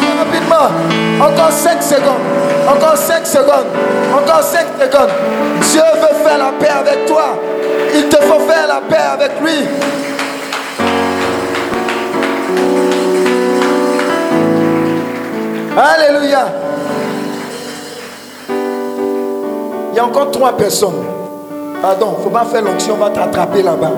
Viens 0.00 0.24
rapidement. 0.24 0.70
Encore 1.20 1.52
5 1.52 1.82
secondes. 1.82 2.24
Encore 2.66 2.96
5 2.96 3.26
secondes. 3.26 3.66
Encore 4.14 4.42
5 4.42 4.66
secondes. 4.80 5.10
Dieu 5.70 5.82
veut 5.96 6.24
faire 6.24 6.38
la 6.38 6.52
paix 6.58 6.72
avec 6.72 7.04
toi. 7.04 7.38
Il 7.94 8.08
te 8.08 8.16
faut 8.22 8.40
faire 8.40 8.66
la 8.66 8.80
paix 8.88 9.04
avec 9.12 9.32
lui. 9.42 9.68
Alléluia. 15.76 16.46
Il 19.92 19.96
y 19.96 19.98
a 19.98 20.04
encore 20.04 20.30
trois 20.30 20.52
personnes. 20.52 21.04
Pardon, 21.80 22.14
il 22.16 22.18
ne 22.18 22.24
faut 22.24 22.30
pas 22.30 22.44
faire 22.44 22.62
l'onction, 22.62 22.94
on 22.94 23.04
va 23.04 23.10
t'attraper 23.10 23.62
là-bas. 23.62 23.90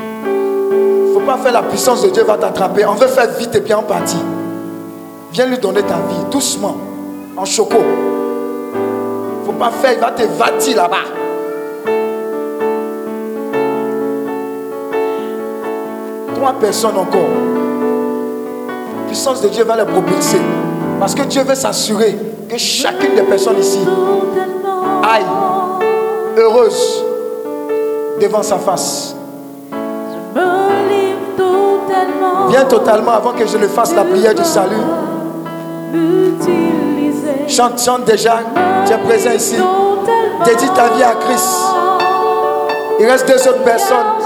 Il 0.00 1.08
ne 1.08 1.12
faut 1.12 1.20
pas 1.26 1.36
faire 1.36 1.52
la 1.52 1.62
puissance 1.62 2.02
de 2.02 2.10
Dieu, 2.10 2.24
va 2.24 2.36
t'attraper. 2.36 2.86
On 2.86 2.94
veut 2.94 3.06
faire 3.06 3.28
vite 3.38 3.54
et 3.54 3.60
bien 3.60 3.78
en 3.78 3.82
partie. 3.82 4.22
Viens 5.32 5.46
lui 5.46 5.58
donner 5.58 5.82
ta 5.82 5.94
vie, 5.94 6.24
doucement, 6.30 6.76
en 7.36 7.44
choco. 7.44 7.76
Il 7.78 9.40
ne 9.40 9.44
faut 9.46 9.58
pas 9.58 9.70
faire, 9.70 9.92
il 9.92 10.00
va 10.00 10.10
te 10.10 10.22
vati 10.22 10.74
là-bas. 10.74 10.96
Trois 16.34 16.52
personnes 16.54 16.96
encore 16.96 17.28
puissance 19.10 19.42
de 19.42 19.48
Dieu 19.48 19.64
va 19.64 19.76
les 19.76 19.84
propulser. 19.84 20.40
Parce 21.00 21.16
que 21.16 21.22
Dieu 21.22 21.42
veut 21.42 21.56
s'assurer 21.56 22.16
que 22.48 22.56
chacune 22.56 23.16
des 23.16 23.22
personnes 23.22 23.58
ici 23.58 23.80
aille 25.10 25.26
heureuse 26.36 27.04
devant 28.20 28.42
sa 28.42 28.56
face. 28.56 29.14
Viens 32.48 32.64
totalement 32.64 33.12
avant 33.12 33.32
que 33.32 33.46
je 33.46 33.56
ne 33.56 33.68
fasse 33.68 33.94
la 33.94 34.04
prière 34.04 34.34
du 34.34 34.44
salut. 34.44 34.76
Chante, 37.48 37.80
chante 37.80 38.04
déjà. 38.04 38.40
Tu 38.86 38.92
es 38.92 38.98
présent 38.98 39.32
ici. 39.32 39.56
Dédie 40.44 40.70
ta 40.70 40.88
vie 40.88 41.02
à 41.02 41.14
Christ. 41.14 41.56
Il 42.98 43.06
reste 43.06 43.26
deux 43.26 43.48
autres 43.48 43.62
personnes. 43.62 44.19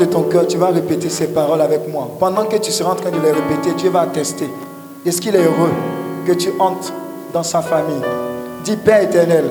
De 0.00 0.06
ton 0.06 0.22
cœur, 0.22 0.46
tu 0.46 0.56
vas 0.56 0.68
répéter 0.68 1.10
ces 1.10 1.26
paroles 1.28 1.60
avec 1.60 1.86
moi. 1.86 2.08
Pendant 2.18 2.46
que 2.46 2.56
tu 2.56 2.72
seras 2.72 2.92
en 2.92 2.94
train 2.94 3.10
de 3.10 3.20
les 3.20 3.32
répéter, 3.32 3.72
Dieu 3.76 3.90
va 3.90 4.00
attester. 4.00 4.48
Est-ce 5.04 5.20
qu'il 5.20 5.36
est 5.36 5.44
heureux 5.44 5.70
que 6.26 6.32
tu 6.32 6.48
entres 6.58 6.90
dans 7.34 7.42
sa 7.42 7.60
famille 7.60 8.00
Dis 8.64 8.76
Père 8.76 9.02
éternel, 9.02 9.44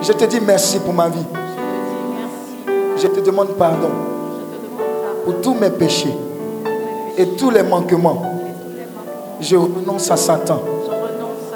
je 0.00 0.12
te 0.12 0.24
dis 0.26 0.38
merci 0.40 0.78
pour 0.78 0.94
ma 0.94 1.08
vie. 1.08 1.26
Je 2.96 3.08
te 3.08 3.18
demande 3.20 3.48
pardon 3.58 3.90
pour 5.24 5.40
tous 5.40 5.54
mes 5.54 5.70
péchés 5.70 6.14
et 7.18 7.26
tous 7.30 7.50
les 7.50 7.64
manquements. 7.64 8.22
Je 9.40 9.56
renonce 9.56 10.08
à 10.10 10.16
Satan 10.16 10.62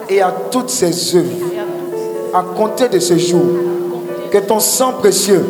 et 0.09 0.21
à 0.21 0.35
toutes 0.51 0.71
ses 0.71 1.17
œuvres. 1.17 1.29
À 2.35 2.43
compter 2.43 2.89
de 2.89 2.99
ce 2.99 3.17
jour, 3.17 3.43
que 4.31 4.39
ton 4.39 4.59
sang 4.59 4.95
précieux 4.95 5.45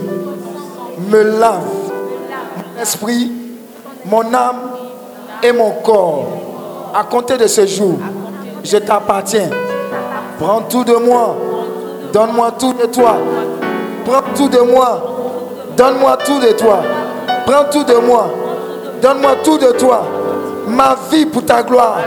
me 1.10 1.22
lave 1.22 1.79
esprit, 2.80 3.32
mon 4.04 4.32
âme 4.34 4.60
et 5.42 5.52
mon 5.52 5.70
corps. 5.82 6.26
À 6.94 7.04
compter 7.04 7.36
de 7.36 7.46
ce 7.46 7.66
jour, 7.66 7.98
je 8.64 8.76
t'appartiens. 8.78 9.50
Prends 10.38 10.62
tout 10.62 10.84
de 10.84 10.94
moi. 10.94 11.36
Donne-moi 12.12 12.52
tout 12.58 12.72
de 12.72 12.86
toi. 12.86 13.16
Prends 14.04 14.22
tout 14.34 14.48
de 14.48 14.58
moi. 14.58 15.02
Donne-moi 15.76 16.16
tout 16.24 16.40
de 16.40 16.52
toi. 16.52 16.80
Prends 17.46 17.64
tout 17.70 17.84
de 17.84 17.94
moi. 17.94 18.28
Donne-moi 19.00 19.30
tout 19.44 19.58
de 19.58 19.72
toi. 19.72 20.02
Ma 20.66 20.96
vie 21.10 21.26
pour 21.26 21.44
ta 21.44 21.62
gloire. 21.62 21.98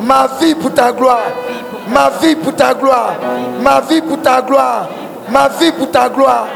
Ma 0.00 0.26
vie 0.40 0.54
pour 0.54 0.72
ta 0.72 0.92
gloire. 0.92 1.22
Ma 1.88 2.10
vie 2.20 2.36
pour 2.36 2.54
ta 2.54 2.74
gloire. 2.74 3.14
Ma 3.60 3.80
vie 3.80 4.00
pour 4.00 4.22
ta 4.22 4.40
gloire. 4.40 4.88
Ma 5.28 5.48
vie 5.48 5.72
pour 5.72 5.90
ta 5.90 6.08
gloire. 6.08 6.46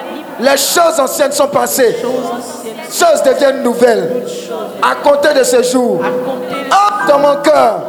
Les 0.40 0.56
choses 0.56 0.98
anciennes 0.98 1.32
sont 1.32 1.48
passées. 1.48 1.96
Choses 2.90 3.22
deviennent 3.24 3.62
nouvelles. 3.62 4.24
À 4.82 4.94
compter 4.96 5.38
de 5.38 5.44
ce 5.44 5.62
jour. 5.62 6.00
Entre 6.00 7.06
dans 7.08 7.18
mon 7.18 7.36
cœur. 7.42 7.80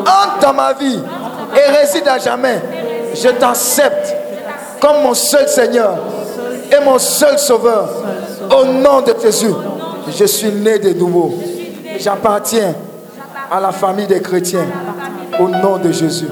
Entre 0.00 0.38
dans 0.40 0.52
ma 0.52 0.72
vie. 0.74 1.00
Et 1.54 1.70
réside 1.70 2.08
à 2.08 2.18
jamais. 2.18 2.60
Je 3.14 3.28
t'accepte 3.28 4.14
comme 4.80 5.02
mon 5.02 5.14
seul 5.14 5.48
Seigneur 5.48 5.96
et 6.70 6.84
mon 6.84 6.98
seul 6.98 7.38
Sauveur. 7.38 7.88
Au 8.50 8.64
nom 8.64 9.00
de 9.00 9.14
Jésus, 9.22 9.54
je 10.18 10.24
suis 10.24 10.50
né 10.50 10.78
de 10.78 10.92
nouveau. 10.92 11.34
J'appartiens 11.98 12.74
à 13.50 13.60
la 13.60 13.70
famille 13.70 14.06
des 14.06 14.20
chrétiens. 14.20 14.66
Au 15.38 15.48
nom 15.48 15.78
de 15.78 15.92
Jésus. 15.92 16.28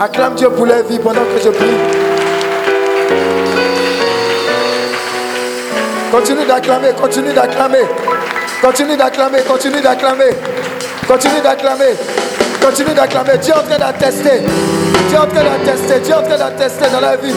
Acclame 0.00 0.34
Dieu 0.34 0.50
pour 0.50 0.66
la 0.66 0.82
vie 0.82 0.98
pendant 0.98 1.20
que 1.20 1.42
je 1.42 1.50
prie. 1.50 2.11
Continue 6.12 6.44
d'acclamer, 6.44 6.92
continue 6.92 7.32
d'acclamer. 7.32 7.86
Continue 8.60 8.96
d'acclamer, 8.98 9.38
continue 9.48 9.80
d'acclamer. 9.80 10.36
Continue 11.08 11.40
d'acclamer. 11.40 11.96
Continue 12.62 12.94
d'acclamer. 12.94 13.38
Dieu 13.38 13.54
est 13.54 13.56
en 13.56 13.62
train 13.62 13.78
d'attester. 13.78 14.40
Dieu 15.08 15.16
est 15.16 15.18
en 15.18 15.26
train 15.26 15.42
d'attester. 15.42 16.00
Dieu 16.00 16.12
est 16.12 16.16
en 16.18 16.22
train 16.22 16.36
d'attester 16.36 16.84
dans 16.92 17.00
la 17.00 17.16
vie. 17.16 17.34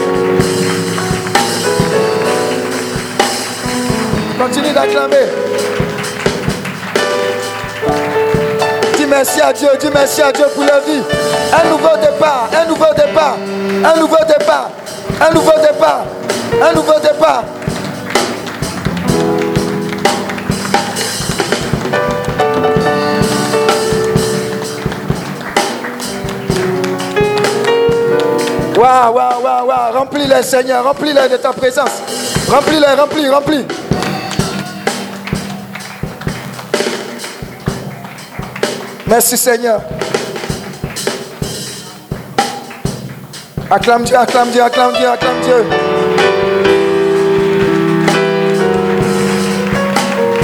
Continue 4.38 4.72
d'acclamer. 4.74 5.26
Dis 8.98 9.06
merci 9.06 9.40
à 9.40 9.54
Dieu. 9.54 9.68
Dis 9.80 9.88
merci 9.92 10.20
à 10.20 10.30
Dieu 10.32 10.44
pour 10.54 10.64
la 10.64 10.80
vie. 10.80 11.02
Un 11.50 11.70
nouveau 11.70 11.96
départ. 11.98 12.50
Un 12.52 12.66
nouveau 12.66 12.92
départ. 12.94 13.38
Un 13.84 13.98
nouveau 13.98 14.24
départ. 14.28 14.70
Un 15.18 15.34
nouveau 15.34 15.52
départ. 15.62 16.04
Un 16.62 16.72
nouveau 16.74 17.00
départ. 17.00 17.44
Remplis-les, 29.92 30.42
Seigneur. 30.42 30.84
Remplis-les 30.84 31.28
de 31.28 31.36
ta 31.36 31.52
présence. 31.52 32.02
Remplis-les, 32.48 32.94
remplis, 32.94 33.28
remplis. 33.28 33.66
Merci, 39.06 39.36
Seigneur. 39.36 39.80
Acclame 43.70 44.04
Dieu, 44.04 44.16
acclame 44.16 44.50
Dieu, 44.50 44.62
acclame 44.62 44.92
Dieu, 44.92 45.08
acclame 45.08 45.40
Dieu. 45.42 45.64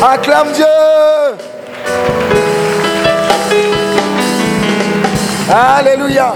Acclame 0.02 0.52
Dieu. 0.52 0.66
Alléluia. 5.48 6.34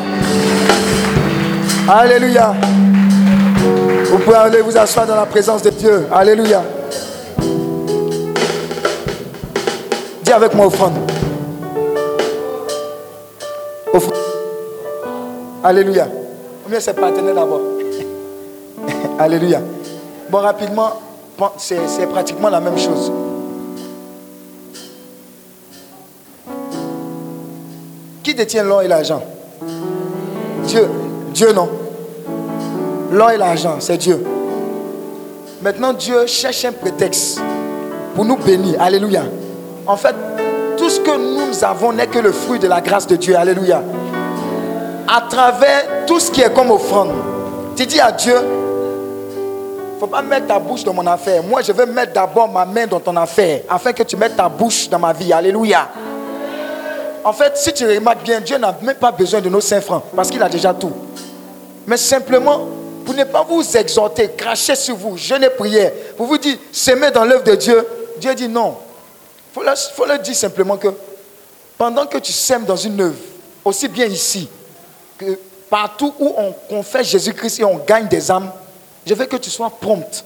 Alléluia. 1.88 2.52
Vous 4.10 4.18
pouvez 4.18 4.36
aller 4.36 4.60
vous 4.60 4.76
asseoir 4.76 5.06
dans 5.06 5.14
la 5.14 5.26
présence 5.26 5.62
de 5.62 5.70
Dieu. 5.70 6.06
Alléluia. 6.12 6.62
Dis 10.22 10.32
avec 10.32 10.52
moi 10.54 10.66
offrande. 10.66 10.94
Offrande. 13.92 14.14
Alléluia. 15.62 16.08
Combien 16.64 16.80
c'est 16.80 16.94
partenaire 16.94 17.34
d'abord? 17.36 17.60
Alléluia. 19.20 19.60
Bon, 20.28 20.38
rapidement, 20.38 20.90
c'est 21.56 22.08
pratiquement 22.10 22.48
la 22.48 22.58
même 22.60 22.78
chose. 22.78 23.12
Qui 28.24 28.34
détient 28.34 28.64
l'or 28.64 28.82
et 28.82 28.88
l'argent? 28.88 29.22
Dieu. 30.64 31.05
Dieu 31.36 31.52
non. 31.52 31.68
L'or 33.12 33.30
et 33.30 33.36
l'argent, 33.36 33.76
c'est 33.78 33.98
Dieu. 33.98 34.24
Maintenant, 35.60 35.92
Dieu 35.92 36.26
cherche 36.26 36.64
un 36.64 36.72
prétexte 36.72 37.42
pour 38.14 38.24
nous 38.24 38.38
bénir. 38.38 38.80
Alléluia. 38.80 39.24
En 39.86 39.98
fait, 39.98 40.14
tout 40.78 40.88
ce 40.88 40.98
que 40.98 41.10
nous 41.10 41.62
avons 41.62 41.92
n'est 41.92 42.06
que 42.06 42.20
le 42.20 42.32
fruit 42.32 42.58
de 42.58 42.66
la 42.66 42.80
grâce 42.80 43.06
de 43.06 43.16
Dieu. 43.16 43.36
Alléluia. 43.36 43.82
À 45.06 45.26
travers 45.28 46.06
tout 46.06 46.18
ce 46.18 46.30
qui 46.30 46.40
est 46.40 46.54
comme 46.54 46.70
offrande. 46.70 47.12
Tu 47.76 47.84
dis 47.84 48.00
à 48.00 48.12
Dieu, 48.12 48.34
il 48.34 49.94
ne 49.94 50.00
faut 50.00 50.06
pas 50.06 50.22
mettre 50.22 50.46
ta 50.46 50.58
bouche 50.58 50.84
dans 50.84 50.94
mon 50.94 51.06
affaire. 51.06 51.42
Moi, 51.42 51.60
je 51.60 51.72
veux 51.72 51.84
mettre 51.84 52.14
d'abord 52.14 52.50
ma 52.50 52.64
main 52.64 52.86
dans 52.86 53.00
ton 53.00 53.14
affaire 53.14 53.60
afin 53.68 53.92
que 53.92 54.04
tu 54.04 54.16
mettes 54.16 54.36
ta 54.36 54.48
bouche 54.48 54.88
dans 54.88 54.98
ma 54.98 55.12
vie. 55.12 55.34
Alléluia. 55.34 55.86
En 57.22 57.34
fait, 57.34 57.58
si 57.58 57.74
tu 57.74 57.86
remarques 57.86 58.22
bien, 58.22 58.40
Dieu 58.40 58.56
n'a 58.56 58.74
même 58.80 58.96
pas 58.96 59.12
besoin 59.12 59.42
de 59.42 59.50
nos 59.50 59.60
cinq 59.60 59.82
francs 59.82 60.02
parce 60.16 60.30
qu'il 60.30 60.42
a 60.42 60.48
déjà 60.48 60.72
tout. 60.72 60.92
Mais 61.86 61.96
simplement, 61.96 62.66
pour 63.04 63.14
ne 63.14 63.24
pas 63.24 63.42
vous 63.44 63.62
exhorter, 63.76 64.30
cracher 64.36 64.74
sur 64.74 64.96
vous, 64.96 65.16
jeûner, 65.16 65.50
prière, 65.50 65.92
pour 66.16 66.26
vous 66.26 66.38
dire, 66.38 66.56
s'aimer 66.72 67.10
dans 67.10 67.24
l'œuvre 67.24 67.44
de 67.44 67.54
Dieu, 67.54 67.86
Dieu 68.18 68.34
dit 68.34 68.48
non. 68.48 68.76
Il 69.58 69.74
faut, 69.94 70.04
leur- 70.04 70.18
dire 70.18 70.34
simplement 70.34 70.76
que 70.76 70.88
pendant 71.78 72.06
que 72.06 72.18
tu 72.18 72.32
sèmes 72.32 72.64
dans 72.64 72.76
une 72.76 73.00
œuvre, 73.00 73.16
aussi 73.64 73.88
bien 73.88 74.06
ici 74.06 74.48
que 75.16 75.38
partout 75.70 76.12
où 76.18 76.34
on 76.36 76.52
confesse 76.68 77.06
Jésus-Christ 77.08 77.60
et 77.60 77.64
on 77.64 77.78
gagne 77.78 78.08
des 78.08 78.30
âmes, 78.30 78.50
je 79.06 79.14
veux 79.14 79.26
que 79.26 79.36
tu 79.36 79.50
sois 79.50 79.70
prompte. 79.70 80.24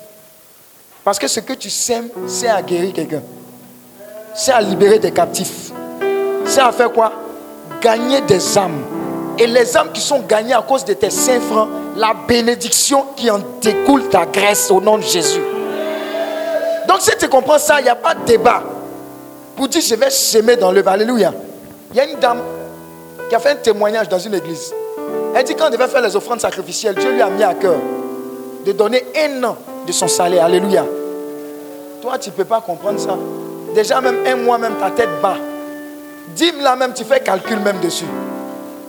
Parce 1.05 1.19
que 1.19 1.29
ce 1.29 1.41
que 1.41 1.53
tu 1.53 1.71
sèmes, 1.71 2.09
c'est 2.27 2.49
à 2.49 2.61
guérir 2.63 2.93
quelqu'un. 2.93 3.23
C'est 4.35 4.53
à 4.53 4.61
libérer 4.61 4.99
des 4.99 5.13
captifs. 5.13 5.71
C'est 6.47 6.61
à 6.61 6.73
faire 6.73 6.93
quoi? 6.93 7.13
Gagner 7.81 8.21
des 8.23 8.59
âmes. 8.59 8.83
Et 9.41 9.47
les 9.47 9.75
âmes 9.75 9.91
qui 9.91 10.03
sont 10.03 10.21
gagnées 10.21 10.53
à 10.53 10.61
cause 10.61 10.85
de 10.85 10.93
tes 10.93 11.09
saints 11.09 11.41
francs, 11.41 11.69
la 11.97 12.13
bénédiction 12.29 13.07
qui 13.17 13.31
en 13.31 13.41
découle 13.63 14.07
t'agresse 14.11 14.71
au 14.71 14.83
nom 14.83 14.99
de 14.99 15.03
Jésus. 15.03 15.41
Donc 16.87 17.01
si 17.01 17.11
tu 17.19 17.27
comprends 17.27 17.59
ça, 17.59 17.81
il 17.81 17.85
n'y 17.85 17.89
a 17.89 17.95
pas 17.95 18.15
de 18.15 18.23
débat. 18.27 18.63
Pour 19.57 19.67
dire 19.67 19.81
je 19.81 19.95
vais 19.95 20.11
s'aimer 20.11 20.57
dans 20.57 20.71
le 20.71 20.87
Alléluia. 20.87 21.33
Il 21.91 21.97
y 21.97 22.01
a 22.01 22.05
une 22.05 22.19
dame 22.19 22.43
qui 23.31 23.35
a 23.35 23.39
fait 23.39 23.53
un 23.53 23.57
témoignage 23.57 24.11
dans 24.11 24.19
une 24.19 24.35
église. 24.35 24.75
Elle 25.35 25.45
dit 25.45 25.55
quand 25.55 25.69
on 25.69 25.71
devait 25.71 25.89
faire 25.89 26.03
les 26.03 26.15
offrandes 26.15 26.41
sacrificielles, 26.41 26.97
Dieu 26.97 27.11
lui 27.11 27.23
a 27.23 27.31
mis 27.31 27.43
à 27.43 27.55
cœur 27.55 27.79
de 28.67 28.73
donner 28.73 29.07
un 29.17 29.43
an 29.45 29.57
de 29.87 29.93
son 29.93 30.07
salaire. 30.07 30.45
Alléluia. 30.45 30.85
Toi, 32.03 32.19
tu 32.19 32.29
ne 32.29 32.35
peux 32.35 32.45
pas 32.45 32.61
comprendre 32.61 33.01
ça. 33.01 33.17
Déjà, 33.75 34.03
même 34.03 34.19
un 34.27 34.37
mois, 34.37 34.59
même 34.59 34.75
ta 34.75 34.91
tête 34.91 35.09
bat. 35.23 35.37
Dîme 36.37 36.61
là 36.61 36.77
même, 36.77 36.93
tu 36.93 37.05
fais 37.05 37.21
calcul 37.21 37.59
même 37.61 37.81
dessus. 37.81 38.05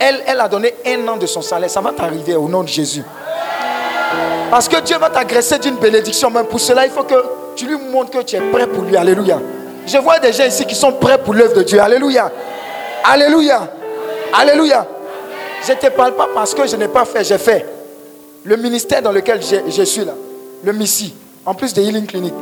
Elle, 0.04 0.40
a 0.40 0.48
donné 0.48 0.74
un 0.84 1.06
an 1.06 1.16
de 1.16 1.26
son 1.26 1.42
salaire. 1.42 1.70
Ça 1.70 1.80
va 1.80 1.92
t'arriver 1.92 2.34
au 2.34 2.48
nom 2.48 2.62
de 2.62 2.68
Jésus. 2.68 3.04
Parce 4.50 4.68
que 4.68 4.80
Dieu 4.80 4.98
va 4.98 5.08
t'agresser 5.10 5.58
d'une 5.58 5.76
bénédiction. 5.76 6.30
Même 6.30 6.46
pour 6.46 6.58
cela, 6.58 6.84
il 6.84 6.90
faut 6.90 7.04
que 7.04 7.14
tu 7.54 7.66
lui 7.66 7.76
montres 7.76 8.10
que 8.10 8.22
tu 8.22 8.36
es 8.36 8.40
prêt 8.40 8.66
pour 8.66 8.82
lui. 8.82 8.96
Alléluia. 8.96 9.40
Je 9.86 9.98
vois 9.98 10.18
des 10.18 10.32
gens 10.32 10.44
ici 10.44 10.64
qui 10.66 10.74
sont 10.74 10.92
prêts 10.92 11.18
pour 11.18 11.34
l'œuvre 11.34 11.54
de 11.54 11.62
Dieu. 11.62 11.80
Alléluia. 11.80 12.30
Alléluia. 13.04 13.68
Alléluia. 14.32 14.86
Je 15.64 15.72
ne 15.72 15.76
te 15.76 15.86
parle 15.88 16.14
pas 16.14 16.28
parce 16.34 16.54
que 16.54 16.66
je 16.66 16.74
n'ai 16.76 16.88
pas 16.88 17.04
fait, 17.04 17.22
j'ai 17.22 17.38
fait. 17.38 17.64
Le 18.44 18.56
ministère 18.56 19.02
dans 19.02 19.12
lequel 19.12 19.40
je, 19.40 19.70
je 19.70 19.82
suis 19.82 20.04
là, 20.04 20.14
le 20.64 20.72
MISSI, 20.72 21.14
en 21.46 21.54
plus 21.54 21.72
de 21.72 21.80
Healing 21.80 22.06
Clinic, 22.06 22.34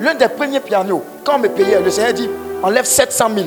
l'un 0.00 0.14
des 0.14 0.28
premiers 0.28 0.60
pianos, 0.60 1.02
quand 1.24 1.36
on 1.36 1.38
me 1.38 1.48
payait, 1.48 1.80
le 1.80 1.90
Seigneur 1.90 2.12
dit 2.12 2.28
enlève 2.62 2.84
700 2.84 3.30
000, 3.34 3.46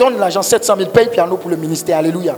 donne 0.00 0.18
l'argent 0.18 0.40
700 0.40 0.76
000, 0.78 0.90
paye 0.90 1.08
piano 1.08 1.36
pour 1.36 1.50
le 1.50 1.56
ministère. 1.56 1.98
Alléluia. 1.98 2.34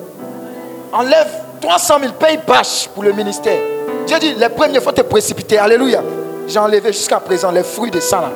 Enlève 0.92 1.28
300 1.60 1.94
000, 2.00 2.12
paye 2.14 2.40
bâche 2.44 2.88
pour 2.92 3.04
le 3.04 3.12
ministère. 3.12 3.58
Dieu 4.04 4.18
dit 4.18 4.34
les 4.34 4.48
premiers, 4.48 4.74
il 4.74 4.80
faut 4.80 4.90
te 4.90 5.02
précipiter. 5.02 5.58
Alléluia. 5.58 6.02
j'ai 6.48 6.58
enlevé 6.58 6.92
jusqu'à 6.92 7.20
présent 7.20 7.52
les 7.52 7.62
fruits 7.62 7.92
de 7.92 8.00
ça 8.00 8.20
là. 8.20 8.30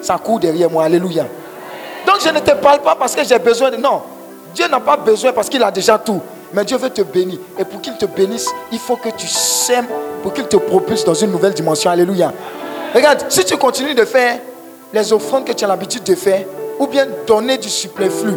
Ça 0.00 0.16
court 0.18 0.38
derrière 0.38 0.70
moi. 0.70 0.84
Alléluia. 0.84 1.26
Donc 2.06 2.18
je 2.24 2.28
ne 2.28 2.38
te 2.38 2.52
parle 2.52 2.80
pas 2.80 2.94
parce 2.94 3.14
que 3.14 3.24
j'ai 3.24 3.38
besoin 3.40 3.72
de... 3.72 3.76
Non. 3.76 4.02
Dieu 4.54 4.68
n'a 4.68 4.80
pas 4.80 4.96
besoin 4.96 5.32
parce 5.32 5.48
qu'il 5.48 5.62
a 5.64 5.70
déjà 5.72 5.98
tout. 5.98 6.20
Mais 6.52 6.64
Dieu 6.64 6.76
veut 6.76 6.90
te 6.90 7.02
bénir. 7.02 7.38
Et 7.58 7.64
pour 7.64 7.80
qu'il 7.80 7.96
te 7.96 8.06
bénisse, 8.06 8.48
il 8.70 8.78
faut 8.78 8.96
que 8.96 9.08
tu 9.10 9.26
sèmes 9.26 9.86
pour 10.22 10.32
qu'il 10.32 10.44
te 10.44 10.56
propulse 10.56 11.04
dans 11.04 11.14
une 11.14 11.32
nouvelle 11.32 11.54
dimension. 11.54 11.90
Alléluia. 11.90 12.32
Regarde, 12.94 13.24
si 13.28 13.44
tu 13.44 13.56
continues 13.56 13.94
de 13.94 14.04
faire 14.04 14.38
les 14.92 15.12
offrandes 15.12 15.44
que 15.44 15.52
tu 15.52 15.64
as 15.64 15.68
l'habitude 15.68 16.04
de 16.04 16.14
faire, 16.14 16.44
ou 16.78 16.86
bien 16.86 17.06
donner 17.26 17.58
du 17.58 17.68
superflu 17.68 18.32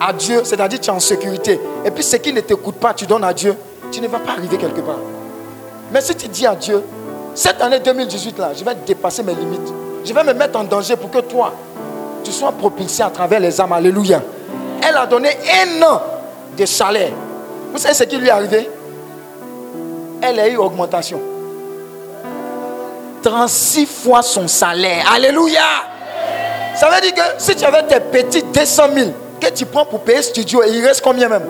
à 0.00 0.12
Dieu, 0.12 0.42
c'est-à-dire 0.44 0.80
tu 0.80 0.90
es 0.90 0.92
en 0.92 1.00
sécurité, 1.00 1.60
et 1.84 1.90
puis 1.90 2.02
ce 2.02 2.16
qui 2.16 2.32
ne 2.32 2.40
t'écoute 2.40 2.76
pas, 2.76 2.94
tu 2.94 3.06
donnes 3.06 3.24
à 3.24 3.32
Dieu, 3.32 3.56
tu 3.90 4.00
ne 4.00 4.08
vas 4.08 4.18
pas 4.18 4.32
arriver 4.32 4.56
quelque 4.56 4.80
part. 4.80 4.98
Mais 5.92 6.00
si 6.00 6.14
tu 6.14 6.28
dis 6.28 6.46
à 6.46 6.54
Dieu, 6.54 6.82
cette 7.34 7.60
année 7.60 7.80
2018 7.80 8.38
là, 8.38 8.50
je 8.56 8.64
vais 8.64 8.74
dépasser 8.86 9.22
mes 9.22 9.34
limites. 9.34 9.72
Je 10.04 10.12
vais 10.12 10.24
me 10.24 10.32
mettre 10.32 10.58
en 10.58 10.64
danger 10.64 10.96
pour 10.96 11.10
que 11.10 11.18
toi, 11.18 11.52
tu 12.22 12.32
sois 12.32 12.52
propulsé 12.52 13.02
à 13.02 13.10
travers 13.10 13.40
les 13.40 13.60
âmes. 13.60 13.72
Alléluia. 13.72 14.22
Elle 14.82 14.96
a 14.96 15.06
donné 15.06 15.30
un 15.30 15.82
an 15.82 16.00
de 16.56 16.64
salaire. 16.64 17.12
Vous 17.72 17.78
savez 17.78 17.94
ce 17.94 18.04
qui 18.04 18.16
lui 18.16 18.28
est 18.28 18.30
arrivé? 18.30 18.70
Elle 20.22 20.40
a 20.40 20.48
eu 20.48 20.56
augmentation. 20.56 21.20
36 23.22 23.86
fois 23.86 24.22
son 24.22 24.48
salaire. 24.48 25.04
Alléluia. 25.12 25.60
Ça 26.76 26.88
veut 26.88 27.00
dire 27.00 27.14
que 27.14 27.22
si 27.38 27.56
tu 27.56 27.64
avais 27.64 27.82
tes 27.84 28.00
petits 28.00 28.42
200 28.42 28.82
000 28.94 29.10
tu 29.52 29.66
prends 29.66 29.84
pour 29.84 30.00
payer 30.00 30.22
studio, 30.22 30.62
il 30.66 30.84
reste 30.84 31.02
combien 31.02 31.28
même? 31.28 31.44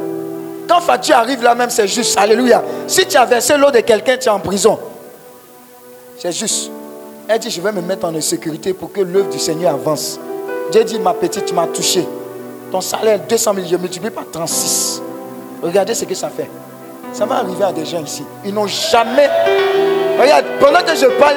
Quand 0.69 0.81
facture 0.81 1.17
arrive 1.17 1.43
là 1.43 1.55
même, 1.55 1.71
c'est 1.71 1.87
juste. 1.87 2.19
Alléluia. 2.19 2.63
Si 2.87 3.07
tu 3.07 3.17
as 3.17 3.25
versé 3.25 3.57
l'eau 3.57 3.71
de 3.71 3.81
quelqu'un, 3.81 4.17
tu 4.17 4.27
es 4.27 4.31
en 4.31 4.41
prison. 4.41 4.79
C'est 6.19 6.33
juste. 6.33 6.71
Elle 7.29 7.39
dit, 7.39 7.51
je 7.51 7.61
vais 7.61 7.73
me 7.73 7.81
mettre 7.81 8.07
en 8.07 8.21
sécurité 8.21 8.73
pour 8.73 8.93
que 8.93 9.01
l'œuvre 9.01 9.29
du 9.29 9.39
Seigneur 9.39 9.75
avance. 9.75 10.19
Dieu 10.71 10.85
dit, 10.85 10.99
ma 10.99 11.15
petite, 11.15 11.45
tu 11.45 11.55
m'as 11.55 11.67
touché. 11.67 12.07
Ton 12.71 12.81
salaire, 12.81 13.21
200 13.29 13.55
000, 13.55 13.67
je 13.69 13.77
multiplie 13.77 14.11
par 14.11 14.25
36. 14.31 15.03
Regardez 15.63 15.95
ce 15.95 16.05
que 16.05 16.15
ça 16.15 16.29
fait. 16.29 16.51
Ça 17.13 17.25
va 17.27 17.37
arriver 17.37 17.65
à 17.65 17.73
des 17.73 17.85
gens 17.85 18.03
ici. 18.03 18.25
Ils 18.45 18.53
n'ont 18.53 18.67
jamais... 18.67 19.29
Regarde, 20.21 20.45
pendant 20.61 20.81
que 20.81 20.95
je 20.95 21.07
parle, 21.19 21.37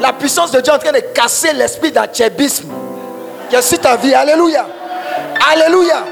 la 0.00 0.12
puissance 0.12 0.50
de 0.50 0.60
Dieu 0.60 0.72
est 0.72 0.76
en 0.76 0.78
train 0.78 0.92
de 0.92 1.00
casser 1.14 1.52
l'esprit 1.52 1.90
d'achébisme 1.90 2.68
qui 3.48 3.56
est 3.56 3.62
sur 3.62 3.78
ta 3.78 3.96
vie. 3.96 4.14
Alléluia. 4.14 4.66
Alléluia. 5.52 6.04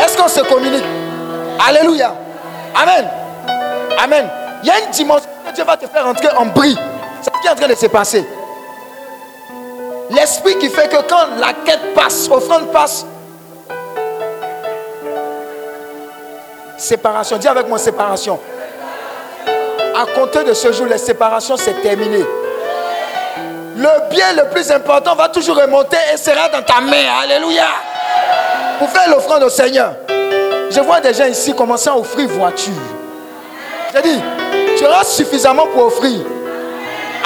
Est-ce 0.00 0.16
qu'on 0.16 0.28
se 0.28 0.40
communique? 0.40 0.84
Alléluia. 1.66 2.14
Amen. 2.74 3.08
Amen. 4.02 4.28
Il 4.62 4.68
y 4.68 4.70
a 4.70 4.80
une 4.80 4.90
dimension 4.90 5.28
que 5.46 5.54
Dieu 5.54 5.64
va 5.64 5.76
te 5.76 5.86
faire 5.86 6.06
entrer 6.06 6.28
en 6.36 6.46
bris. 6.46 6.76
C'est 7.22 7.34
ce 7.34 7.40
qui 7.40 7.46
est 7.46 7.50
en 7.50 7.54
train 7.54 7.68
de 7.68 7.74
se 7.74 7.86
passer. 7.86 8.24
L'esprit 10.10 10.56
qui 10.58 10.68
fait 10.70 10.88
que 10.88 10.96
quand 11.08 11.36
la 11.38 11.52
quête 11.52 11.94
passe, 11.94 12.28
offrande 12.30 12.72
passe, 12.72 13.04
séparation. 16.78 17.36
Dis 17.36 17.48
avec 17.48 17.68
moi 17.68 17.78
séparation. 17.78 18.38
À 19.96 20.06
compter 20.14 20.44
de 20.44 20.54
ce 20.54 20.72
jour, 20.72 20.86
la 20.86 20.98
séparation, 20.98 21.56
c'est 21.56 21.82
terminé. 21.82 22.24
Le 23.76 24.10
bien 24.10 24.32
le 24.32 24.48
plus 24.50 24.70
important 24.70 25.14
va 25.14 25.28
toujours 25.28 25.56
remonter 25.56 25.96
et 26.12 26.16
sera 26.16 26.48
dans 26.48 26.62
ta 26.62 26.80
main. 26.80 27.04
Alléluia. 27.22 27.66
Pour 28.78 28.88
faire 28.90 29.10
l'offrande 29.10 29.42
au 29.42 29.48
Seigneur. 29.48 29.94
Je 30.70 30.80
vois 30.80 31.00
des 31.00 31.14
gens 31.14 31.26
ici 31.26 31.54
commencer 31.54 31.88
à 31.88 31.96
offrir 31.96 32.28
voiture. 32.28 32.72
J'ai 33.94 34.02
dit, 34.02 34.20
tu 34.76 34.84
auras 34.84 35.04
suffisamment 35.04 35.66
pour 35.66 35.86
offrir. 35.86 36.20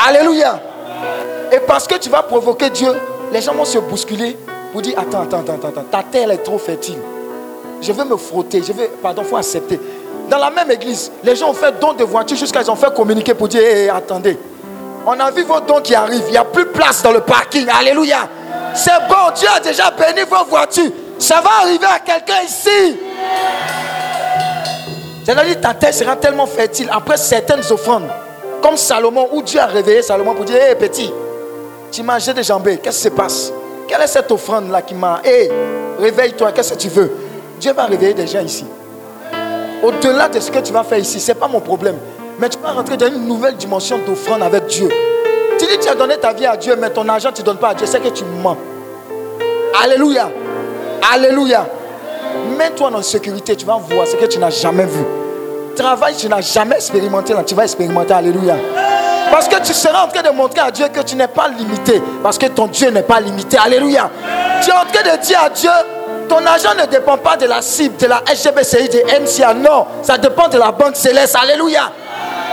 Alléluia. 0.07 0.61
Et 1.51 1.59
parce 1.59 1.87
que 1.87 1.97
tu 1.97 2.09
vas 2.09 2.23
provoquer 2.23 2.71
Dieu, 2.71 2.93
les 3.33 3.43
gens 3.43 3.55
vont 3.55 3.65
se 3.65 3.79
bousculer 3.79 4.37
pour 4.73 4.81
dire, 4.81 4.99
attends, 4.99 5.23
attends, 5.23 5.41
attends, 5.41 5.69
attends, 5.69 5.85
ta 5.91 6.03
terre 6.03 6.31
est 6.31 6.43
trop 6.43 6.59
fertile. 6.59 6.99
Je 7.81 7.93
veux 7.93 8.05
me 8.05 8.17
frotter, 8.17 8.63
je 8.63 8.73
veux, 8.73 8.89
pardon, 9.03 9.23
il 9.23 9.29
faut 9.29 9.37
accepter. 9.37 9.79
Dans 10.31 10.39
la 10.39 10.51
même 10.51 10.71
église, 10.71 11.11
les 11.23 11.37
gens 11.37 11.51
ont 11.51 11.55
fait 11.55 11.79
don 11.79 11.93
de 11.93 12.05
voiture 12.05 12.37
jusqu'à 12.37 12.65
ce 12.65 12.71
ont 12.71 12.77
fait 12.77 12.95
communiquer 12.95 13.35
pour 13.35 13.49
dire, 13.49 13.61
hé, 13.61 13.91
attendez, 13.91 14.39
on 15.05 15.19
a 15.19 15.31
vu 15.31 15.43
vos 15.43 15.61
dons 15.61 15.81
qui 15.81 15.95
arrivent, 15.95 16.25
il 16.29 16.31
n'y 16.31 16.37
a 16.37 16.45
plus 16.45 16.67
place 16.67 17.03
dans 17.03 17.11
le 17.11 17.21
parking. 17.21 17.67
Alléluia. 17.69 18.29
C'est 18.75 18.93
bon, 19.09 19.31
Dieu 19.35 19.49
a 19.55 19.61
déjà 19.61 19.91
béni 19.91 20.23
vos 20.23 20.45
voitures. 20.45 20.91
Ça 21.23 21.41
va 21.41 21.51
arriver 21.63 21.87
à 21.87 22.01
quelqu'un 22.01 22.43
ici. 22.45 22.97
C'est-à-dire 25.25 25.61
ta 25.61 25.73
terre 25.73 25.95
sera 25.95 26.17
tellement 26.17 26.47
fertile 26.47 26.89
après 26.91 27.17
certaines 27.17 27.63
offrandes. 27.71 28.09
Comme 28.61 28.77
Salomon, 28.77 29.29
où 29.31 29.41
Dieu 29.41 29.61
a 29.61 29.67
réveillé 29.67 30.03
Salomon 30.03 30.35
pour 30.35 30.45
dire, 30.45 30.57
hé 30.57 30.75
petit, 30.75 31.13
tu 31.93 32.03
m'as 32.03 32.19
des 32.19 32.43
jambes, 32.43 32.69
qu'est-ce 32.83 32.97
qui 32.97 33.03
se 33.05 33.09
passe? 33.11 33.53
Quelle 33.87 34.01
est 34.01 34.09
cette 34.09 34.33
offrande-là 34.33 34.83
qui 34.83 34.95
m'a... 34.95 35.21
Hé, 35.25 35.49
réveille-toi, 36.01 36.51
qu'est-ce 36.51 36.73
que 36.73 36.79
tu 36.79 36.89
veux? 36.89 37.13
Dieu 37.61 37.73
va 37.73 37.85
réveiller 37.85 38.15
des 38.15 38.27
gens 38.27 38.41
ici. 38.41 38.67
Au-delà 39.81 40.29
de 40.29 40.41
ce 40.41 40.51
que 40.51 40.59
tu 40.59 40.73
vas 40.73 40.83
faire 40.83 40.99
ici, 40.99 41.21
ce 41.21 41.29
n'est 41.29 41.39
pas 41.39 41.47
mon 41.47 41.61
problème. 41.61 41.99
Mais 42.41 42.49
tu 42.49 42.59
vas 42.59 42.73
rentrer 42.73 42.97
dans 42.97 43.07
une 43.07 43.29
nouvelle 43.29 43.55
dimension 43.55 43.99
d'offrande 44.05 44.43
avec 44.43 44.67
Dieu. 44.67 44.89
Tu 45.57 45.67
dis 45.67 45.79
tu 45.81 45.89
as 45.89 45.95
donné 45.95 46.17
ta 46.17 46.33
vie 46.33 46.47
à 46.47 46.57
Dieu, 46.57 46.75
mais 46.77 46.91
ton 46.91 47.09
argent, 47.09 47.31
tu 47.33 47.43
ne 47.43 47.47
donnes 47.47 47.59
pas 47.59 47.69
à 47.69 47.75
Dieu. 47.75 47.87
C'est 47.87 48.01
que 48.01 48.09
tu 48.09 48.25
mens. 48.25 48.57
Alléluia. 49.81 50.29
Alléluia. 51.11 51.67
Mets-toi 52.57 52.91
la 52.91 53.03
sécurité, 53.03 53.57
tu 53.57 53.67
vas 53.67 53.77
voir 53.77 54.07
ce 54.07 54.17
que 54.17 54.27
tu 54.27 54.39
n'as 54.39 54.51
jamais 54.51 54.85
vu. 54.85 55.05
Travail, 55.77 56.15
tu 56.17 56.29
n'as 56.29 56.41
jamais 56.41 56.77
expérimenté, 56.77 57.33
là, 57.33 57.43
tu 57.43 57.55
vas 57.55 57.65
expérimenter. 57.65 58.13
Alléluia. 58.15 58.57
Parce 59.31 59.49
que 59.49 59.57
tu 59.63 59.73
seras 59.73 60.05
en 60.05 60.09
train 60.09 60.23
de 60.23 60.31
montrer 60.31 60.61
à 60.61 60.71
Dieu 60.71 60.87
que 60.93 61.01
tu 61.01 61.17
n'es 61.17 61.29
pas 61.29 61.49
limité. 61.49 62.03
Parce 62.23 62.37
que 62.37 62.47
ton 62.47 62.67
Dieu 62.67 62.91
n'est 62.91 63.03
pas 63.03 63.21
limité. 63.21 63.57
Alléluia. 63.57 64.11
Tu 64.63 64.71
es 64.71 64.73
en 64.73 64.85
train 64.85 65.17
de 65.17 65.23
dire 65.23 65.41
à 65.43 65.49
Dieu, 65.49 65.71
ton 66.29 66.45
argent 66.45 66.75
ne 66.79 66.87
dépend 66.87 67.17
pas 67.17 67.37
de 67.37 67.47
la 67.47 67.63
cible, 67.63 67.97
de 67.97 68.07
la 68.07 68.23
SGBCI, 68.27 68.89
de 68.89 69.03
MCA. 69.21 69.55
Non, 69.55 69.87
ça 70.03 70.19
dépend 70.19 70.49
de 70.49 70.59
la 70.59 70.71
banque 70.71 70.97
céleste. 70.97 71.37
Alléluia. 71.41 71.91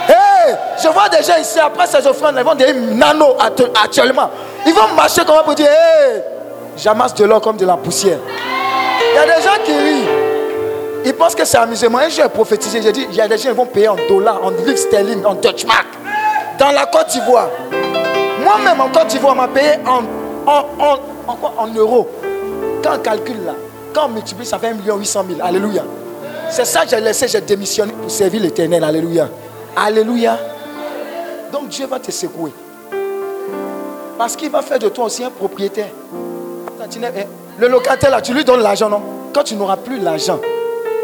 Hey, 0.08 0.56
je 0.82 0.88
vois 0.88 1.10
des 1.10 1.22
gens 1.22 1.38
ici, 1.40 1.60
après 1.60 1.86
ces 1.86 2.08
offrandes, 2.08 2.36
ils 2.38 2.44
vont 2.44 2.56
dire 2.56 2.74
nano 2.94 3.36
actuellement. 3.84 4.30
Ils 4.66 4.74
vont 4.74 4.88
marcher 4.96 5.24
comme 5.26 5.44
pour 5.44 5.54
dire, 5.54 5.68
hey, 5.68 6.22
j'amasse 6.80 7.14
de 7.14 7.26
l'or 7.26 7.42
comme 7.42 7.58
de 7.58 7.66
la 7.66 7.78
poussière. 7.78 8.20
Il 9.12 9.16
y 9.16 9.18
a 9.18 9.26
des 9.26 9.42
gens 9.42 9.64
qui 9.64 9.72
rient. 9.72 10.08
Ils 11.06 11.14
pensent 11.14 11.36
que 11.36 11.46
c'est 11.46 11.58
amusement. 11.58 11.98
Un 11.98 12.10
jour, 12.10 12.24
j'ai 12.24 12.30
prophétisé. 12.30 12.82
J'ai 12.82 12.92
dit, 12.92 13.08
il 13.10 13.16
y 13.16 13.22
a 13.22 13.28
des 13.28 13.38
gens 13.38 13.50
qui 13.50 13.56
vont 13.56 13.66
payer 13.66 13.90
en 13.90 13.96
dollars, 14.08 14.44
en 14.44 14.50
livres 14.50 14.76
sterling, 14.76 15.24
en 15.26 15.36
Dutch 15.36 15.66
mark. 15.66 15.88
Dans 16.58 16.72
la 16.72 16.86
Côte 16.86 17.08
d'Ivoire. 17.10 17.50
Moi-même, 18.44 18.82
en 18.82 18.90
Côte 18.90 19.08
d'Ivoire, 19.08 19.34
on 19.34 19.38
m'a 19.38 19.48
payé 19.48 19.76
en, 19.86 20.04
en, 20.50 20.66
en, 20.80 21.38
en, 21.58 21.68
euros. 21.74 22.10
Quand 22.84 22.96
on 22.96 23.00
calcule 23.00 23.46
là, 23.46 23.54
quand 23.94 24.06
on 24.06 24.10
multiplie, 24.10 24.46
ça 24.46 24.60
fait 24.60 24.68
1 24.68 24.98
800 24.98 25.26
000. 25.30 25.40
Alléluia. 25.42 25.84
C'est 26.50 26.66
ça 26.66 26.84
que 26.84 26.90
j'ai 26.90 27.00
laissé, 27.00 27.28
j'ai 27.28 27.42
démissionné 27.42 27.94
pour 27.94 28.10
servir 28.10 28.42
l'éternel. 28.42 28.84
Alléluia. 28.84 29.30
Alléluia. 29.76 30.38
Donc 31.52 31.70
Dieu 31.70 31.88
va 31.88 32.00
te 32.00 32.12
secouer. 32.12 32.52
Parce 34.18 34.36
qu'il 34.36 34.50
va 34.50 34.62
faire 34.62 34.80
de 34.80 34.90
toi 34.90 35.06
aussi 35.06 35.24
un 35.24 35.30
propriétaire. 35.30 35.92
Le 37.60 37.68
locataire 37.68 38.10
là, 38.10 38.22
tu 38.22 38.34
lui 38.34 38.44
donnes 38.44 38.62
l'argent, 38.62 38.90
non? 38.90 39.02
Quand 39.34 39.44
tu 39.44 39.56
n'auras 39.56 39.78
plus 39.78 40.00
l'argent, 40.00 40.40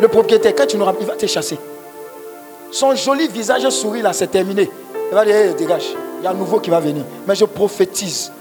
le 0.02 0.08
propriétaire, 0.08 0.54
quand 0.56 0.66
tu 0.66 0.78
n'auras 0.78 0.94
il 1.00 1.06
va 1.06 1.16
te 1.16 1.26
chasser. 1.26 1.58
Son 2.72 2.96
joli 2.96 3.28
visage 3.28 3.70
sourit 3.70 4.02
là, 4.02 4.12
c'est 4.14 4.28
terminé. 4.28 4.70
Il 5.12 5.16
va 5.16 5.24
dire, 5.24 5.56
dégage, 5.56 5.96
il 6.20 6.24
y 6.24 6.28
a 6.28 6.32
un 6.32 6.34
nouveau 6.34 6.60
qui 6.60 6.70
va 6.70 6.80
venir. 6.80 7.04
Mais 7.28 7.36
je 7.36 7.46
prophétise. 7.46 8.32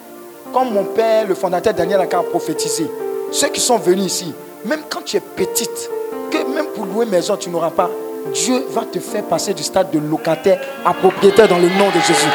Comme 0.52 0.72
mon 0.72 0.84
père, 0.84 1.26
le 1.26 1.34
fondateur 1.34 1.74
Daniel 1.74 2.00
a 2.00 2.06
prophétisé. 2.06 2.90
Ceux 3.30 3.48
qui 3.48 3.60
sont 3.60 3.78
venus 3.78 4.06
ici, 4.06 4.32
même 4.64 4.82
quand 4.88 5.02
tu 5.04 5.16
es 5.16 5.20
petite, 5.20 5.90
que 6.30 6.38
même 6.54 6.66
pour 6.66 6.86
louer 6.86 7.06
maison, 7.06 7.36
tu 7.36 7.50
n'auras 7.50 7.70
pas, 7.70 7.90
Dieu 8.32 8.64
va 8.70 8.82
te 8.82 8.98
faire 8.98 9.24
passer 9.24 9.52
du 9.52 9.62
stade 9.62 9.90
de 9.90 9.98
locataire 9.98 10.60
à 10.84 10.94
propriétaire 10.94 11.48
dans 11.48 11.58
le 11.58 11.68
nom 11.68 11.88
de 11.88 12.00
Jésus. 12.00 12.28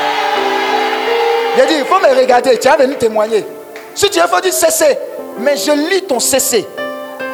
Il 1.56 1.61
a 1.61 1.65
dit, 1.65 1.73
il 1.80 1.86
faut 1.86 1.99
me 1.99 2.22
regarder, 2.22 2.57
tu 2.57 2.68
as 2.68 2.77
venu 2.77 2.95
témoigner. 2.95 3.44
Si 3.95 4.09
tu 4.09 4.19
veux 4.19 4.41
dire 4.41 4.53
cesser, 4.53 4.97
mais 5.39 5.57
je 5.57 5.71
lis 5.71 6.03
ton 6.03 6.19
cesser. 6.19 6.65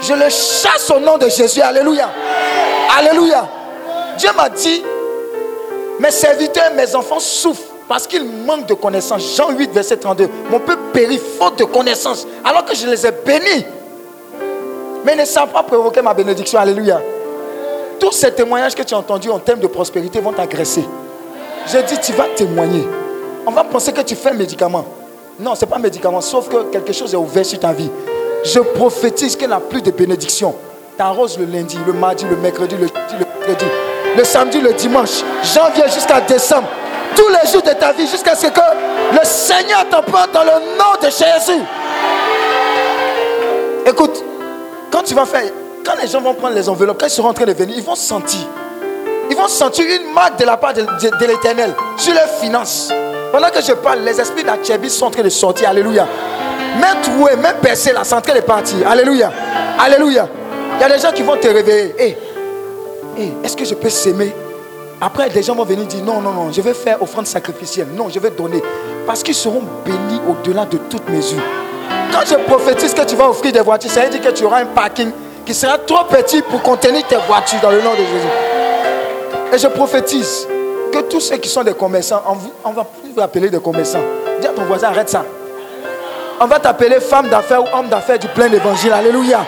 Je 0.02 0.14
le 0.14 0.30
chasse 0.30 0.91
au 0.95 0.99
nom 0.99 1.18
de 1.18 1.30
Jésus. 1.30 1.61
Alléluia. 1.61 2.10
Alléluia. 2.98 3.48
Dieu 4.18 4.30
m'a 4.36 4.49
dit, 4.49 4.84
mes 5.99 6.11
serviteurs, 6.11 6.72
mes 6.76 6.95
enfants 6.95 7.19
souffrent 7.19 7.61
parce 7.88 8.07
qu'ils 8.07 8.26
manquent 8.26 8.68
de 8.68 8.73
connaissances. 8.73 9.36
Jean 9.36 9.52
8, 9.52 9.72
verset 9.72 9.98
32. 9.98 10.30
Mon 10.49 10.60
peuple 10.60 10.82
périt 10.94 11.19
faute 11.40 11.60
de 11.60 11.65
connaissances 11.65 12.26
alors 12.44 12.65
que 12.65 12.76
je 12.76 12.88
les 12.88 13.06
ai 13.06 13.11
bénis. 13.11 13.65
Mais 15.03 15.14
ils 15.14 15.19
ne 15.19 15.26
savent 15.26 15.49
pas 15.52 15.64
provoquer 15.64 16.02
ma 16.02 16.14
bénédiction. 16.14 16.60
Alléluia. 16.60 17.02
Tous 17.99 18.11
ces 18.11 18.32
témoignages 18.32 18.76
que 18.76 18.84
tu 18.84 18.94
as 18.94 18.98
entendus 18.98 19.30
en 19.30 19.40
termes 19.40 19.60
de 19.60 19.68
prospérité 19.68 20.19
vont 20.19 20.34
t'agresser. 20.34 20.84
Je 21.68 21.77
dis, 21.80 21.99
tu 21.99 22.11
vas 22.14 22.27
témoigner. 22.36 22.88
On 23.45 23.52
va 23.52 23.64
penser 23.64 23.94
que 23.94 24.02
tu 24.02 24.15
fais 24.15 24.30
un 24.30 24.34
médicament. 24.34 24.86
Non, 25.40 25.53
ce 25.56 25.66
n'est 25.66 25.70
pas 25.70 25.78
un 25.78 25.80
médicament, 25.80 26.22
sauf 26.22 26.48
que 26.48 26.72
quelque 26.72 26.94
chose 26.94 27.14
est 27.14 27.18
ouvert 27.18 27.45
sur 27.45 27.60
ta 27.60 27.74
vie. 27.74 27.90
Je 28.44 28.60
prophétise 28.60 29.36
qu'il 29.36 29.48
n'y 29.48 29.53
a 29.53 29.60
plus 29.60 29.82
de 29.82 29.91
bénédiction. 29.91 30.56
T'arroses 30.98 31.38
le 31.38 31.45
lundi, 31.45 31.78
le 31.86 31.94
mardi, 31.94 32.26
le 32.30 32.38
mercredi, 32.38 32.76
le 32.80 32.88
jeudi, 32.88 33.66
le 34.18 34.24
samedi, 34.24 34.62
le 34.62 34.72
dimanche, 34.74 35.24
janvier 35.44 35.84
jusqu'à 35.94 36.22
décembre. 36.22 36.68
tous 37.16 37.28
les 37.30 37.49
jours 37.52 37.62
de 37.62 37.72
ta 37.72 37.91
vie 37.91 38.07
jusqu'à 38.07 38.36
ce 38.36 38.48
que 38.48 38.60
le 39.12 39.24
Seigneur 39.24 39.88
t'emporte 39.90 40.32
dans 40.34 40.44
le 40.44 40.52
nom 40.78 40.95
de 41.02 41.07
Jésus. 41.07 41.62
Écoute, 43.86 44.24
quand 44.91 45.03
tu 45.03 45.14
vas 45.14 45.26
faire, 45.26 45.44
quand 45.86 45.94
les 46.02 46.07
gens 46.07 46.22
vont 46.22 46.34
prendre 46.34 46.56
les 46.56 46.68
enveloppes, 46.68 46.99
quand 46.99 47.07
ils 47.07 47.12
seront 47.12 47.30
en 47.30 47.34
train 47.34 47.45
de 47.45 47.53
venir, 47.53 47.76
ils 47.78 47.84
vont 47.84 47.95
sentir. 47.95 48.41
Ils 49.30 49.36
vont 49.36 49.48
sentir 49.48 49.86
une 49.86 50.14
marque 50.14 50.40
de 50.40 50.45
la 50.45 50.57
part 50.57 50.74
de 50.74 51.26
l'éternel 51.26 51.74
sur 51.98 52.14
leurs 52.14 52.30
finances. 52.30 52.90
Pendant 53.32 53.50
que 53.50 53.62
je 53.62 53.74
parle, 53.74 54.00
les 54.00 54.20
esprits 54.20 54.44
d'Achébis 54.44 54.90
sont 54.90 55.06
en 55.08 55.12
train 55.12 55.24
de 55.24 55.30
sortir. 55.30 55.70
Alléluia. 55.70 56.08
Même 56.80 57.02
troué, 57.02 57.36
même 57.36 57.58
percé, 57.62 57.94
là, 57.94 58.02
c'est 58.04 58.16
en 58.16 58.22
train 58.22 58.36
de 58.36 58.42
partir. 58.42 58.88
Alléluia. 58.88 59.32
Alléluia. 59.80 60.28
Il 60.78 60.82
y 60.82 60.84
a 60.84 60.90
des 60.90 61.02
gens 61.02 61.12
qui 61.12 61.24
vont 61.24 61.38
te 61.38 61.48
réveiller. 61.48 61.96
Hé, 61.98 62.18
hé, 63.18 63.34
est-ce 63.44 63.56
que 63.56 63.66
je 63.66 63.74
peux 63.76 63.90
s'aimer? 63.90 64.34
Après, 65.00 65.30
des 65.30 65.44
gens 65.44 65.56
vont 65.56 65.66
venir 65.66 65.86
dire 65.86 66.04
non, 66.04 66.22
non, 66.22 66.32
non, 66.32 66.52
je 66.52 66.62
vais 66.62 66.74
faire 66.74 67.02
offrande 67.02 67.28
sacrificielle. 67.28 67.88
Non, 67.96 68.10
je 68.10 68.20
vais 68.20 68.30
donner. 68.30 68.62
Parce 69.06 69.24
qu'ils 69.24 69.36
seront 69.36 69.62
bénis 69.86 70.22
au-delà 70.28 70.66
de 70.66 70.78
toute 70.78 71.08
mesure. 71.10 71.42
Quand 72.12 72.22
je 72.26 72.36
prophétise 72.36 72.94
que 72.94 73.02
tu 73.04 73.16
vas 73.16 73.30
offrir 73.30 73.52
des 73.52 73.60
voitures, 73.62 73.92
ça 73.92 74.02
veut 74.02 74.10
dire 74.10 74.22
que 74.22 74.30
tu 74.30 74.46
auras 74.46 74.62
un 74.62 74.66
parking 74.66 75.12
qui 75.46 75.54
sera 75.54 75.78
trop 75.78 76.06
petit 76.10 76.42
pour 76.42 76.62
contenir 76.62 77.06
tes 77.08 77.18
voitures 77.28 77.60
dans 77.62 77.72
le 77.72 77.82
nom 77.82 77.92
de 77.92 77.98
Jésus. 77.98 79.54
Et 79.54 79.58
je 79.58 79.68
prophétise 79.68 80.48
que 80.96 81.02
tous 81.10 81.20
ceux 81.20 81.38
qui 81.38 81.50
sont 81.50 81.64
des 81.64 81.74
commerçants, 81.74 82.22
on, 82.64 82.72
va 82.72 82.84
plus 82.86 83.12
vous 83.14 83.22
appeler 83.22 83.50
des 83.50 83.60
commerçants. 83.60 84.04
Dis 84.40 84.48
à 84.48 84.52
ton 84.52 84.64
voisin, 84.64 84.88
arrête 84.88 85.10
ça. 85.10 85.26
On 86.40 86.46
va 86.46 86.60
t'appeler 86.60 87.00
femme 87.00 87.30
d'affaires 87.30 87.64
ou 87.64 87.78
homme 87.78 87.90
d'affaires 87.90 88.20
du 88.20 88.28
plein 88.30 88.48
d'évangile. 88.48 88.94
Alléluia. 88.94 89.46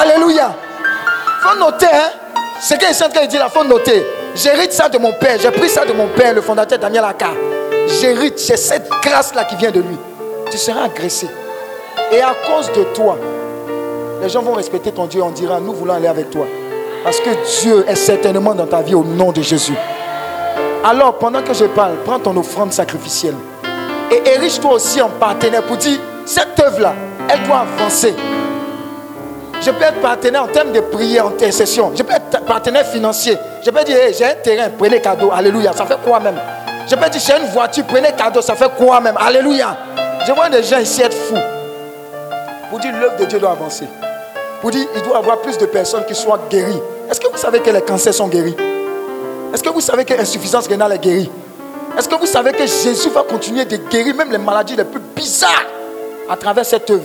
Alléluia. 0.00 0.54
faut 1.42 1.58
noter, 1.58 1.86
hein. 1.86 2.10
Ce 2.60 2.74
que 2.74 2.84
est 2.84 3.02
en 3.02 3.08
train 3.08 3.24
de 3.24 3.30
dire 3.30 3.40
là, 3.40 3.48
faut 3.48 3.64
noter. 3.64 4.04
J'hérite 4.34 4.72
ça 4.72 4.88
de 4.88 4.98
mon 4.98 5.12
père. 5.14 5.38
J'ai 5.40 5.50
pris 5.50 5.68
ça 5.68 5.84
de 5.84 5.92
mon 5.92 6.08
père, 6.08 6.34
le 6.34 6.40
fondateur 6.40 6.78
Daniel 6.78 7.04
Aka. 7.04 7.30
J'hérite, 8.00 8.38
j'ai 8.38 8.56
cette 8.56 8.88
grâce-là 9.02 9.44
qui 9.44 9.56
vient 9.56 9.70
de 9.70 9.80
lui. 9.80 9.96
Tu 10.50 10.58
seras 10.58 10.84
agressé. 10.84 11.26
Et 12.12 12.20
à 12.20 12.34
cause 12.46 12.70
de 12.72 12.84
toi, 12.94 13.16
les 14.22 14.28
gens 14.28 14.42
vont 14.42 14.52
respecter 14.52 14.92
ton 14.92 15.06
Dieu. 15.06 15.22
On 15.22 15.30
dira, 15.30 15.58
nous 15.58 15.72
voulons 15.72 15.94
aller 15.94 16.08
avec 16.08 16.30
toi. 16.30 16.46
Parce 17.02 17.18
que 17.18 17.30
Dieu 17.60 17.84
est 17.88 17.96
certainement 17.96 18.54
dans 18.54 18.66
ta 18.66 18.82
vie 18.82 18.94
au 18.94 19.02
nom 19.02 19.32
de 19.32 19.42
Jésus. 19.42 19.74
Alors, 20.82 21.18
pendant 21.18 21.42
que 21.42 21.52
je 21.52 21.66
parle, 21.66 21.96
prends 22.04 22.18
ton 22.18 22.36
offrande 22.38 22.72
sacrificielle. 22.72 23.34
Et 24.10 24.22
érige-toi 24.30 24.72
aussi 24.72 25.02
en 25.02 25.10
partenaire 25.10 25.62
pour 25.62 25.76
dire, 25.76 25.98
cette 26.24 26.58
œuvre-là, 26.58 26.94
elle 27.28 27.42
doit 27.46 27.66
avancer. 27.78 28.14
Je 29.60 29.70
peux 29.70 29.82
être 29.82 30.00
partenaire 30.00 30.44
en 30.44 30.46
termes 30.46 30.72
de 30.72 30.80
prière, 30.80 31.26
en 31.26 31.28
intercession. 31.28 31.92
Je 31.94 32.02
peux 32.02 32.14
être 32.14 32.44
partenaire 32.46 32.86
financier. 32.86 33.36
Je 33.62 33.70
peux 33.70 33.84
dire, 33.84 33.98
j'ai 34.16 34.24
un 34.24 34.34
terrain, 34.42 34.70
prenez 34.76 35.02
cadeau. 35.02 35.30
Alléluia. 35.30 35.72
Ça 35.74 35.84
fait 35.84 35.98
quoi 36.02 36.18
même? 36.18 36.40
Je 36.88 36.94
peux 36.94 37.10
dire, 37.10 37.20
j'ai 37.26 37.44
une 37.44 37.50
voiture, 37.52 37.84
prenez 37.86 38.12
cadeau. 38.12 38.40
Ça 38.40 38.54
fait 38.54 38.70
quoi 38.78 39.00
même? 39.00 39.16
Alléluia. 39.18 39.76
Je 40.26 40.32
vois 40.32 40.48
des 40.48 40.62
gens 40.62 40.78
ici 40.78 41.02
être 41.02 41.14
fous. 41.14 41.36
Pour 42.70 42.78
dire, 42.78 42.92
l'œuvre 42.98 43.18
de 43.18 43.26
Dieu 43.26 43.38
doit 43.38 43.50
avancer. 43.50 43.84
Pour 44.62 44.70
dire, 44.70 44.86
il 44.96 45.02
doit 45.02 45.16
y 45.16 45.18
avoir 45.18 45.38
plus 45.38 45.58
de 45.58 45.66
personnes 45.66 46.06
qui 46.06 46.14
soient 46.14 46.40
guéries. 46.48 46.80
Est-ce 47.10 47.20
que 47.20 47.28
vous 47.30 47.36
savez 47.36 47.60
que 47.60 47.70
les 47.70 47.82
cancers 47.82 48.14
sont 48.14 48.28
guéris? 48.28 48.56
Est-ce 49.52 49.62
que 49.62 49.68
vous 49.68 49.80
savez 49.80 50.04
que 50.04 50.14
l'insuffisance 50.14 50.68
rénale 50.68 50.92
est 50.92 50.98
guérie 51.02 51.30
Est-ce 51.98 52.08
que 52.08 52.14
vous 52.14 52.26
savez 52.26 52.52
que 52.52 52.66
Jésus 52.66 53.10
va 53.10 53.22
continuer 53.22 53.64
de 53.64 53.76
guérir 53.76 54.14
même 54.14 54.30
les 54.30 54.38
maladies 54.38 54.76
les 54.76 54.84
plus 54.84 55.00
bizarres 55.16 55.66
à 56.28 56.36
travers 56.36 56.64
cette 56.64 56.88
œuvre? 56.90 57.02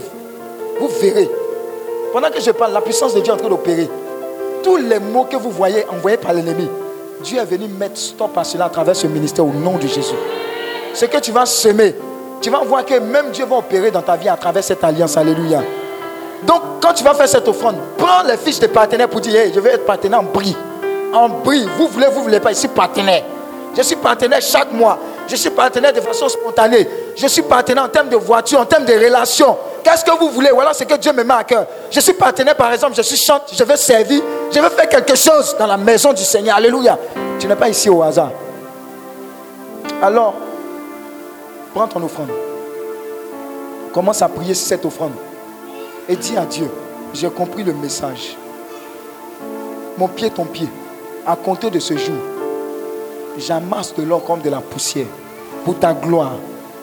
Vous 0.79 0.87
verrez. 1.01 1.29
Pendant 2.13 2.29
que 2.29 2.39
je 2.39 2.51
parle, 2.51 2.73
la 2.73 2.81
puissance 2.81 3.15
de 3.15 3.21
Dieu 3.21 3.31
est 3.31 3.35
en 3.35 3.39
train 3.39 3.49
d'opérer. 3.49 3.89
Tous 4.63 4.77
les 4.77 4.99
mots 4.99 5.25
que 5.25 5.37
vous 5.37 5.49
voyez 5.49 5.85
envoyés 5.89 6.17
par 6.17 6.33
l'ennemi, 6.33 6.67
Dieu 7.23 7.39
est 7.39 7.45
venu 7.45 7.67
mettre 7.67 7.97
stop 7.97 8.37
à 8.37 8.43
cela 8.43 8.65
à 8.65 8.69
travers 8.69 8.95
ce 8.95 9.07
ministère 9.07 9.45
au 9.45 9.51
nom 9.51 9.77
de 9.77 9.87
Jésus. 9.87 10.15
Ce 10.93 11.05
que 11.05 11.17
tu 11.17 11.31
vas 11.31 11.45
semer, 11.45 11.95
tu 12.41 12.49
vas 12.49 12.59
voir 12.59 12.85
que 12.85 12.99
même 12.99 13.31
Dieu 13.31 13.45
va 13.45 13.57
opérer 13.57 13.89
dans 13.89 14.01
ta 14.01 14.15
vie 14.15 14.29
à 14.29 14.37
travers 14.37 14.63
cette 14.63 14.83
alliance. 14.83 15.17
Alléluia. 15.17 15.63
Donc, 16.45 16.61
quand 16.81 16.93
tu 16.93 17.03
vas 17.03 17.13
faire 17.15 17.27
cette 17.27 17.47
offrande, 17.47 17.75
prends 17.97 18.23
les 18.23 18.37
fiches 18.37 18.59
de 18.59 18.67
partenaires 18.67 19.09
pour 19.09 19.19
dire 19.21 19.35
hey, 19.35 19.51
Je 19.53 19.59
vais 19.59 19.71
être 19.71 19.85
partenaire 19.85 20.19
en 20.19 20.23
brie. 20.23 20.55
En 21.13 21.29
brie. 21.29 21.67
Vous 21.77 21.87
voulez, 21.87 22.07
vous 22.07 22.23
voulez 22.23 22.39
pas. 22.39 22.49
Je 22.49 22.55
suis 22.57 22.67
partenaire. 22.67 23.23
Je 23.75 23.81
suis 23.81 23.95
partenaire 23.95 24.41
chaque 24.41 24.71
mois. 24.71 24.97
Je 25.27 25.35
suis 25.35 25.49
partenaire 25.49 25.91
de 25.91 26.01
façon 26.01 26.29
spontanée. 26.29 26.87
Je 27.15 27.27
suis 27.27 27.41
partenaire 27.41 27.83
en 27.83 27.89
termes 27.89 28.09
de 28.09 28.15
voiture, 28.15 28.59
en 28.59 28.65
termes 28.65 28.85
de 28.85 28.93
relations. 28.93 29.57
Qu'est-ce 29.83 30.03
que 30.03 30.17
vous 30.17 30.29
voulez? 30.29 30.49
Voilà 30.53 30.73
ce 30.73 30.83
que 30.83 30.95
Dieu 30.95 31.11
me 31.13 31.23
met 31.23 31.33
à 31.33 31.43
cœur. 31.43 31.65
Je 31.91 31.99
suis 31.99 32.13
partenaire, 32.13 32.55
par 32.55 32.71
exemple, 32.71 32.95
je 32.95 33.01
suis 33.01 33.17
chante, 33.17 33.43
je 33.53 33.63
veux 33.63 33.75
servir, 33.75 34.21
je 34.51 34.59
veux 34.59 34.69
faire 34.69 34.89
quelque 34.89 35.15
chose 35.15 35.55
dans 35.59 35.67
la 35.67 35.77
maison 35.77 36.11
du 36.13 36.23
Seigneur. 36.23 36.55
Alléluia. 36.57 36.97
Tu 37.39 37.47
n'es 37.47 37.55
pas 37.55 37.69
ici 37.69 37.89
au 37.89 38.01
hasard. 38.01 38.31
Alors, 40.01 40.33
prends 41.73 41.87
ton 41.87 42.03
offrande. 42.03 42.29
Commence 43.93 44.21
à 44.21 44.27
prier 44.27 44.53
sur 44.53 44.67
cette 44.67 44.85
offrande. 44.85 45.13
Et 46.09 46.15
dis 46.15 46.37
à 46.37 46.45
Dieu, 46.45 46.69
j'ai 47.13 47.29
compris 47.29 47.63
le 47.63 47.73
message. 47.73 48.35
Mon 49.97 50.07
pied, 50.07 50.29
ton 50.29 50.45
pied. 50.45 50.69
À 51.27 51.35
compter 51.35 51.71
de 51.71 51.79
ce 51.79 51.97
jour, 51.97 52.15
j'amasse 53.39 53.95
de 53.95 54.03
l'or 54.03 54.23
comme 54.23 54.41
de 54.41 54.49
la 54.49 54.59
poussière 54.59 55.07
pour 55.63 55.79
ta 55.79 55.93
gloire. 55.93 56.33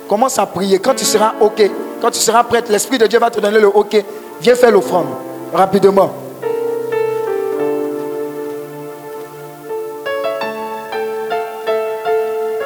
Commence 0.08 0.36
à 0.38 0.46
prier. 0.46 0.80
Quand 0.80 0.96
tu 0.96 1.04
seras 1.04 1.34
OK, 1.40 1.62
quand 2.00 2.10
tu 2.10 2.18
seras 2.18 2.42
prête, 2.42 2.68
l'Esprit 2.68 2.98
de 2.98 3.06
Dieu 3.06 3.20
va 3.20 3.30
te 3.30 3.38
donner 3.38 3.60
le 3.60 3.68
OK. 3.68 4.04
Viens 4.40 4.54
faire 4.56 4.72
l'offrande 4.72 5.06
rapidement. 5.54 6.10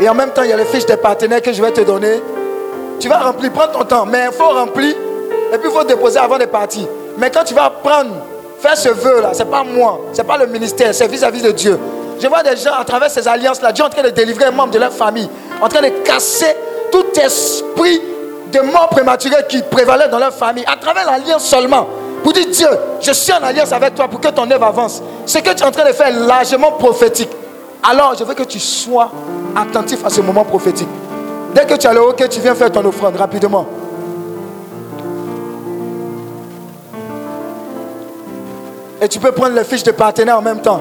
Et 0.00 0.08
en 0.08 0.14
même 0.14 0.30
temps, 0.30 0.42
il 0.44 0.50
y 0.50 0.52
a 0.52 0.56
les 0.56 0.64
fiches 0.64 0.86
des 0.86 0.96
partenaires 0.96 1.42
que 1.42 1.52
je 1.52 1.60
vais 1.60 1.72
te 1.72 1.82
donner. 1.82 2.22
Tu 2.98 3.08
vas 3.08 3.18
remplir, 3.18 3.52
prends 3.52 3.68
ton 3.68 3.84
temps, 3.84 4.06
mais 4.06 4.24
il 4.26 4.32
faut 4.32 4.48
remplir 4.48 4.94
et 5.52 5.58
puis 5.58 5.68
il 5.68 5.70
faut 5.70 5.84
déposer 5.84 6.18
avant 6.18 6.38
de 6.38 6.46
partir. 6.46 6.86
Mais 7.18 7.30
quand 7.30 7.44
tu 7.44 7.52
vas 7.52 7.68
prendre, 7.68 8.12
faire 8.60 8.76
ce 8.76 8.88
vœu-là, 8.88 9.34
ce 9.34 9.42
n'est 9.42 9.50
pas 9.50 9.64
moi, 9.64 10.00
ce 10.12 10.18
n'est 10.18 10.26
pas 10.26 10.38
le 10.38 10.46
ministère, 10.46 10.94
c'est 10.94 11.08
vis-à-vis 11.08 11.42
de 11.42 11.50
Dieu. 11.50 11.78
Je 12.20 12.26
vois 12.28 12.42
des 12.42 12.56
gens 12.56 12.74
à 12.78 12.84
travers 12.84 13.10
ces 13.10 13.26
alliances-là, 13.28 13.72
Dieu 13.72 13.84
est 13.84 13.86
en 13.86 13.90
train 13.90 14.02
de 14.02 14.10
délivrer 14.10 14.46
un 14.46 14.50
membre 14.50 14.72
de 14.72 14.78
leur 14.78 14.92
famille, 14.92 15.28
en 15.60 15.68
train 15.68 15.82
de 15.82 15.88
casser 16.04 16.56
tout 16.90 17.06
esprit 17.20 18.00
de 18.52 18.60
mort 18.60 18.88
prématurée 18.88 19.44
qui 19.48 19.62
prévalait 19.62 20.08
dans 20.08 20.18
leur 20.18 20.32
famille, 20.32 20.64
à 20.66 20.76
travers 20.76 21.04
l'alliance 21.04 21.44
seulement. 21.44 21.86
Pour 22.22 22.32
dire 22.32 22.46
Dieu, 22.50 22.68
je 23.00 23.12
suis 23.12 23.32
en 23.32 23.42
alliance 23.42 23.72
avec 23.72 23.94
toi 23.94 24.08
pour 24.08 24.20
que 24.20 24.28
ton 24.28 24.50
œuvre 24.50 24.64
avance. 24.64 25.02
Ce 25.26 25.38
que 25.38 25.50
tu 25.50 25.62
es 25.62 25.64
en 25.64 25.70
train 25.70 25.86
de 25.86 25.92
faire 25.92 26.08
est 26.08 26.26
largement 26.26 26.72
prophétique. 26.72 27.30
Alors, 27.88 28.14
je 28.18 28.24
veux 28.24 28.34
que 28.34 28.42
tu 28.42 28.58
sois 28.58 29.10
attentif 29.54 30.04
à 30.04 30.10
ce 30.10 30.20
moment 30.20 30.44
prophétique. 30.44 30.88
Dès 31.54 31.64
que 31.64 31.74
tu 31.74 31.86
as 31.86 31.92
le 31.92 32.02
OK, 32.02 32.28
tu 32.28 32.40
viens 32.40 32.54
faire 32.54 32.72
ton 32.72 32.84
offrande 32.84 33.16
rapidement. 33.16 33.66
Et 39.00 39.08
tu 39.08 39.18
peux 39.18 39.32
prendre 39.32 39.54
les 39.54 39.64
fiches 39.64 39.82
de 39.82 39.92
partenaires 39.92 40.38
en 40.38 40.42
même 40.42 40.60
temps. 40.60 40.80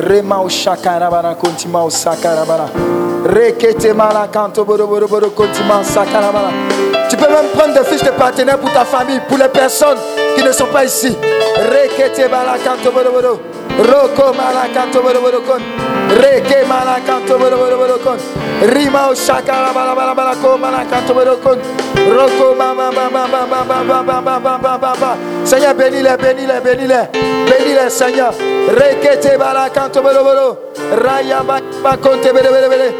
Rema 0.00 0.38
o 0.40 0.48
shakarabara 0.48 1.34
kontima 1.34 1.84
o 1.84 1.90
sakarabara. 1.90 2.68
Rekete 3.24 3.92
mala 3.94 4.28
kanto 4.32 4.64
boro 4.64 4.86
boro 4.86 5.06
boro 5.06 5.30
kontima 5.30 5.82
sakarabara. 5.84 6.50
Tu 7.08 7.16
peux 7.16 7.28
même 7.28 7.48
prendre 7.54 7.74
des 7.74 7.84
fiches 7.84 8.04
de 8.04 8.10
partenaires 8.10 8.58
pour 8.58 8.72
ta 8.72 8.84
famille, 8.84 9.20
pour 9.28 9.38
les 9.38 9.48
personnes 9.48 9.98
qui 10.36 10.42
ne 10.42 10.52
sont 10.52 10.66
pas 10.66 10.84
ici. 10.84 11.16
Rekete 11.56 12.28
mala 12.30 12.58
kanto 12.64 12.90
boro 12.90 13.10
boro. 13.12 13.40
Roko 13.78 14.32
malakato 14.34 15.00
kon. 15.46 15.62
Reke 16.20 16.64
malakato 16.66 17.38
kon. 18.02 18.18
Rima 18.74 19.14
shakara 19.14 19.72
bala 19.72 19.94
bala 19.94 20.14
bala 20.14 20.34
ko 20.34 20.58
malakato 20.58 21.14
borokon. 21.14 21.58
Roko 22.10 22.56
mama 22.56 22.90
mama 22.90 23.28
mama 23.28 23.64
mama 23.64 24.02
mama 24.02 24.40
mama 24.40 24.78
mama. 24.78 25.16
Seigneur 25.44 25.74
bénis-les, 25.74 26.16
bénis-les, 26.16 26.60
bénis-les. 26.60 27.08
Bénis-les 27.48 27.90
Seigneur. 27.90 28.32
Rekete 28.68 29.38
malakato 29.38 30.02
boroboro. 30.02 30.58
Raya 31.04 31.42
ba 31.44 31.96
konte 31.96 32.32
bele 32.32 32.50
bele 32.50 32.68
bele. 32.68 32.94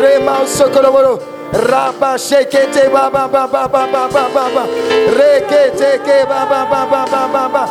Rema 0.00 0.46
sokoloboro. 0.46 1.18
Rabba 1.52 2.14
shekete 2.16 2.88
baba 2.92 3.26
baba 3.28 3.66
baba 3.68 4.08
baba 4.08 4.62
rekete 5.18 5.98
ke 6.06 6.24
baba 6.28 6.64
baba 6.70 7.04
baba 7.10 7.28
baba 7.32 7.62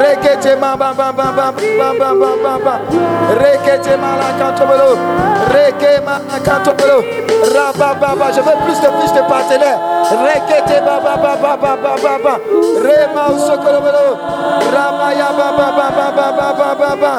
rekete 0.00 0.58
baba 0.58 0.94
baba 0.96 1.32
baba 1.36 1.52
baba 1.98 2.30
baba 2.42 2.74
rekete 3.40 3.94
malakantobelo 4.00 4.96
reke 5.52 6.00
malakantobelo 6.06 6.98
rabba 7.54 7.94
baba 8.00 8.32
je 8.32 8.40
veux 8.40 8.56
plus 8.64 8.80
de 8.80 8.88
plus 8.88 9.12
de 9.12 9.20
partenaires 9.28 9.78
rekete 10.24 10.80
baba 10.80 11.16
baba 11.16 11.56
baba 11.56 11.92
baba 12.02 12.34
rema 12.80 13.24
sokolobelo 13.36 14.16
rabba 14.72 15.12
ya 15.12 15.28
baba 15.36 15.66
baba 15.76 16.06
baba 16.16 16.48
baba 16.56 16.74
baba 16.74 17.12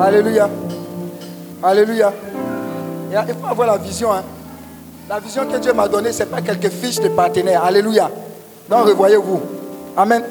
Alléluia. 0.00 0.48
Alléluia. 1.62 2.12
Il 3.10 3.34
faut 3.40 3.46
avoir 3.46 3.66
la 3.68 3.76
vision. 3.78 4.12
hein. 4.12 4.22
La 5.08 5.20
vision 5.20 5.46
que 5.46 5.58
Dieu 5.58 5.72
m'a 5.72 5.88
donnée, 5.88 6.12
ce 6.12 6.20
n'est 6.20 6.26
pas 6.26 6.40
quelques 6.40 6.70
fiches 6.70 7.00
de 7.00 7.08
partenaires. 7.08 7.64
Alléluia. 7.64 8.10
Donc, 8.68 8.86
revoyez-vous. 8.86 9.40
Amen. 9.96 10.22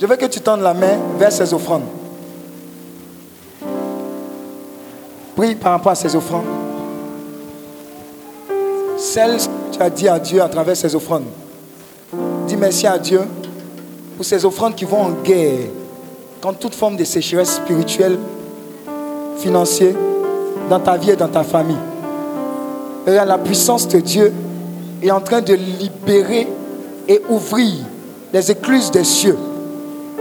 Je 0.00 0.06
veux 0.06 0.16
que 0.16 0.26
tu 0.26 0.40
tendes 0.40 0.60
la 0.62 0.74
main 0.74 0.98
vers 1.18 1.30
ces 1.32 1.52
offrandes. 1.54 1.84
Prie 5.36 5.54
par 5.54 5.72
rapport 5.72 5.92
à 5.92 5.94
ces 5.94 6.14
offrandes. 6.16 6.44
Celles 8.98 9.36
que 9.38 9.76
tu 9.76 9.82
as 9.82 9.90
dit 9.90 10.08
à 10.08 10.18
Dieu 10.18 10.42
à 10.42 10.48
travers 10.48 10.76
ces 10.76 10.94
offrandes. 10.94 11.26
Dis 12.46 12.56
merci 12.56 12.86
à 12.86 12.98
Dieu 12.98 13.20
pour 14.16 14.24
ces 14.24 14.44
offrandes 14.44 14.74
qui 14.74 14.84
vont 14.84 15.02
en 15.02 15.10
guerre 15.10 15.68
contre 16.40 16.58
toute 16.58 16.74
forme 16.74 16.96
de 16.96 17.04
sécheresse 17.04 17.56
spirituelle, 17.56 18.18
financière, 19.38 19.94
dans 20.68 20.80
ta 20.80 20.96
vie 20.96 21.10
et 21.10 21.16
dans 21.16 21.28
ta 21.28 21.42
famille. 21.42 21.76
La 23.06 23.38
puissance 23.38 23.86
de 23.88 24.00
Dieu 24.00 24.32
est 25.02 25.10
en 25.10 25.20
train 25.20 25.40
de 25.40 25.54
libérer 25.54 26.48
et 27.08 27.22
ouvrir 27.28 27.74
les 28.32 28.50
écluses 28.50 28.90
des 28.90 29.04
cieux. 29.04 29.36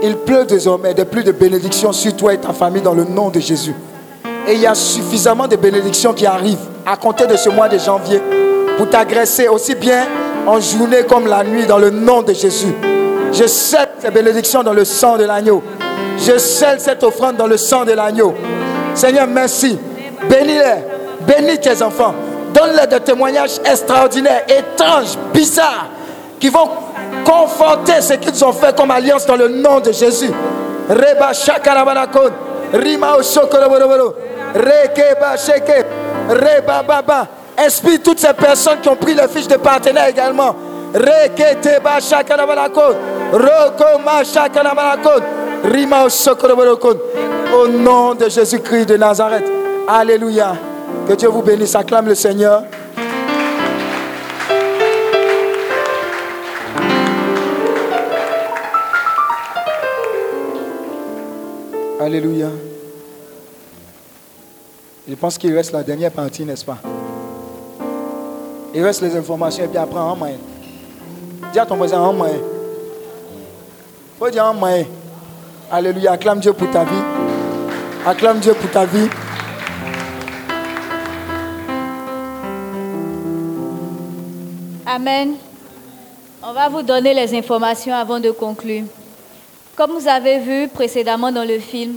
Il 0.03 0.15
pleut 0.17 0.45
désormais 0.45 0.93
des 0.93 1.05
pluies 1.05 1.23
de 1.23 1.31
bénédictions 1.31 1.91
sur 1.91 2.15
toi 2.15 2.33
et 2.33 2.37
ta 2.37 2.53
famille 2.53 2.81
dans 2.81 2.93
le 2.93 3.05
nom 3.05 3.29
de 3.29 3.39
Jésus. 3.39 3.73
Et 4.47 4.53
il 4.53 4.59
y 4.59 4.67
a 4.67 4.75
suffisamment 4.75 5.47
de 5.47 5.55
bénédictions 5.55 6.13
qui 6.13 6.25
arrivent 6.25 6.67
à 6.85 6.95
compter 6.97 7.25
de 7.25 7.35
ce 7.35 7.49
mois 7.49 7.67
de 7.67 7.79
janvier 7.79 8.21
pour 8.77 8.89
t'agresser 8.89 9.47
aussi 9.47 9.73
bien 9.73 10.05
en 10.45 10.59
journée 10.59 11.03
comme 11.09 11.27
la 11.27 11.43
nuit 11.43 11.65
dans 11.65 11.79
le 11.79 11.89
nom 11.89 12.21
de 12.21 12.33
Jésus. 12.33 12.73
Je 13.31 13.47
scelle 13.47 13.89
ces 13.99 14.11
bénédictions 14.11 14.61
dans 14.63 14.73
le 14.73 14.85
sang 14.85 15.17
de 15.17 15.23
l'agneau. 15.23 15.63
Je 16.17 16.38
scelle 16.38 16.80
cette 16.80 17.03
offrande 17.03 17.38
dans 17.38 17.47
le 17.47 17.57
sang 17.57 17.85
de 17.85 17.91
l'agneau. 17.91 18.34
Seigneur, 18.93 19.27
merci. 19.27 19.77
Bénis-les. 20.30 20.95
Bénis 21.27 21.59
tes 21.59 21.81
enfants. 21.81 22.13
Donne-les 22.53 22.88
des 22.88 22.99
témoignages 23.01 23.59
extraordinaires, 23.65 24.43
étranges, 24.47 25.17
bizarres, 25.34 25.88
qui 26.39 26.49
vont 26.49 26.69
conforter 27.26 27.99
ce 28.01 28.13
qu'ils 28.13 28.45
ont 28.45 28.53
fait 28.53 28.76
comme 28.76 28.91
alliance 28.91 29.26
dans 29.26 29.35
le 29.35 29.49
nom 29.49 29.80
de 29.80 29.91
Jésus. 29.91 30.31
Reba 30.89 31.34
shakarabanakon. 31.34 32.31
Rima. 32.73 33.17
Rekeba 34.53 35.35
sheke. 35.38 35.85
Reba 36.30 36.84
baba. 36.84 37.27
Inspire 37.57 38.01
toutes 38.03 38.19
ces 38.19 38.34
personnes 38.34 38.80
qui 38.81 38.89
ont 38.89 38.95
pris 38.95 39.13
les 39.13 39.27
fiches 39.27 39.47
de 39.47 39.57
partenaires 39.57 40.07
également. 40.07 40.55
Reketeba 40.93 41.99
shakarabanakon. 41.99 42.95
Rokoma 43.34 44.23
shakarabanakon. 44.23 45.23
Rima. 45.71 46.05
Au 47.53 47.67
nom 47.67 48.13
de 48.15 48.29
Jésus-Christ 48.29 48.85
de 48.87 48.97
Nazareth. 48.97 49.45
Alléluia. 49.87 50.55
Que 51.07 51.13
Dieu 51.13 51.29
vous 51.29 51.41
bénisse. 51.41 51.75
Acclame 51.75 52.07
le 52.07 52.15
Seigneur. 52.15 52.63
Alléluia. 61.99 62.49
Je 65.07 65.15
pense 65.15 65.37
qu'il 65.37 65.55
reste 65.55 65.71
la 65.71 65.83
dernière 65.83 66.11
partie, 66.11 66.43
n'est-ce 66.43 66.65
pas? 66.65 66.77
Il 68.73 68.83
reste 68.83 69.01
les 69.01 69.15
informations 69.15 69.63
et 69.63 69.67
puis 69.67 69.77
après 69.77 69.99
en 69.99 70.15
main. 70.15 70.33
Dis 71.53 71.59
à 71.59 71.65
ton 71.65 71.77
voisin 71.77 71.99
en 71.99 72.11
main. 72.13 72.33
faut 74.19 74.29
dire 74.29 74.45
en 74.45 74.53
main. 74.53 74.83
Alléluia. 75.71 76.11
Acclame 76.11 76.39
Dieu 76.39 76.53
pour 76.53 76.69
ta 76.69 76.83
vie. 76.83 77.03
Acclame 78.05 78.39
Dieu 78.39 78.53
pour 78.53 78.69
ta 78.69 78.85
vie. 78.85 79.09
Amen. 84.85 85.35
On 86.43 86.53
va 86.53 86.69
vous 86.69 86.83
donner 86.83 87.13
les 87.13 87.35
informations 87.35 87.95
avant 87.95 88.19
de 88.19 88.31
conclure. 88.31 88.83
Comme 89.75 89.91
vous 89.91 90.07
avez 90.07 90.39
vu 90.39 90.67
précédemment 90.67 91.31
dans 91.31 91.43
le 91.43 91.59
film, 91.59 91.95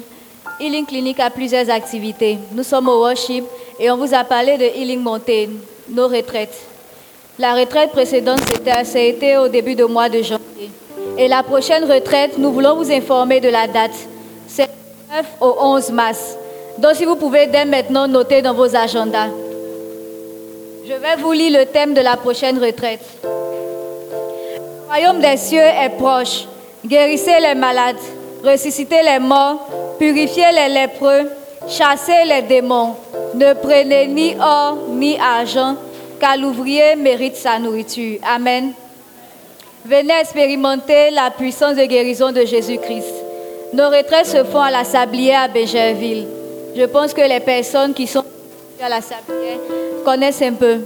Healing 0.59 0.87
Clinic 0.87 1.21
a 1.21 1.31
plusieurs 1.31 1.71
activités. 1.71 2.39
Nous 2.53 2.65
sommes 2.65 2.89
au 2.89 3.01
worship 3.01 3.45
et 3.79 3.91
on 3.91 3.97
vous 3.99 4.15
a 4.15 4.25
parlé 4.25 4.57
de 4.57 4.65
Healing 4.65 5.01
Mountain, 5.01 5.51
nos 5.91 6.09
retraites. 6.09 6.59
La 7.39 7.55
retraite 7.55 7.93
précédente, 7.93 8.41
c'était 8.85 9.37
au 9.37 9.47
début 9.47 9.77
du 9.77 9.85
mois 9.85 10.09
de 10.09 10.23
janvier. 10.23 10.71
Et 11.17 11.29
la 11.29 11.43
prochaine 11.43 11.85
retraite, 11.91 12.39
nous 12.39 12.53
voulons 12.53 12.77
vous 12.77 12.91
informer 12.91 13.41
de 13.41 13.49
la 13.49 13.67
date. 13.67 13.93
C'est 14.47 14.67
du 14.67 15.17
9 15.17 15.27
au 15.41 15.57
11 15.61 15.91
mars. 15.93 16.37
Donc 16.79 16.95
si 16.95 17.05
vous 17.05 17.17
pouvez 17.17 17.47
dès 17.47 17.65
maintenant 17.65 18.07
noter 18.07 18.43
dans 18.43 18.55
vos 18.55 18.75
agendas. 18.77 19.29
Je 20.87 20.95
vais 20.95 21.17
vous 21.21 21.33
lire 21.33 21.59
le 21.59 21.67
thème 21.67 21.93
de 21.93 22.01
la 22.01 22.17
prochaine 22.17 22.59
retraite. 22.59 23.01
Le 23.25 24.87
royaume 24.87 25.21
des 25.21 25.37
cieux 25.37 25.59
est 25.59 25.97
proche. 25.99 26.47
Guérissez 26.87 27.41
les 27.41 27.55
malades, 27.55 27.97
ressuscitez 28.45 29.03
les 29.05 29.19
morts, 29.19 29.69
purifiez 29.99 30.53
les 30.55 30.73
lépreux, 30.73 31.29
chassez 31.69 32.25
les 32.25 32.43
démons. 32.43 32.95
Ne 33.35 33.53
prenez 33.53 34.07
ni 34.07 34.37
or 34.41 34.79
ni 34.89 35.19
argent, 35.19 35.75
car 36.21 36.37
l'ouvrier 36.37 36.97
mérite 36.97 37.37
sa 37.37 37.59
nourriture. 37.59 38.19
Amen. 38.23 38.73
Venez 39.85 40.15
expérimenter 40.21 41.11
la 41.11 41.31
puissance 41.31 41.77
de 41.77 41.85
guérison 41.85 42.33
de 42.33 42.45
Jésus-Christ. 42.45 43.15
Nos 43.73 43.89
retraites 43.89 44.27
se 44.27 44.45
font 44.45 44.61
à 44.61 44.71
la 44.71 44.85
Sablière 44.85 45.43
à 45.43 45.49
Bégerville. 45.49 46.27
Je 46.77 46.85
pense 46.85 47.15
que 47.15 47.21
les 47.21 47.41
personnes 47.41 47.95
qui 47.95 48.07
sont 48.07 48.25
à 48.83 48.89
la 48.89 49.01
Sablière 49.01 49.59
connaissent 50.05 50.43
un 50.43 50.53
peu. 50.53 50.79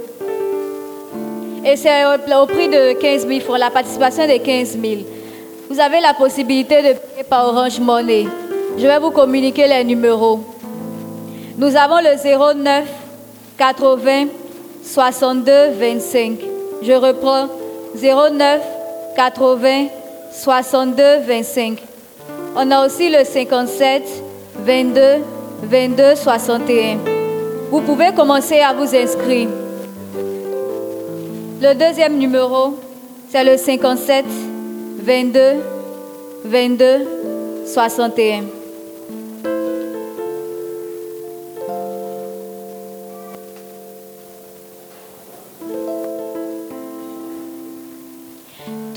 Et 1.65 1.77
c'est 1.77 2.05
au, 2.05 2.47
prix 2.47 2.69
de 2.69 2.93
15 2.93 3.27
000 3.27 3.41
francs, 3.41 3.59
la 3.59 3.71
participation 3.71 4.27
de 4.27 4.37
15 4.37 4.79
000. 4.81 5.03
Vous 5.71 5.81
avez 5.81 6.01
la 6.01 6.13
possibilité 6.13 6.77
de 6.83 6.99
payer 6.99 7.25
par 7.29 7.49
Orange 7.49 7.81
Money. 7.81 8.27
Je 8.77 8.87
vais 8.87 8.99
vous 8.99 9.11
communiquer 9.11 9.69
les 9.69 9.85
numéros. 9.85 10.41
Nous 11.57 11.77
avons 11.77 11.99
le 11.99 12.55
09 12.63 12.85
80 13.57 14.27
62 14.85 15.53
25. 15.79 16.39
Je 16.83 16.93
reprends 16.93 17.47
09 17.95 18.61
80 19.17 19.89
62 20.33 21.19
25. 21.27 21.79
On 22.57 22.71
a 22.71 22.87
aussi 22.87 23.09
le 23.11 23.25
57 23.25 24.03
22 24.57 25.01
22 25.63 26.15
61. 26.15 26.99
Vous 27.71 27.81
pouvez 27.81 28.13
commencer 28.13 28.61
à 28.61 28.73
vous 28.73 28.95
inscrire. 28.95 29.49
Le 31.61 31.75
deuxième 31.75 32.19
numéro, 32.19 32.79
c'est 33.31 33.45
le 33.45 33.57
57 33.57 34.25
22 35.05 35.41
22 36.45 36.87
61. 37.67 38.62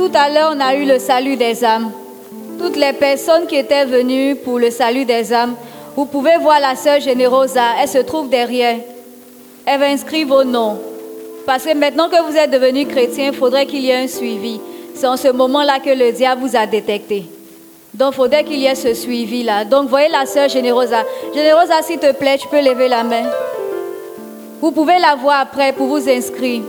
Tout 0.06 0.12
à 0.16 0.30
l'heure, 0.30 0.54
on 0.56 0.60
a 0.60 0.76
eu 0.76 0.86
le 0.86 1.00
salut 1.00 1.36
des 1.36 1.66
âmes. 1.66 1.92
Toutes 2.60 2.76
les 2.76 2.94
personnes 2.94 3.48
qui 3.48 3.56
étaient 3.56 3.86
venues 3.86 4.36
pour 4.36 4.60
le 4.60 4.70
salut 4.70 5.04
des 5.04 5.34
âmes, 5.34 5.56
vous 5.96 6.06
pouvez 6.06 6.38
voir 6.38 6.60
la 6.60 6.76
sœur 6.76 7.00
Générosa, 7.00 7.64
elle 7.82 7.90
se 7.90 7.98
trouve 7.98 8.30
derrière. 8.30 8.78
Elle 9.66 9.80
va 9.80 9.88
inscrire 9.88 10.28
vos 10.28 10.44
noms. 10.44 10.78
Parce 11.48 11.64
que 11.64 11.74
maintenant 11.74 12.08
que 12.08 12.22
vous 12.22 12.38
êtes 12.38 12.52
devenus 12.52 12.88
chrétiens, 12.88 13.32
il 13.32 13.34
faudrait 13.34 13.66
qu'il 13.66 13.80
y 13.80 13.90
ait 13.90 14.04
un 14.04 14.08
suivi. 14.08 14.62
C'est 14.94 15.08
en 15.08 15.18
ce 15.18 15.30
moment-là 15.30 15.80
que 15.80 15.90
le 15.90 16.12
diable 16.12 16.42
vous 16.42 16.56
a 16.56 16.68
détecté. 16.68 17.26
Donc, 17.96 18.14
il 18.14 18.16
faudrait 18.16 18.44
qu'il 18.44 18.60
y 18.60 18.68
ait 18.68 18.76
ce 18.76 18.94
suivi-là. 18.94 19.66
Donc, 19.66 19.90
voyez 19.90 20.10
la 20.10 20.28
sœur 20.28 20.50
Générosa. 20.50 21.04
Générosa, 21.34 21.82
s'il 21.82 21.98
te 21.98 22.12
plaît, 22.12 22.38
tu 22.38 22.48
peux 22.48 22.62
lever 22.62 22.90
la 22.90 23.04
main. 23.04 23.24
Vous 24.62 24.70
pouvez 24.70 25.00
la 25.00 25.16
voir 25.16 25.40
après 25.40 25.74
pour 25.74 25.88
vous 25.88 26.08
inscrire. 26.08 26.62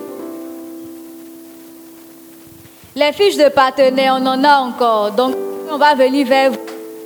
Les 2.99 3.13
fiches 3.13 3.37
de 3.37 3.51
partenaires, 3.51 4.17
on 4.19 4.25
en 4.25 4.43
a 4.43 4.57
encore. 4.57 5.11
Donc, 5.11 5.35
on 5.71 5.77
va 5.77 5.95
venir 5.95 6.27
vers 6.27 6.51
vous. 6.51 6.59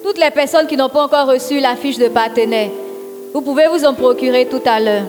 Toutes 0.04 0.18
les 0.18 0.30
personnes 0.30 0.68
qui 0.68 0.76
n'ont 0.76 0.88
pas 0.88 1.02
encore 1.02 1.26
reçu 1.26 1.58
la 1.58 1.74
fiche 1.74 1.98
de 1.98 2.06
partenaire, 2.06 2.70
vous 3.34 3.40
pouvez 3.40 3.66
vous 3.66 3.84
en 3.84 3.92
procurer 3.92 4.46
tout 4.46 4.62
à 4.66 4.78
l'heure. 4.78 5.06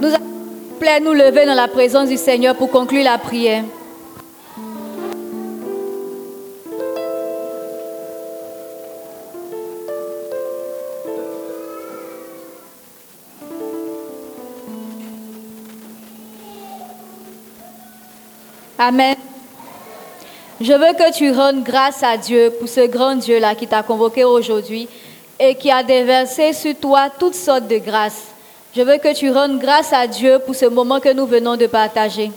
Nous 0.00 0.08
allons, 0.08 1.04
nous 1.04 1.12
lever 1.12 1.46
dans 1.46 1.54
la 1.54 1.68
présence 1.68 2.08
du 2.08 2.16
Seigneur 2.16 2.56
pour 2.56 2.68
conclure 2.68 3.04
la 3.04 3.16
prière. 3.16 3.62
Amen. 18.82 19.14
Je 20.58 20.72
veux 20.72 20.94
que 20.94 21.12
tu 21.12 21.30
rendes 21.32 21.62
grâce 21.62 22.02
à 22.02 22.16
Dieu 22.16 22.50
pour 22.58 22.66
ce 22.66 22.86
grand 22.86 23.14
Dieu-là 23.14 23.54
qui 23.54 23.66
t'a 23.66 23.82
convoqué 23.82 24.24
aujourd'hui 24.24 24.88
et 25.38 25.54
qui 25.54 25.70
a 25.70 25.82
déversé 25.82 26.54
sur 26.54 26.74
toi 26.76 27.10
toutes 27.10 27.34
sortes 27.34 27.68
de 27.68 27.76
grâces. 27.76 28.28
Je 28.74 28.80
veux 28.80 28.96
que 28.96 29.12
tu 29.12 29.30
rendes 29.30 29.58
grâce 29.58 29.92
à 29.92 30.06
Dieu 30.06 30.38
pour 30.46 30.54
ce 30.54 30.64
moment 30.64 30.98
que 30.98 31.12
nous 31.12 31.26
venons 31.26 31.58
de 31.58 31.66
partager. 31.66 32.30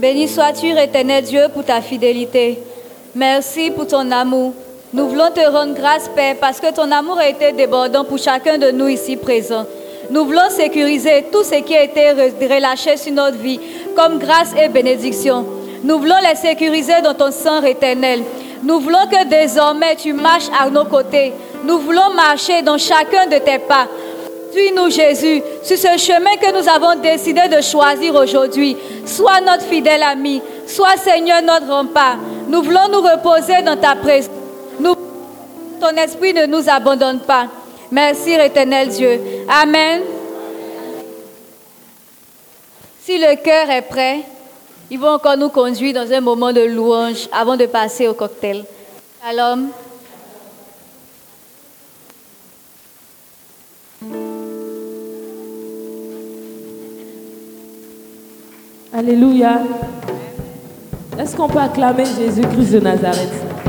Béni 0.00 0.28
sois-tu, 0.28 0.70
éternel 0.70 1.22
Dieu, 1.24 1.42
pour 1.52 1.62
ta 1.62 1.82
fidélité. 1.82 2.58
Merci 3.14 3.70
pour 3.70 3.86
ton 3.86 4.10
amour. 4.10 4.54
Nous 4.94 5.06
voulons 5.06 5.30
te 5.30 5.46
rendre 5.46 5.74
grâce, 5.74 6.08
Père, 6.16 6.36
parce 6.40 6.58
que 6.58 6.72
ton 6.72 6.90
amour 6.90 7.18
a 7.18 7.28
été 7.28 7.52
débordant 7.52 8.04
pour 8.04 8.16
chacun 8.16 8.56
de 8.56 8.70
nous 8.70 8.88
ici 8.88 9.16
présents. 9.16 9.66
Nous 10.08 10.24
voulons 10.24 10.48
sécuriser 10.48 11.26
tout 11.30 11.44
ce 11.44 11.56
qui 11.56 11.76
a 11.76 11.82
été 11.82 12.12
relâché 12.12 12.96
sur 12.96 13.12
notre 13.12 13.36
vie, 13.36 13.60
comme 13.94 14.18
grâce 14.18 14.54
et 14.58 14.70
bénédiction. 14.70 15.44
Nous 15.84 15.98
voulons 15.98 16.16
les 16.26 16.34
sécuriser 16.34 17.02
dans 17.04 17.12
ton 17.12 17.30
sang 17.30 17.62
éternel. 17.62 18.22
Nous 18.62 18.80
voulons 18.80 19.06
que 19.10 19.28
désormais 19.28 19.96
tu 19.96 20.14
marches 20.14 20.48
à 20.58 20.70
nos 20.70 20.86
côtés. 20.86 21.34
Nous 21.62 21.78
voulons 21.78 22.14
marcher 22.14 22.62
dans 22.62 22.78
chacun 22.78 23.26
de 23.26 23.36
tes 23.36 23.58
pas. 23.58 23.86
Suis-nous, 24.52 24.90
Jésus, 24.90 25.42
sur 25.62 25.76
ce 25.76 25.96
chemin 25.98 26.36
que 26.36 26.50
nous 26.52 26.68
avons 26.68 27.00
décidé 27.00 27.42
de 27.48 27.60
choisir 27.60 28.14
aujourd'hui. 28.14 28.76
Sois 29.06 29.40
notre 29.40 29.64
fidèle 29.64 30.02
ami. 30.02 30.42
Sois, 30.66 30.96
Seigneur, 30.96 31.42
notre 31.42 31.68
rempart. 31.68 32.16
Nous 32.48 32.62
voulons 32.62 32.88
nous 32.90 33.00
reposer 33.00 33.62
dans 33.62 33.76
ta 33.76 33.94
présence. 33.94 34.30
Ton 35.80 35.96
esprit 35.96 36.34
ne 36.34 36.44
nous 36.46 36.68
abandonne 36.68 37.20
pas. 37.20 37.46
Merci, 37.90 38.32
éternel 38.32 38.88
Dieu. 38.88 39.20
Amen. 39.48 40.02
Si 43.02 43.18
le 43.18 43.34
cœur 43.42 43.70
est 43.70 43.82
prêt, 43.82 44.20
ils 44.90 44.98
vont 44.98 45.14
encore 45.14 45.36
nous 45.36 45.48
conduire 45.48 45.94
dans 45.94 46.12
un 46.12 46.20
moment 46.20 46.52
de 46.52 46.60
louange 46.60 47.28
avant 47.32 47.56
de 47.56 47.66
passer 47.66 48.06
au 48.08 48.14
cocktail. 48.14 48.64
Shalom. 49.24 49.70
Alléluia. 58.92 59.60
Est-ce 61.16 61.36
qu'on 61.36 61.46
peut 61.46 61.60
acclamer 61.60 62.04
Jésus-Christ 62.04 62.72
de 62.72 62.80
Nazareth? 62.80 63.59